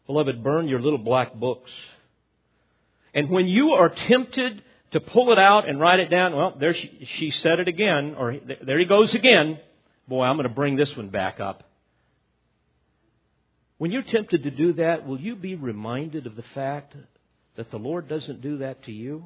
Beloved, 0.07 0.43
burn 0.43 0.68
your 0.68 0.80
little 0.80 0.99
black 0.99 1.34
books. 1.34 1.70
And 3.14 3.28
when 3.30 3.47
you 3.47 3.72
are 3.72 3.88
tempted 3.88 4.62
to 4.93 5.01
pull 5.01 5.32
it 5.32 5.38
out 5.38 5.68
and 5.68 5.80
write 5.80 6.01
it 6.01 6.09
down, 6.09 6.36
well, 6.36 6.55
there 6.59 6.74
she, 6.74 7.09
she 7.18 7.32
said 7.43 7.59
it 7.59 7.68
again, 7.68 8.14
or 8.16 8.36
there 8.64 8.78
he 8.78 8.84
goes 8.84 9.14
again. 9.14 9.59
Boy, 10.07 10.24
I'm 10.24 10.36
going 10.36 10.49
to 10.49 10.55
bring 10.55 10.76
this 10.76 10.95
one 10.97 11.09
back 11.09 11.40
up. 11.40 11.64
When 13.83 13.91
you're 13.91 14.03
tempted 14.03 14.45
to 14.45 14.51
do 14.53 14.74
that, 14.74 15.09
will 15.09 15.18
you 15.18 15.35
be 15.35 15.57
reminded 15.57 16.28
of 16.28 16.37
the 16.37 16.45
fact 16.55 16.95
that 17.57 17.72
the 17.72 17.78
Lord 17.78 18.07
doesn't 18.09 18.41
do 18.41 18.59
that 18.59 18.85
to 18.85 18.93
you? 18.93 19.24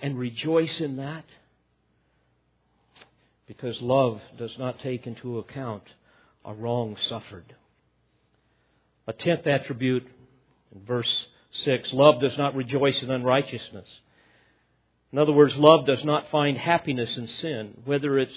And 0.00 0.18
rejoice 0.18 0.74
in 0.80 0.96
that? 0.96 1.26
Because 3.46 3.76
love 3.82 4.22
does 4.38 4.52
not 4.58 4.80
take 4.80 5.06
into 5.06 5.40
account 5.40 5.82
a 6.42 6.54
wrong 6.54 6.96
suffered. 7.10 7.54
A 9.06 9.12
tenth 9.12 9.46
attribute 9.46 10.06
in 10.74 10.86
verse 10.86 11.26
6 11.66 11.90
love 11.92 12.22
does 12.22 12.38
not 12.38 12.54
rejoice 12.54 12.96
in 13.02 13.10
unrighteousness. 13.10 13.88
In 15.12 15.18
other 15.18 15.32
words, 15.32 15.52
love 15.58 15.84
does 15.84 16.02
not 16.02 16.30
find 16.30 16.56
happiness 16.56 17.10
in 17.14 17.28
sin, 17.42 17.82
whether 17.84 18.18
it's 18.18 18.32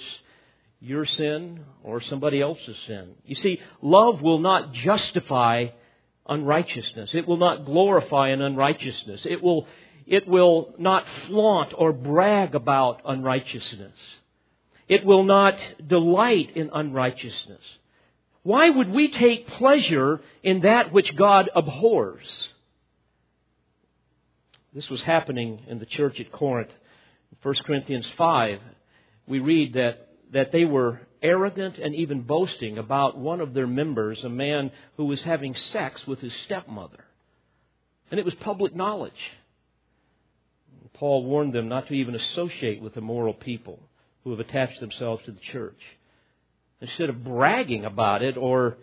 your 0.82 1.06
sin 1.06 1.60
or 1.84 2.02
somebody 2.02 2.42
else's 2.42 2.76
sin. 2.86 3.14
You 3.24 3.36
see, 3.36 3.60
love 3.80 4.20
will 4.20 4.40
not 4.40 4.72
justify 4.72 5.68
unrighteousness. 6.28 7.10
It 7.14 7.26
will 7.26 7.36
not 7.36 7.64
glorify 7.64 8.30
an 8.30 8.42
unrighteousness. 8.42 9.20
It 9.24 9.42
will, 9.42 9.66
it 10.06 10.26
will 10.26 10.74
not 10.78 11.04
flaunt 11.26 11.72
or 11.76 11.92
brag 11.92 12.56
about 12.56 13.00
unrighteousness. 13.04 13.94
It 14.88 15.06
will 15.06 15.22
not 15.22 15.54
delight 15.86 16.56
in 16.56 16.70
unrighteousness. 16.74 17.62
Why 18.42 18.68
would 18.68 18.90
we 18.90 19.12
take 19.12 19.46
pleasure 19.46 20.20
in 20.42 20.62
that 20.62 20.92
which 20.92 21.14
God 21.14 21.48
abhors? 21.54 22.26
This 24.74 24.88
was 24.90 25.00
happening 25.02 25.62
in 25.68 25.78
the 25.78 25.86
church 25.86 26.18
at 26.18 26.32
Corinth. 26.32 26.70
In 27.30 27.38
1 27.40 27.54
Corinthians 27.64 28.06
5, 28.18 28.58
we 29.28 29.38
read 29.38 29.74
that 29.74 30.08
that 30.32 30.52
they 30.52 30.64
were 30.64 31.00
arrogant 31.22 31.78
and 31.78 31.94
even 31.94 32.22
boasting 32.22 32.78
about 32.78 33.16
one 33.16 33.40
of 33.40 33.54
their 33.54 33.66
members, 33.66 34.22
a 34.24 34.28
man 34.28 34.70
who 34.96 35.04
was 35.04 35.20
having 35.22 35.54
sex 35.72 36.00
with 36.06 36.18
his 36.20 36.32
stepmother. 36.46 37.04
And 38.10 38.18
it 38.18 38.24
was 38.24 38.34
public 38.34 38.74
knowledge. 38.74 39.12
Paul 40.94 41.24
warned 41.24 41.52
them 41.52 41.68
not 41.68 41.88
to 41.88 41.94
even 41.94 42.14
associate 42.14 42.80
with 42.80 42.96
immoral 42.96 43.34
people 43.34 43.80
who 44.24 44.30
have 44.30 44.40
attached 44.40 44.80
themselves 44.80 45.24
to 45.24 45.32
the 45.32 45.40
church. 45.52 45.78
Instead 46.80 47.08
of 47.08 47.24
bragging 47.24 47.84
about 47.84 48.22
it 48.22 48.36
or 48.36 48.76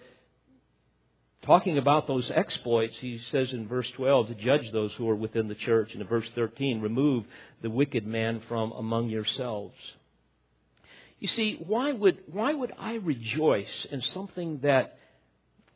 talking 1.45 1.77
about 1.77 2.07
those 2.07 2.29
exploits, 2.33 2.93
he 2.99 3.19
says 3.31 3.51
in 3.53 3.67
verse 3.67 3.87
12 3.95 4.27
to 4.27 4.35
judge 4.35 4.71
those 4.71 4.91
who 4.97 5.09
are 5.09 5.15
within 5.15 5.47
the 5.47 5.55
church. 5.55 5.89
And 5.93 6.01
in 6.01 6.07
verse 6.07 6.27
13, 6.35 6.81
remove 6.81 7.25
the 7.61 7.69
wicked 7.69 8.05
man 8.05 8.41
from 8.47 8.71
among 8.71 9.09
yourselves. 9.09 9.75
You 11.19 11.27
see, 11.27 11.61
why 11.65 11.91
would, 11.91 12.19
why 12.31 12.53
would 12.53 12.71
I 12.79 12.95
rejoice 12.95 13.87
in 13.91 14.01
something 14.13 14.59
that 14.63 14.97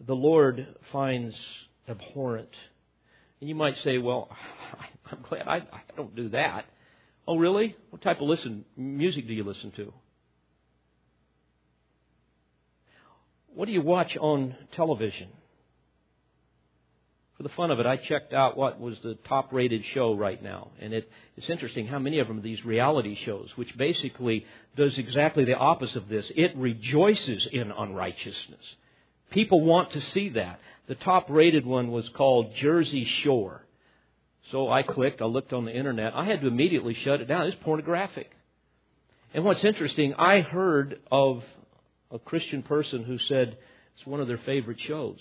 the 0.06 0.16
Lord 0.16 0.66
finds 0.92 1.36
abhorrent? 1.88 2.50
And 3.42 3.50
you 3.50 3.56
might 3.56 3.76
say, 3.84 3.98
well, 3.98 4.30
I'm 5.12 5.22
glad 5.28 5.48
I, 5.48 5.58
I 5.58 5.82
don't 5.98 6.16
do 6.16 6.30
that. 6.30 6.66
Oh, 7.28 7.38
really? 7.38 7.76
What 7.90 8.02
type 8.02 8.22
of 8.22 8.28
listen 8.28 8.64
music 8.78 9.28
do 9.28 9.34
you 9.34 9.44
listen 9.44 9.72
to? 9.72 9.94
What 13.54 13.66
do 13.66 13.72
you 13.72 13.82
watch 13.82 14.18
on 14.20 14.56
television? 14.76 15.28
For 17.38 17.44
the 17.44 17.50
fun 17.50 17.72
of 17.72 17.80
it, 17.80 17.86
I 17.86 17.98
checked 17.98 18.34
out 18.34 18.58
what 18.58 18.80
was 18.80 18.96
the 19.04 19.18
top 19.28 19.52
rated 19.52 19.84
show 19.94 20.14
right 20.14 20.42
now. 20.42 20.70
And 20.80 20.94
it, 20.94 21.10
it's 21.36 21.50
interesting 21.50 21.88
how 21.88 21.98
many 21.98 22.20
of 22.20 22.28
them 22.28 22.38
are 22.38 22.42
these 22.42 22.64
reality 22.64 23.18
shows, 23.26 23.50
which 23.56 23.76
basically 23.76 24.46
does 24.78 24.98
exactly 24.98 25.44
the 25.44 25.56
opposite 25.56 25.98
of 25.98 26.10
this. 26.10 26.26
It 26.36 26.56
rejoices 26.56 27.48
in 27.52 27.72
unrighteousness. 27.72 28.64
People 29.32 29.62
want 29.62 29.94
to 29.94 30.02
see 30.12 30.30
that. 30.30 30.60
The 30.88 30.96
top 30.96 31.28
rated 31.30 31.66
one 31.66 31.92
was 31.92 32.08
called 32.16 32.54
Jersey 32.62 33.10
Shore. 33.24 33.66
So 34.52 34.70
I 34.70 34.84
clicked, 34.84 35.22
I 35.22 35.26
looked 35.26 35.54
on 35.54 35.66
the 35.66 35.76
internet. 35.76 36.14
I 36.14 36.26
had 36.26 36.42
to 36.42 36.48
immediately 36.48 36.96
shut 37.04 37.22
it 37.22 37.26
down. 37.26 37.48
It's 37.48 37.58
pornographic. 37.64 38.30
And 39.34 39.44
what's 39.44 39.64
interesting, 39.64 40.14
I 40.14 40.42
heard 40.42 41.00
of 41.12 41.42
a 42.12 42.20
Christian 42.20 42.62
person 42.62 43.04
who 43.04 43.18
said 43.18 43.58
it's 43.98 44.06
one 44.06 44.20
of 44.20 44.28
their 44.28 44.40
favorite 44.46 44.80
shows. 44.80 45.18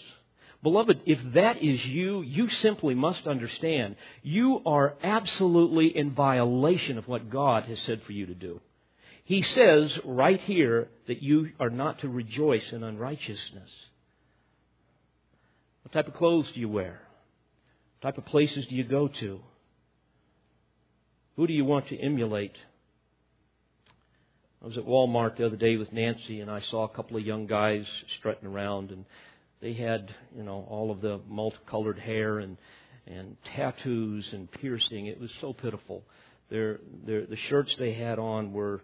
Beloved, 0.62 1.00
if 1.06 1.18
that 1.34 1.62
is 1.62 1.84
you, 1.86 2.22
you 2.22 2.48
simply 2.48 2.94
must 2.94 3.26
understand 3.26 3.96
you 4.22 4.62
are 4.64 4.94
absolutely 5.02 5.96
in 5.96 6.14
violation 6.14 6.98
of 6.98 7.08
what 7.08 7.30
God 7.30 7.64
has 7.64 7.80
said 7.80 8.02
for 8.04 8.12
you 8.12 8.26
to 8.26 8.34
do. 8.34 8.60
He 9.24 9.42
says 9.42 9.92
right 10.04 10.40
here 10.40 10.88
that 11.08 11.22
you 11.22 11.50
are 11.58 11.70
not 11.70 12.00
to 12.00 12.08
rejoice 12.08 12.70
in 12.70 12.84
unrighteousness. 12.84 13.70
What 15.82 15.92
type 15.92 16.06
of 16.06 16.14
clothes 16.14 16.50
do 16.52 16.60
you 16.60 16.68
wear? 16.68 17.00
What 18.00 18.08
type 18.08 18.18
of 18.18 18.26
places 18.26 18.66
do 18.66 18.76
you 18.76 18.84
go 18.84 19.08
to? 19.08 19.40
Who 21.36 21.46
do 21.46 21.52
you 21.52 21.64
want 21.64 21.88
to 21.88 21.98
emulate? 21.98 22.56
I 24.62 24.66
was 24.66 24.76
at 24.76 24.84
Walmart 24.84 25.38
the 25.38 25.46
other 25.46 25.56
day 25.56 25.76
with 25.76 25.92
Nancy 25.92 26.40
and 26.40 26.48
I 26.48 26.60
saw 26.60 26.84
a 26.84 26.88
couple 26.88 27.16
of 27.16 27.26
young 27.26 27.46
guys 27.46 27.84
strutting 28.18 28.48
around 28.48 28.90
and 28.90 29.04
they 29.62 29.72
had, 29.72 30.12
you 30.36 30.42
know, 30.42 30.66
all 30.68 30.90
of 30.90 31.00
the 31.00 31.20
multicolored 31.28 31.98
hair 31.98 32.40
and 32.40 32.58
and 33.06 33.36
tattoos 33.56 34.28
and 34.32 34.50
piercing. 34.50 35.06
It 35.06 35.20
was 35.20 35.30
so 35.40 35.52
pitiful. 35.52 36.02
Their 36.50 36.80
their 37.06 37.24
the 37.24 37.38
shirts 37.48 37.74
they 37.78 37.94
had 37.94 38.18
on 38.18 38.52
were 38.52 38.82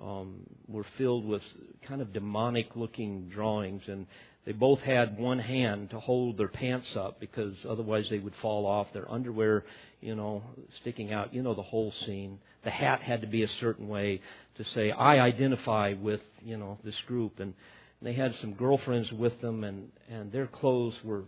um, 0.00 0.40
were 0.68 0.86
filled 0.96 1.24
with 1.24 1.42
kind 1.88 2.00
of 2.00 2.12
demonic 2.12 2.68
looking 2.76 3.30
drawings, 3.30 3.82
and 3.88 4.06
they 4.46 4.52
both 4.52 4.80
had 4.80 5.18
one 5.18 5.38
hand 5.38 5.90
to 5.90 6.00
hold 6.00 6.38
their 6.38 6.48
pants 6.48 6.88
up 6.94 7.18
because 7.18 7.54
otherwise 7.68 8.06
they 8.10 8.18
would 8.18 8.34
fall 8.40 8.66
off. 8.66 8.86
Their 8.92 9.10
underwear, 9.10 9.64
you 10.00 10.14
know, 10.14 10.42
sticking 10.80 11.12
out. 11.12 11.34
You 11.34 11.42
know 11.42 11.54
the 11.54 11.62
whole 11.62 11.92
scene. 12.06 12.38
The 12.64 12.70
hat 12.70 13.00
had 13.00 13.22
to 13.22 13.26
be 13.26 13.42
a 13.42 13.48
certain 13.60 13.88
way 13.88 14.20
to 14.58 14.64
say 14.74 14.90
I 14.90 15.20
identify 15.20 15.94
with 15.98 16.20
you 16.42 16.58
know 16.58 16.78
this 16.84 16.96
group 17.06 17.40
and 17.40 17.54
they 18.00 18.12
had 18.12 18.34
some 18.40 18.54
girlfriends 18.54 19.10
with 19.12 19.40
them, 19.40 19.64
and, 19.64 19.88
and 20.08 20.30
their 20.30 20.46
clothes 20.46 20.94
were, 21.02 21.24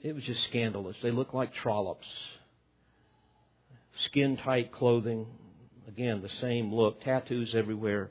it 0.00 0.14
was 0.14 0.24
just 0.24 0.40
scandalous. 0.48 0.96
They 1.02 1.10
looked 1.10 1.34
like 1.34 1.54
trollops. 1.54 2.06
Skin 4.06 4.38
tight 4.44 4.72
clothing, 4.72 5.26
again, 5.86 6.22
the 6.22 6.30
same 6.40 6.72
look, 6.72 7.02
tattoos 7.02 7.54
everywhere, 7.54 8.10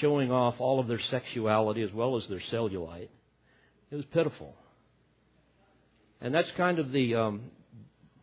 showing 0.00 0.30
off 0.30 0.56
all 0.58 0.80
of 0.80 0.88
their 0.88 1.00
sexuality 1.10 1.82
as 1.82 1.92
well 1.92 2.16
as 2.16 2.24
their 2.28 2.42
cellulite. 2.52 3.08
It 3.90 3.96
was 3.96 4.04
pitiful. 4.12 4.54
And 6.20 6.34
that's 6.34 6.48
kind 6.56 6.78
of 6.78 6.90
the, 6.90 7.14
um, 7.14 7.42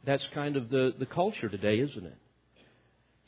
that's 0.06 0.24
kind 0.34 0.58
of 0.58 0.70
the, 0.70 0.94
the 1.00 1.06
culture 1.06 1.50
today, 1.50 1.80
isn't 1.80 2.06
it? 2.06 2.18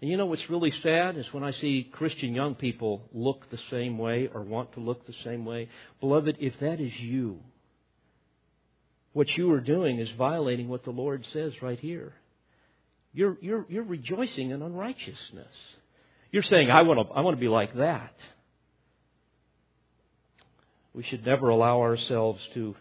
And 0.03 0.11
you 0.11 0.17
know 0.17 0.25
what's 0.25 0.49
really 0.49 0.73
sad 0.83 1.15
is 1.15 1.25
when 1.31 1.45
I 1.45 1.53
see 1.53 1.89
Christian 1.89 2.33
young 2.33 2.55
people 2.55 3.07
look 3.13 3.49
the 3.49 3.59
same 3.71 3.97
way 3.97 4.29
or 4.33 4.41
want 4.41 4.73
to 4.73 4.81
look 4.81 5.07
the 5.07 5.13
same 5.23 5.45
way. 5.45 5.69
Beloved, 6.01 6.35
if 6.41 6.59
that 6.59 6.81
is 6.81 6.91
you, 6.99 7.39
what 9.13 9.29
you 9.37 9.49
are 9.53 9.61
doing 9.61 9.99
is 9.99 10.09
violating 10.17 10.67
what 10.67 10.83
the 10.83 10.91
Lord 10.91 11.25
says 11.31 11.53
right 11.61 11.79
here. 11.79 12.11
You're, 13.13 13.37
you're, 13.39 13.65
you're 13.69 13.85
rejoicing 13.85 14.51
in 14.51 14.61
unrighteousness. 14.61 15.55
You're 16.31 16.43
saying, 16.43 16.69
I 16.69 16.81
want 16.81 17.07
to, 17.07 17.15
I 17.15 17.21
want 17.21 17.37
to 17.37 17.41
be 17.41 17.47
like 17.47 17.73
that. 17.77 18.13
We 20.93 21.03
should 21.03 21.25
never 21.25 21.47
allow 21.47 21.79
ourselves 21.79 22.41
to, 22.55 22.75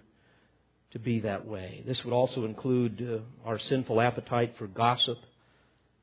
to 0.91 0.99
be 0.99 1.21
that 1.21 1.47
way. 1.47 1.85
This 1.87 2.01
would 2.05 2.15
also 2.15 2.47
include 2.47 3.01
uh, 3.01 3.49
our 3.49 3.61
sinful 3.69 4.01
appetite 4.01 4.57
for 4.59 4.67
gossip. 4.67 5.19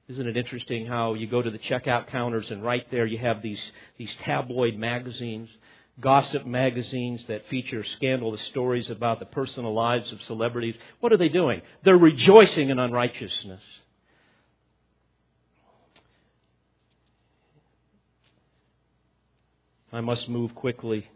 Isn't 0.09 0.27
it 0.27 0.35
interesting 0.35 0.87
how 0.87 1.13
you 1.13 1.27
go 1.27 1.39
to 1.39 1.51
the 1.51 1.59
checkout 1.59 2.07
counters 2.07 2.49
and 2.49 2.63
right 2.63 2.85
there 2.89 3.05
you 3.05 3.19
have 3.19 3.43
these, 3.43 3.59
these 3.99 4.09
tabloid 4.23 4.75
magazines, 4.75 5.49
gossip 5.99 6.47
magazines 6.47 7.21
that 7.27 7.47
feature 7.47 7.85
scandalous 7.97 8.41
stories 8.49 8.89
about 8.89 9.19
the 9.19 9.27
personal 9.27 9.71
lives 9.71 10.11
of 10.11 10.19
celebrities? 10.23 10.73
What 10.99 11.13
are 11.13 11.17
they 11.17 11.29
doing? 11.29 11.61
They're 11.83 11.95
rejoicing 11.95 12.71
in 12.71 12.79
unrighteousness. 12.79 13.61
I 19.93 20.01
must 20.01 20.27
move 20.27 20.55
quickly 20.55 21.07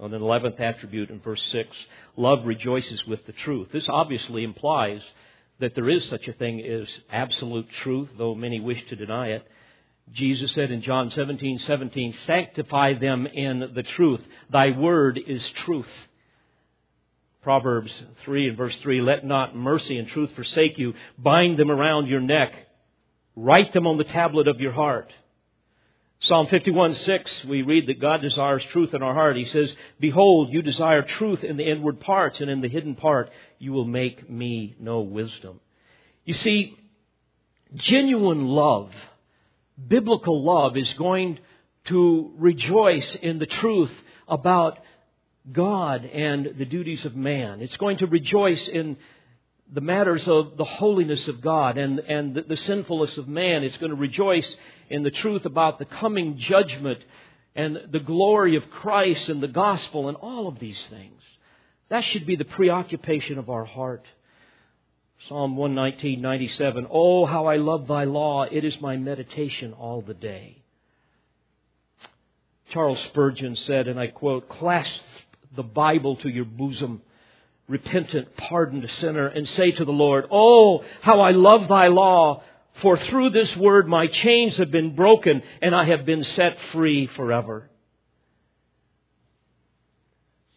on 0.00 0.10
the 0.10 0.18
11th 0.18 0.58
attribute 0.58 1.10
in 1.10 1.20
verse 1.20 1.42
6. 1.52 1.68
Love 2.16 2.46
rejoices 2.46 3.04
with 3.06 3.26
the 3.26 3.32
truth. 3.32 3.68
This 3.74 3.88
obviously 3.90 4.42
implies 4.42 5.02
that 5.60 5.74
there 5.74 5.88
is 5.88 6.08
such 6.08 6.28
a 6.28 6.32
thing 6.32 6.60
as 6.60 6.88
absolute 7.10 7.66
truth, 7.82 8.08
though 8.16 8.34
many 8.34 8.60
wish 8.60 8.84
to 8.88 8.96
deny 8.96 9.28
it. 9.28 9.46
Jesus 10.12 10.52
said 10.54 10.70
in 10.70 10.82
John 10.82 11.10
17, 11.14 11.60
17, 11.66 12.14
sanctify 12.26 12.94
them 12.94 13.26
in 13.26 13.72
the 13.74 13.82
truth. 13.82 14.20
Thy 14.50 14.70
word 14.70 15.20
is 15.26 15.46
truth. 15.66 15.86
Proverbs 17.42 17.92
3 18.24 18.48
and 18.48 18.56
verse 18.56 18.76
3, 18.82 19.00
let 19.00 19.24
not 19.24 19.56
mercy 19.56 19.98
and 19.98 20.08
truth 20.08 20.30
forsake 20.34 20.78
you. 20.78 20.94
Bind 21.18 21.58
them 21.58 21.70
around 21.70 22.08
your 22.08 22.20
neck. 22.20 22.52
Write 23.36 23.72
them 23.72 23.86
on 23.86 23.98
the 23.98 24.04
tablet 24.04 24.48
of 24.48 24.60
your 24.60 24.72
heart. 24.72 25.12
Psalm 26.20 26.48
51, 26.48 26.94
6, 26.94 27.30
we 27.46 27.62
read 27.62 27.86
that 27.86 28.00
God 28.00 28.20
desires 28.22 28.64
truth 28.72 28.92
in 28.92 29.04
our 29.04 29.14
heart. 29.14 29.36
He 29.36 29.44
says, 29.46 29.72
Behold, 30.00 30.52
you 30.52 30.62
desire 30.62 31.02
truth 31.02 31.44
in 31.44 31.56
the 31.56 31.70
inward 31.70 32.00
parts, 32.00 32.40
and 32.40 32.50
in 32.50 32.60
the 32.60 32.68
hidden 32.68 32.96
part 32.96 33.30
you 33.60 33.72
will 33.72 33.84
make 33.84 34.28
me 34.28 34.74
know 34.80 35.00
wisdom. 35.00 35.60
You 36.24 36.34
see, 36.34 36.76
genuine 37.76 38.48
love, 38.48 38.90
biblical 39.86 40.42
love, 40.42 40.76
is 40.76 40.92
going 40.94 41.38
to 41.84 42.32
rejoice 42.36 43.16
in 43.22 43.38
the 43.38 43.46
truth 43.46 43.92
about 44.26 44.80
God 45.52 46.04
and 46.04 46.54
the 46.58 46.64
duties 46.64 47.04
of 47.04 47.14
man. 47.14 47.60
It's 47.62 47.76
going 47.76 47.98
to 47.98 48.06
rejoice 48.06 48.66
in 48.66 48.96
the 49.72 49.80
matters 49.80 50.26
of 50.26 50.56
the 50.56 50.64
holiness 50.64 51.28
of 51.28 51.40
God 51.40 51.76
and, 51.76 51.98
and 51.98 52.34
the, 52.34 52.42
the 52.42 52.56
sinfulness 52.56 53.16
of 53.18 53.28
man. 53.28 53.64
It's 53.64 53.76
going 53.76 53.90
to 53.90 53.96
rejoice 53.96 54.48
in 54.88 55.02
the 55.02 55.10
truth 55.10 55.44
about 55.44 55.78
the 55.78 55.84
coming 55.84 56.38
judgment 56.38 57.00
and 57.54 57.78
the 57.90 58.00
glory 58.00 58.56
of 58.56 58.70
Christ 58.70 59.28
and 59.28 59.42
the 59.42 59.48
gospel 59.48 60.08
and 60.08 60.16
all 60.16 60.48
of 60.48 60.58
these 60.58 60.78
things. 60.90 61.20
That 61.90 62.04
should 62.04 62.26
be 62.26 62.36
the 62.36 62.44
preoccupation 62.44 63.38
of 63.38 63.50
our 63.50 63.64
heart. 63.64 64.04
Psalm 65.28 65.56
119, 65.56 66.86
Oh, 66.90 67.26
how 67.26 67.46
I 67.46 67.56
love 67.56 67.88
thy 67.88 68.04
law. 68.04 68.44
It 68.44 68.64
is 68.64 68.80
my 68.80 68.96
meditation 68.96 69.72
all 69.72 70.00
the 70.00 70.14
day. 70.14 70.62
Charles 72.72 72.98
Spurgeon 73.08 73.56
said, 73.66 73.88
and 73.88 73.98
I 73.98 74.08
quote, 74.08 74.48
clasp 74.48 74.92
the 75.56 75.62
Bible 75.62 76.16
to 76.16 76.28
your 76.28 76.44
bosom 76.44 77.02
repentant, 77.68 78.36
pardoned 78.36 78.90
sinner 78.92 79.28
and 79.28 79.46
say 79.48 79.70
to 79.72 79.84
the 79.84 79.92
Lord, 79.92 80.26
Oh, 80.30 80.82
how 81.02 81.20
I 81.20 81.32
love 81.32 81.68
thy 81.68 81.88
law, 81.88 82.42
for 82.80 82.96
through 82.96 83.30
this 83.30 83.54
word 83.56 83.86
my 83.86 84.06
chains 84.06 84.56
have 84.56 84.70
been 84.70 84.96
broken 84.96 85.42
and 85.60 85.74
I 85.74 85.84
have 85.84 86.06
been 86.06 86.24
set 86.24 86.56
free 86.72 87.06
forever. 87.06 87.70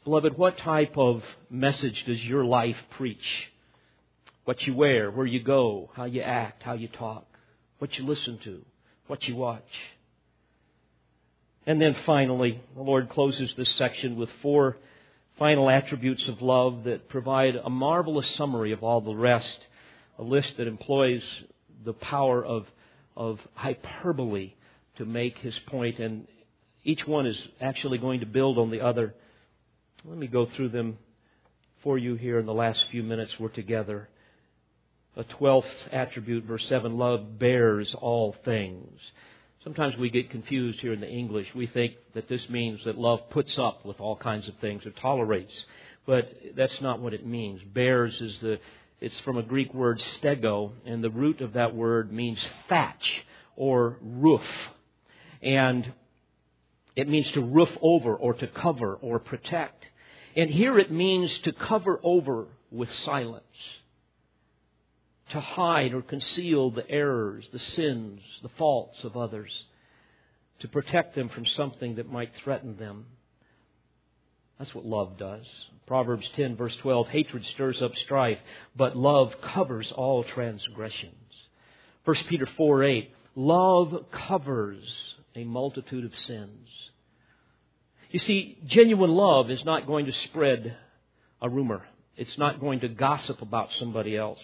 Beloved, 0.04 0.38
what 0.38 0.58
type 0.58 0.98
of 0.98 1.24
message 1.50 2.04
does 2.06 2.24
your 2.24 2.44
life 2.44 2.78
preach? 2.92 3.50
What 4.46 4.62
you 4.64 4.74
wear, 4.74 5.12
where 5.12 5.28
you 5.28 5.44
go, 5.44 5.92
how 5.94 6.06
you 6.06 6.22
act, 6.22 6.64
how 6.64 6.74
you 6.74 6.88
talk, 6.88 7.28
what 7.78 7.96
you 7.98 8.06
listen 8.06 8.40
to, 8.44 8.66
what 9.06 9.24
you 9.28 9.36
watch. 9.36 9.62
And 11.68 11.80
then 11.80 11.96
finally, 12.08 12.60
the 12.76 12.82
Lord 12.82 13.10
closes 13.10 13.54
this 13.56 13.70
section 13.78 14.16
with 14.16 14.30
four 14.42 14.78
final 15.42 15.72
attributes 15.72 16.28
of 16.28 16.40
love 16.40 16.84
that 16.84 17.10
provide 17.10 17.56
a 17.56 17.68
marvelous 17.68 18.28
summary 18.36 18.74
of 18.74 18.84
all 18.84 19.02
the 19.02 19.16
rest, 19.16 19.66
a 20.20 20.22
list 20.22 20.50
that 20.56 20.68
employs 20.68 21.24
the 21.84 21.94
power 21.94 22.46
of, 22.46 22.68
of 23.18 23.40
hyperbole 23.56 24.54
to 24.98 25.04
make 25.04 25.36
his 25.40 25.58
point, 25.66 25.98
and 25.98 26.28
each 26.84 27.08
one 27.08 27.26
is 27.26 27.36
actually 27.60 27.98
going 27.98 28.20
to 28.20 28.28
build 28.28 28.60
on 28.60 28.70
the 28.70 28.82
other. 28.82 29.16
Let 30.06 30.16
me 30.16 30.28
go 30.28 30.48
through 30.56 30.70
them 30.70 31.00
for 31.82 31.98
you 31.98 32.14
here 32.14 32.38
in 32.38 32.46
the 32.46 32.54
last 32.54 32.86
few 32.92 33.02
minutes 33.02 33.32
we're 33.40 33.50
together. 33.50 34.10
A 35.18 35.24
twelfth 35.24 35.66
attribute, 35.92 36.44
verse 36.44 36.66
7 36.70 37.00
love 37.00 37.40
bears 37.40 37.96
all 38.00 38.36
things. 38.46 39.00
Sometimes 39.64 39.96
we 39.96 40.10
get 40.10 40.32
confused 40.32 40.80
here 40.80 40.92
in 40.92 41.02
the 41.02 41.10
English. 41.10 41.48
We 41.54 41.68
think 41.68 41.94
that 42.16 42.28
this 42.28 42.50
means 42.50 42.84
that 42.86 42.98
love 42.98 43.30
puts 43.30 43.60
up 43.60 43.86
with 43.86 44.00
all 44.00 44.16
kinds 44.16 44.48
of 44.48 44.56
things 44.60 44.84
or 44.88 44.92
tolerates. 44.92 45.54
But 46.08 46.34
that's 46.56 46.82
not 46.82 47.00
what 47.00 47.14
it 47.14 47.28
means. 47.28 47.62
Bears 47.72 48.20
is 48.22 48.40
the, 48.40 48.60
it's 49.00 49.20
from 49.20 49.38
a 49.38 49.44
Greek 49.44 49.72
word 49.72 50.02
stego, 50.18 50.72
and 50.84 51.04
the 51.04 51.12
root 51.12 51.42
of 51.42 51.54
that 51.54 51.76
word 51.76 52.12
means 52.12 52.40
thatch 52.70 53.24
or 53.56 54.00
roof. 54.02 54.42
And 55.44 55.94
it 56.96 57.08
means 57.08 57.30
to 57.34 57.42
roof 57.42 57.70
over 57.84 58.16
or 58.16 58.34
to 58.34 58.48
cover 58.48 58.96
or 58.96 59.20
protect. 59.20 59.86
And 60.36 60.50
here 60.50 60.80
it 60.80 60.92
means 60.92 61.38
to 61.44 61.52
cover 61.52 62.00
over 62.04 62.48
with 62.72 62.92
silence 63.06 63.46
to 65.32 65.40
hide 65.40 65.94
or 65.94 66.02
conceal 66.02 66.72
the 66.72 66.90
errors, 66.90 67.46
the 67.52 67.60
sins, 67.60 68.22
the 68.42 68.50
faults 68.58 69.04
of 69.04 69.18
others, 69.18 69.52
to 70.60 70.68
protect 70.68 71.16
them 71.16 71.30
from 71.30 71.46
something 71.46 71.96
that 71.96 72.12
might 72.12 72.32
threaten 72.44 72.78
them. 72.78 73.06
That's 74.60 74.76
what 74.76 74.86
love 74.86 75.18
does. 75.18 75.46
Proverbs 75.88 76.28
10, 76.36 76.56
verse 76.56 76.76
12 76.82 77.08
hatred 77.08 77.46
stirs 77.46 77.82
up 77.82 77.96
strife, 77.96 78.38
but 78.76 78.96
love 78.96 79.34
covers 79.42 79.92
all 79.92 80.24
transgressions. 80.24 81.16
1 82.06 82.16
Peter 82.30 82.48
4, 82.58 82.84
8 82.84 83.12
love 83.36 84.06
covers 84.12 84.84
a 85.36 85.44
multitude 85.44 86.06
of 86.06 86.12
sins. 86.28 86.68
You 88.12 88.20
see, 88.20 88.58
genuine 88.66 89.12
love 89.12 89.50
is 89.50 89.64
not 89.64 89.88
going 89.88 90.06
to 90.06 90.12
spread 90.26 90.76
a 91.42 91.50
rumor. 91.50 91.84
It's 92.18 92.38
not 92.38 92.60
going 92.60 92.82
to 92.82 92.90
gossip 92.90 93.42
about 93.42 93.70
somebody 93.80 94.18
else. 94.18 94.40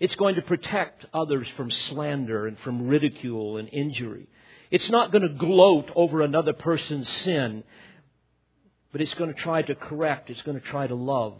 It's 0.00 0.14
going 0.16 0.34
to 0.36 0.42
protect 0.42 1.06
others 1.12 1.46
from 1.56 1.70
slander 1.70 2.46
and 2.46 2.58
from 2.60 2.88
ridicule 2.88 3.56
and 3.56 3.68
injury. 3.72 4.28
It's 4.70 4.90
not 4.90 5.12
going 5.12 5.22
to 5.22 5.28
gloat 5.28 5.90
over 5.94 6.22
another 6.22 6.52
person's 6.52 7.08
sin, 7.08 7.64
but 8.92 9.00
it's 9.00 9.14
going 9.14 9.32
to 9.32 9.40
try 9.40 9.62
to 9.62 9.74
correct, 9.74 10.30
it's 10.30 10.42
going 10.42 10.60
to 10.60 10.66
try 10.66 10.86
to 10.86 10.94
love. 10.94 11.34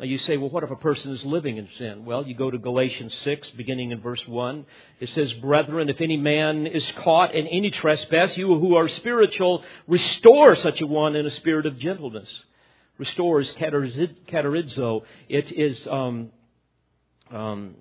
Now 0.00 0.06
you 0.06 0.18
say, 0.18 0.38
well, 0.38 0.48
what 0.48 0.64
if 0.64 0.70
a 0.70 0.76
person 0.76 1.12
is 1.12 1.22
living 1.24 1.58
in 1.58 1.68
sin? 1.76 2.06
Well, 2.06 2.26
you 2.26 2.34
go 2.34 2.50
to 2.50 2.56
Galatians 2.56 3.14
6, 3.22 3.50
beginning 3.50 3.90
in 3.90 4.00
verse 4.00 4.22
1. 4.26 4.64
It 4.98 5.10
says, 5.10 5.30
Brethren, 5.34 5.90
if 5.90 6.00
any 6.00 6.16
man 6.16 6.66
is 6.66 6.90
caught 7.04 7.34
in 7.34 7.46
any 7.46 7.70
trespass, 7.70 8.34
you 8.34 8.46
who 8.46 8.76
are 8.76 8.88
spiritual, 8.88 9.62
restore 9.86 10.56
such 10.56 10.80
a 10.80 10.86
one 10.86 11.16
in 11.16 11.26
a 11.26 11.30
spirit 11.32 11.66
of 11.66 11.78
gentleness. 11.78 12.28
Restore 12.96 13.42
is 13.42 13.50
katartizo. 13.52 15.02
It 15.28 15.52
is 15.52 15.86
um, 15.86 16.30
um, 17.30 17.74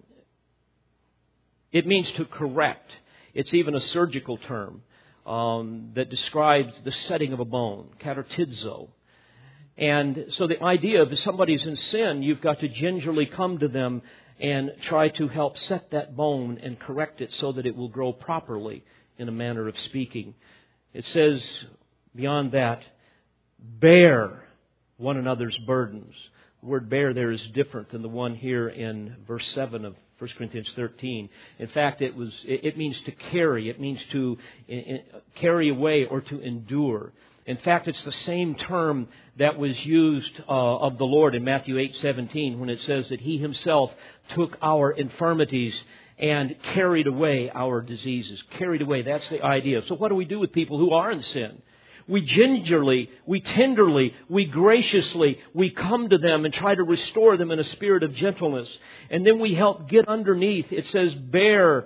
it 1.71 1.85
means 1.85 2.11
to 2.13 2.25
correct. 2.25 2.91
It's 3.33 3.53
even 3.53 3.75
a 3.75 3.81
surgical 3.81 4.37
term 4.37 4.81
um, 5.25 5.91
that 5.95 6.09
describes 6.09 6.73
the 6.83 6.91
setting 7.07 7.33
of 7.33 7.39
a 7.39 7.45
bone, 7.45 7.89
katartizo. 8.01 8.89
And 9.77 10.25
so 10.37 10.47
the 10.47 10.61
idea 10.61 11.01
of 11.01 11.11
if 11.11 11.19
somebody's 11.19 11.65
in 11.65 11.75
sin, 11.75 12.23
you've 12.23 12.41
got 12.41 12.59
to 12.59 12.67
gingerly 12.67 13.27
come 13.27 13.59
to 13.59 13.67
them 13.67 14.01
and 14.39 14.71
try 14.83 15.09
to 15.09 15.27
help 15.27 15.57
set 15.57 15.91
that 15.91 16.15
bone 16.15 16.59
and 16.61 16.79
correct 16.79 17.21
it 17.21 17.31
so 17.39 17.51
that 17.53 17.65
it 17.65 17.75
will 17.75 17.89
grow 17.89 18.11
properly 18.11 18.83
in 19.17 19.29
a 19.29 19.31
manner 19.31 19.67
of 19.67 19.77
speaking. 19.85 20.33
It 20.93 21.05
says 21.13 21.41
beyond 22.15 22.53
that, 22.53 22.81
bear 23.59 24.43
one 24.97 25.17
another's 25.17 25.57
burdens. 25.65 26.15
The 26.61 26.67
word 26.67 26.89
bear 26.89 27.13
there 27.13 27.31
is 27.31 27.41
different 27.53 27.89
than 27.89 28.01
the 28.01 28.09
one 28.09 28.35
here 28.35 28.67
in 28.67 29.15
verse 29.27 29.47
7 29.53 29.85
of 29.85 29.95
1 30.17 30.29
Corinthians 30.37 30.69
13. 30.75 31.29
In 31.59 31.67
fact, 31.69 32.01
it, 32.01 32.15
was, 32.15 32.33
it 32.43 32.77
means 32.77 32.99
to 33.05 33.11
carry. 33.11 33.69
It 33.69 33.79
means 33.79 33.99
to 34.11 34.37
carry 35.35 35.69
away 35.69 36.05
or 36.05 36.19
to 36.19 36.39
endure. 36.41 37.13
In 37.45 37.57
fact, 37.57 37.87
it's 37.87 38.03
the 38.03 38.11
same 38.11 38.55
term 38.55 39.07
that 39.37 39.57
was 39.57 39.73
used 39.85 40.31
uh, 40.47 40.51
of 40.51 40.97
the 40.97 41.05
Lord 41.05 41.33
in 41.33 41.43
Matthew 41.43 41.77
8:17 41.77 42.59
when 42.59 42.69
it 42.69 42.79
says 42.81 43.07
that 43.09 43.21
He 43.21 43.37
Himself 43.37 43.91
took 44.35 44.57
our 44.61 44.91
infirmities 44.91 45.75
and 46.19 46.55
carried 46.75 47.07
away 47.07 47.49
our 47.49 47.81
diseases. 47.81 48.43
Carried 48.57 48.81
away. 48.81 49.01
That's 49.01 49.27
the 49.29 49.41
idea. 49.41 49.81
So 49.87 49.95
what 49.95 50.09
do 50.09 50.15
we 50.15 50.25
do 50.25 50.37
with 50.37 50.51
people 50.51 50.77
who 50.77 50.91
are 50.91 51.11
in 51.11 51.23
sin? 51.23 51.61
We 52.09 52.21
gingerly, 52.21 53.11
we 53.27 53.39
tenderly, 53.39 54.15
we 54.27 54.45
graciously, 54.45 55.37
we 55.53 55.69
come 55.69 56.09
to 56.09 56.17
them 56.17 56.43
and 56.43 56.51
try 56.51 56.73
to 56.73 56.83
restore 56.83 57.37
them 57.37 57.51
in 57.51 57.59
a 57.59 57.63
spirit 57.63 58.01
of 58.01 58.15
gentleness. 58.15 58.67
And 59.11 59.25
then 59.25 59.39
we 59.39 59.53
help 59.53 59.87
get 59.87 60.07
underneath. 60.07 60.71
It 60.71 60.87
says, 60.91 61.13
bear 61.13 61.85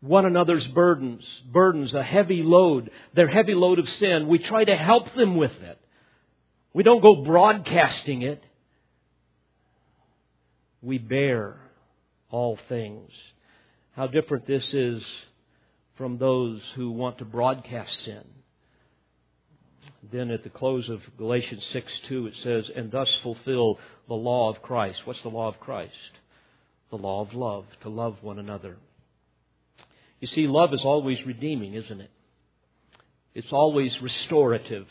one 0.00 0.26
another's 0.26 0.66
burdens, 0.68 1.24
burdens, 1.50 1.92
a 1.92 2.04
heavy 2.04 2.44
load, 2.44 2.92
their 3.14 3.26
heavy 3.26 3.54
load 3.54 3.80
of 3.80 3.88
sin. 3.98 4.28
We 4.28 4.38
try 4.38 4.64
to 4.64 4.76
help 4.76 5.12
them 5.14 5.36
with 5.36 5.60
it. 5.60 5.80
We 6.72 6.84
don't 6.84 7.02
go 7.02 7.24
broadcasting 7.24 8.22
it. 8.22 8.44
We 10.82 10.98
bear 10.98 11.56
all 12.30 12.60
things. 12.68 13.10
How 13.96 14.06
different 14.06 14.46
this 14.46 14.66
is 14.72 15.02
from 15.96 16.18
those 16.18 16.60
who 16.76 16.92
want 16.92 17.18
to 17.18 17.24
broadcast 17.24 18.04
sin. 18.04 18.22
Then 20.10 20.30
at 20.30 20.42
the 20.42 20.50
close 20.50 20.88
of 20.88 21.00
Galatians 21.18 21.64
6 21.72 21.92
2, 22.08 22.26
it 22.28 22.34
says, 22.42 22.70
And 22.74 22.90
thus 22.90 23.08
fulfill 23.22 23.78
the 24.06 24.14
law 24.14 24.50
of 24.50 24.62
Christ. 24.62 25.00
What's 25.04 25.22
the 25.22 25.28
law 25.28 25.48
of 25.48 25.60
Christ? 25.60 25.92
The 26.90 26.96
law 26.96 27.20
of 27.20 27.34
love, 27.34 27.66
to 27.82 27.90
love 27.90 28.16
one 28.22 28.38
another. 28.38 28.76
You 30.20 30.28
see, 30.28 30.46
love 30.46 30.72
is 30.72 30.80
always 30.82 31.18
redeeming, 31.26 31.74
isn't 31.74 32.00
it? 32.00 32.10
It's 33.34 33.52
always 33.52 33.92
restorative. 34.00 34.86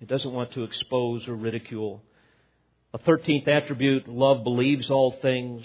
It 0.00 0.08
doesn't 0.08 0.32
want 0.32 0.52
to 0.52 0.64
expose 0.64 1.26
or 1.28 1.34
ridicule. 1.34 2.02
A 2.94 2.98
thirteenth 2.98 3.46
attribute, 3.46 4.08
love 4.08 4.44
believes 4.44 4.90
all 4.90 5.16
things. 5.20 5.64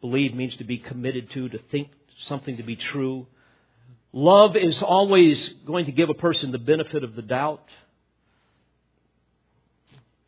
Believe 0.00 0.34
means 0.34 0.56
to 0.56 0.64
be 0.64 0.78
committed 0.78 1.30
to, 1.32 1.48
to 1.50 1.58
think 1.70 1.88
something 2.28 2.56
to 2.56 2.62
be 2.62 2.76
true. 2.76 3.26
Love 4.12 4.56
is 4.56 4.82
always 4.82 5.50
going 5.66 5.86
to 5.86 5.92
give 5.92 6.10
a 6.10 6.14
person 6.14 6.50
the 6.50 6.58
benefit 6.58 7.04
of 7.04 7.14
the 7.14 7.22
doubt. 7.22 7.64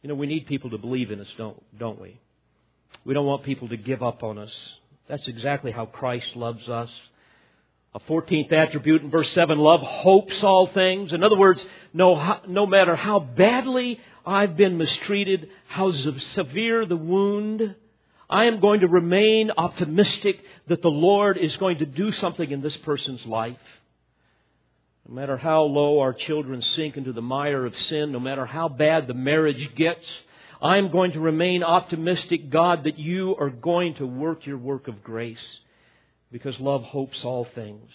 You 0.03 0.09
know, 0.09 0.15
we 0.15 0.27
need 0.27 0.47
people 0.47 0.71
to 0.71 0.79
believe 0.79 1.11
in 1.11 1.21
us, 1.21 1.29
don't, 1.37 1.63
don't 1.79 2.01
we? 2.01 2.21
We 3.05 3.15
don't 3.15 3.27
want 3.27 3.45
people 3.45 3.69
to 3.69 3.77
give 3.77 4.03
up 4.03 4.23
on 4.23 4.39
us. 4.39 4.53
That's 5.09 5.27
exactly 5.27 5.73
how 5.73 5.87
Christ 5.87 6.37
loves 6.37 6.69
us. 6.69 6.91
A 7.95 8.01
14th 8.01 8.53
attribute 8.53 9.03
in 9.03 9.11
verse 9.11 9.31
7, 9.33 9.59
love 9.59 9.81
hopes 9.81 10.43
all 10.43 10.67
things. 10.69 11.13
In 11.13 11.23
other 11.23 11.37
words, 11.37 11.63
no, 11.93 12.39
no 12.49 12.67
matter 12.67 12.97
how 12.97 13.19
badly 13.19 14.01
I've 14.25 14.57
been 14.57 14.79
mistreated, 14.79 15.51
how 15.67 15.93
severe 15.93 16.87
the 16.87 16.97
wound, 16.97 17.75
I 18.33 18.47
am 18.47 18.61
going 18.61 18.81
to 18.81 18.89
remain 18.89 19.51
optimistic 19.51 20.43
that 20.67 20.81
the 20.81 20.91
Lord 20.91 21.37
is 21.37 21.55
going 21.59 21.79
to 21.79 21.87
do 21.87 22.13
something 22.13 22.51
in 22.51 22.63
this 22.63 22.79
person's 22.79 23.27
life. 23.27 23.59
No 25.07 25.15
matter 25.15 25.37
how 25.37 25.65
low 25.65 26.01
our 26.01 26.15
children 26.15 26.63
sink 26.63 26.97
into 26.97 27.13
the 27.13 27.21
mire 27.21 27.67
of 27.67 27.77
sin, 27.77 28.11
no 28.11 28.21
matter 28.21 28.47
how 28.47 28.71
bad 28.71 29.07
the 29.07 29.13
marriage 29.13 29.75
gets, 29.75 30.07
I 30.63 30.79
am 30.79 30.91
going 30.91 31.13
to 31.13 31.21
remain 31.21 31.63
optimistic, 31.63 32.49
God, 32.49 32.85
that 32.85 32.99
you 32.99 33.37
are 33.39 33.51
going 33.51 33.97
to 33.97 34.07
work 34.07 34.47
your 34.47 34.57
work 34.57 34.89
of 34.89 35.05
grace 35.05 35.59
because 36.31 36.59
love 36.59 36.85
hopes 36.85 37.23
all 37.27 37.47
things. 37.55 37.91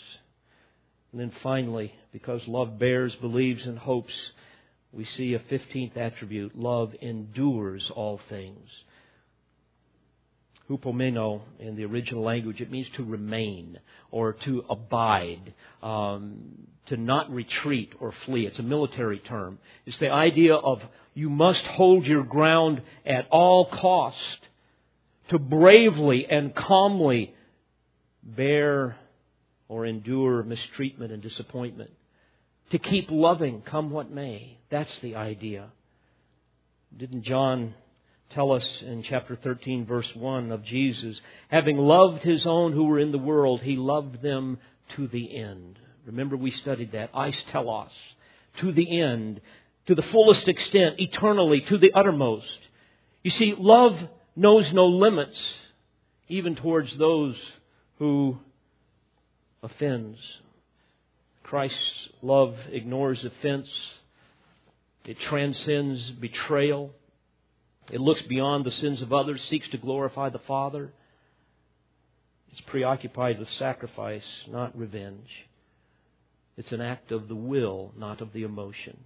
And 1.12 1.20
then 1.20 1.32
finally, 1.42 1.96
because 2.14 2.48
love 2.48 2.78
bears, 2.78 3.16
believes, 3.16 3.66
and 3.66 3.80
hopes, 3.80 4.14
we 4.92 5.04
see 5.04 5.34
a 5.34 5.40
15th 5.40 5.98
attribute 5.98 6.56
love 6.56 6.94
endures 7.02 7.92
all 7.96 8.22
things 8.30 8.70
hupomeno 10.70 11.42
in 11.60 11.76
the 11.76 11.86
original 11.86 12.24
language, 12.24 12.62
it 12.62 12.72
means 12.72 12.88
to 12.96 13.04
remain 13.04 13.80
or 14.12 14.34
to 14.34 14.64
abide, 14.70 15.54
um, 15.82 16.68
to 16.88 16.98
not 16.98 17.32
retreat 17.32 17.94
or 18.00 18.14
flee. 18.26 18.46
It's 18.46 18.60
a 18.60 18.64
military 18.64 19.20
term. 19.20 19.60
It's 19.86 19.98
the 20.00 20.10
idea 20.10 20.56
of 20.56 20.82
you 21.14 21.30
must 21.30 21.64
hold 21.64 22.06
your 22.06 22.24
ground 22.24 22.82
at 23.06 23.28
all 23.30 23.66
cost 23.66 24.18
to 25.30 25.40
bravely 25.40 26.26
and 26.30 26.56
calmly 26.56 27.34
bear 28.24 28.98
or 29.68 29.86
endure 29.86 30.44
mistreatment 30.44 31.12
and 31.12 31.22
disappointment. 31.22 31.92
To 32.72 32.80
keep 32.80 33.10
loving, 33.10 33.62
come 33.62 33.92
what 33.92 34.12
may. 34.12 34.58
That's 34.70 34.92
the 35.02 35.16
idea. 35.16 35.70
Didn't 36.96 37.24
John 37.24 37.74
tell 38.32 38.52
us 38.52 38.66
in 38.82 39.04
chapter 39.04 39.36
13, 39.36 39.86
verse 39.86 40.10
1 40.16 40.52
of 40.52 40.64
Jesus, 40.64 41.20
having 41.50 41.78
loved 41.78 42.24
his 42.24 42.46
own 42.46 42.74
who 42.74 42.86
were 42.86 43.00
in 43.00 43.12
the 43.12 43.18
world, 43.18 43.62
he 43.62 43.76
loved 43.76 44.22
them 44.22 44.58
to 44.96 45.08
the 45.08 45.38
end. 45.38 45.80
Remember, 46.06 46.38
we 46.38 46.52
studied 46.52 46.94
that. 46.94 47.10
Eis 47.14 47.36
telos, 47.52 47.92
to 48.60 48.72
the 48.72 49.00
end, 49.00 49.42
to 49.88 49.96
the 49.96 50.02
fullest 50.02 50.48
extent, 50.48 50.96
eternally, 51.00 51.62
to 51.62 51.78
the 51.78 51.92
uttermost. 51.94 52.60
You 53.24 53.32
see, 53.32 53.54
love 53.58 53.98
knows 54.36 54.72
no 54.72 54.86
limits, 54.86 55.40
even 56.28 56.56
towards 56.56 56.96
those 56.98 57.36
who 58.00 58.38
offends. 59.64 60.20
Christ's 61.44 62.10
love 62.22 62.56
ignores 62.72 63.24
offense. 63.24 63.70
It 65.06 65.20
transcends 65.22 66.10
betrayal. 66.12 66.92
It 67.92 68.02
looks 68.02 68.22
beyond 68.24 68.66
the 68.66 68.72
sins 68.72 69.02
of 69.02 69.14
others, 69.14 69.42
seeks 69.50 69.70
to 69.70 69.78
glorify 69.78 70.30
the 70.30 70.40
Father. 70.40 70.92
It's 72.52 72.62
preoccupied 72.62 73.40
with 73.40 73.50
sacrifice, 73.58 74.26
not 74.48 74.78
revenge. 74.78 75.30
It's 76.58 76.72
an 76.72 76.82
act 76.82 77.12
of 77.12 77.28
the 77.28 77.36
will, 77.36 77.94
not 77.98 78.20
of 78.20 78.34
the 78.34 78.44
emotion. 78.44 78.98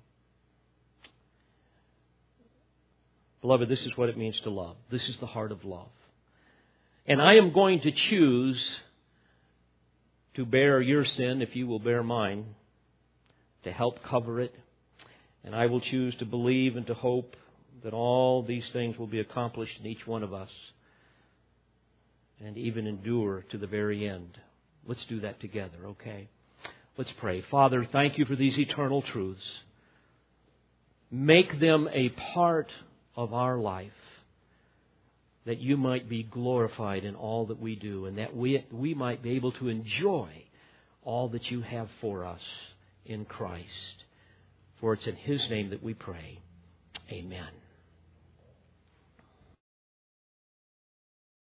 Beloved, 3.42 3.68
this 3.68 3.82
is 3.82 3.98
what 3.98 4.10
it 4.10 4.18
means 4.18 4.40
to 4.42 4.50
love. 4.50 4.78
This 4.90 5.08
is 5.10 5.18
the 5.18 5.26
heart 5.26 5.52
of 5.52 5.66
love. 5.66 5.90
And 7.06 7.22
I 7.22 7.36
am 7.36 7.52
going 7.52 7.82
to 7.82 7.92
choose 7.92 8.64
to 10.36 10.46
bear 10.46 10.80
your 10.80 11.04
sin 11.04 11.42
if 11.42 11.56
you 11.56 11.68
will 11.68 11.80
bear 11.80 12.04
mine, 12.04 12.56
to 13.64 13.72
help 13.72 14.04
cover 14.04 14.40
it. 14.40 14.56
And 15.44 15.56
I 15.56 15.66
will 15.66 15.82
choose 15.82 16.16
to 16.16 16.26
believe 16.26 16.78
and 16.78 16.88
to 16.88 16.94
hope 16.94 17.36
that 17.84 17.94
all 17.94 18.44
these 18.44 18.66
things 18.74 18.98
will 18.98 19.08
be 19.08 19.20
accomplished 19.20 19.74
in 19.80 19.86
each 19.86 20.06
one 20.06 20.24
of 20.24 20.34
us 20.34 20.50
and 22.44 22.58
even 22.58 22.88
endure 22.88 23.46
to 23.52 23.58
the 23.58 23.68
very 23.68 24.08
end. 24.08 24.38
Let's 24.86 25.06
do 25.06 25.20
that 25.22 25.40
together, 25.40 25.78
okay? 25.86 26.28
Let's 26.98 27.12
pray. 27.20 27.44
Father, 27.50 27.88
thank 27.92 28.18
you 28.18 28.26
for 28.26 28.36
these 28.36 28.58
eternal 28.58 29.02
truths. 29.02 29.42
Make 31.10 31.60
them 31.60 31.90
a 31.92 32.10
part 32.34 32.70
of 33.16 33.34
our 33.34 33.58
life 33.58 33.92
that 35.46 35.60
you 35.60 35.76
might 35.78 36.08
be 36.08 36.24
glorified 36.24 37.04
in 37.04 37.16
all 37.16 37.48
that 37.48 37.60
we 37.60 37.76
do 37.76 38.06
and 38.06 38.18
that 38.18 38.36
we, 38.36 38.66
we 38.72 38.94
might 38.94 39.24
be 39.24 39.32
able 39.32 39.52
to 39.54 39.68
enjoy 39.68 40.30
all 41.04 41.30
that 41.30 41.50
you 41.50 41.62
have 41.62 41.90
for 42.00 42.26
us 42.26 42.42
in 43.06 43.26
Christ. 43.26 43.66
For 44.80 44.94
it's 44.94 45.08
in 45.08 45.16
His 45.16 45.42
name 45.50 45.72
that 45.72 45.84
we 45.84 45.94
pray. 45.94 46.40
Amen. 47.12 47.61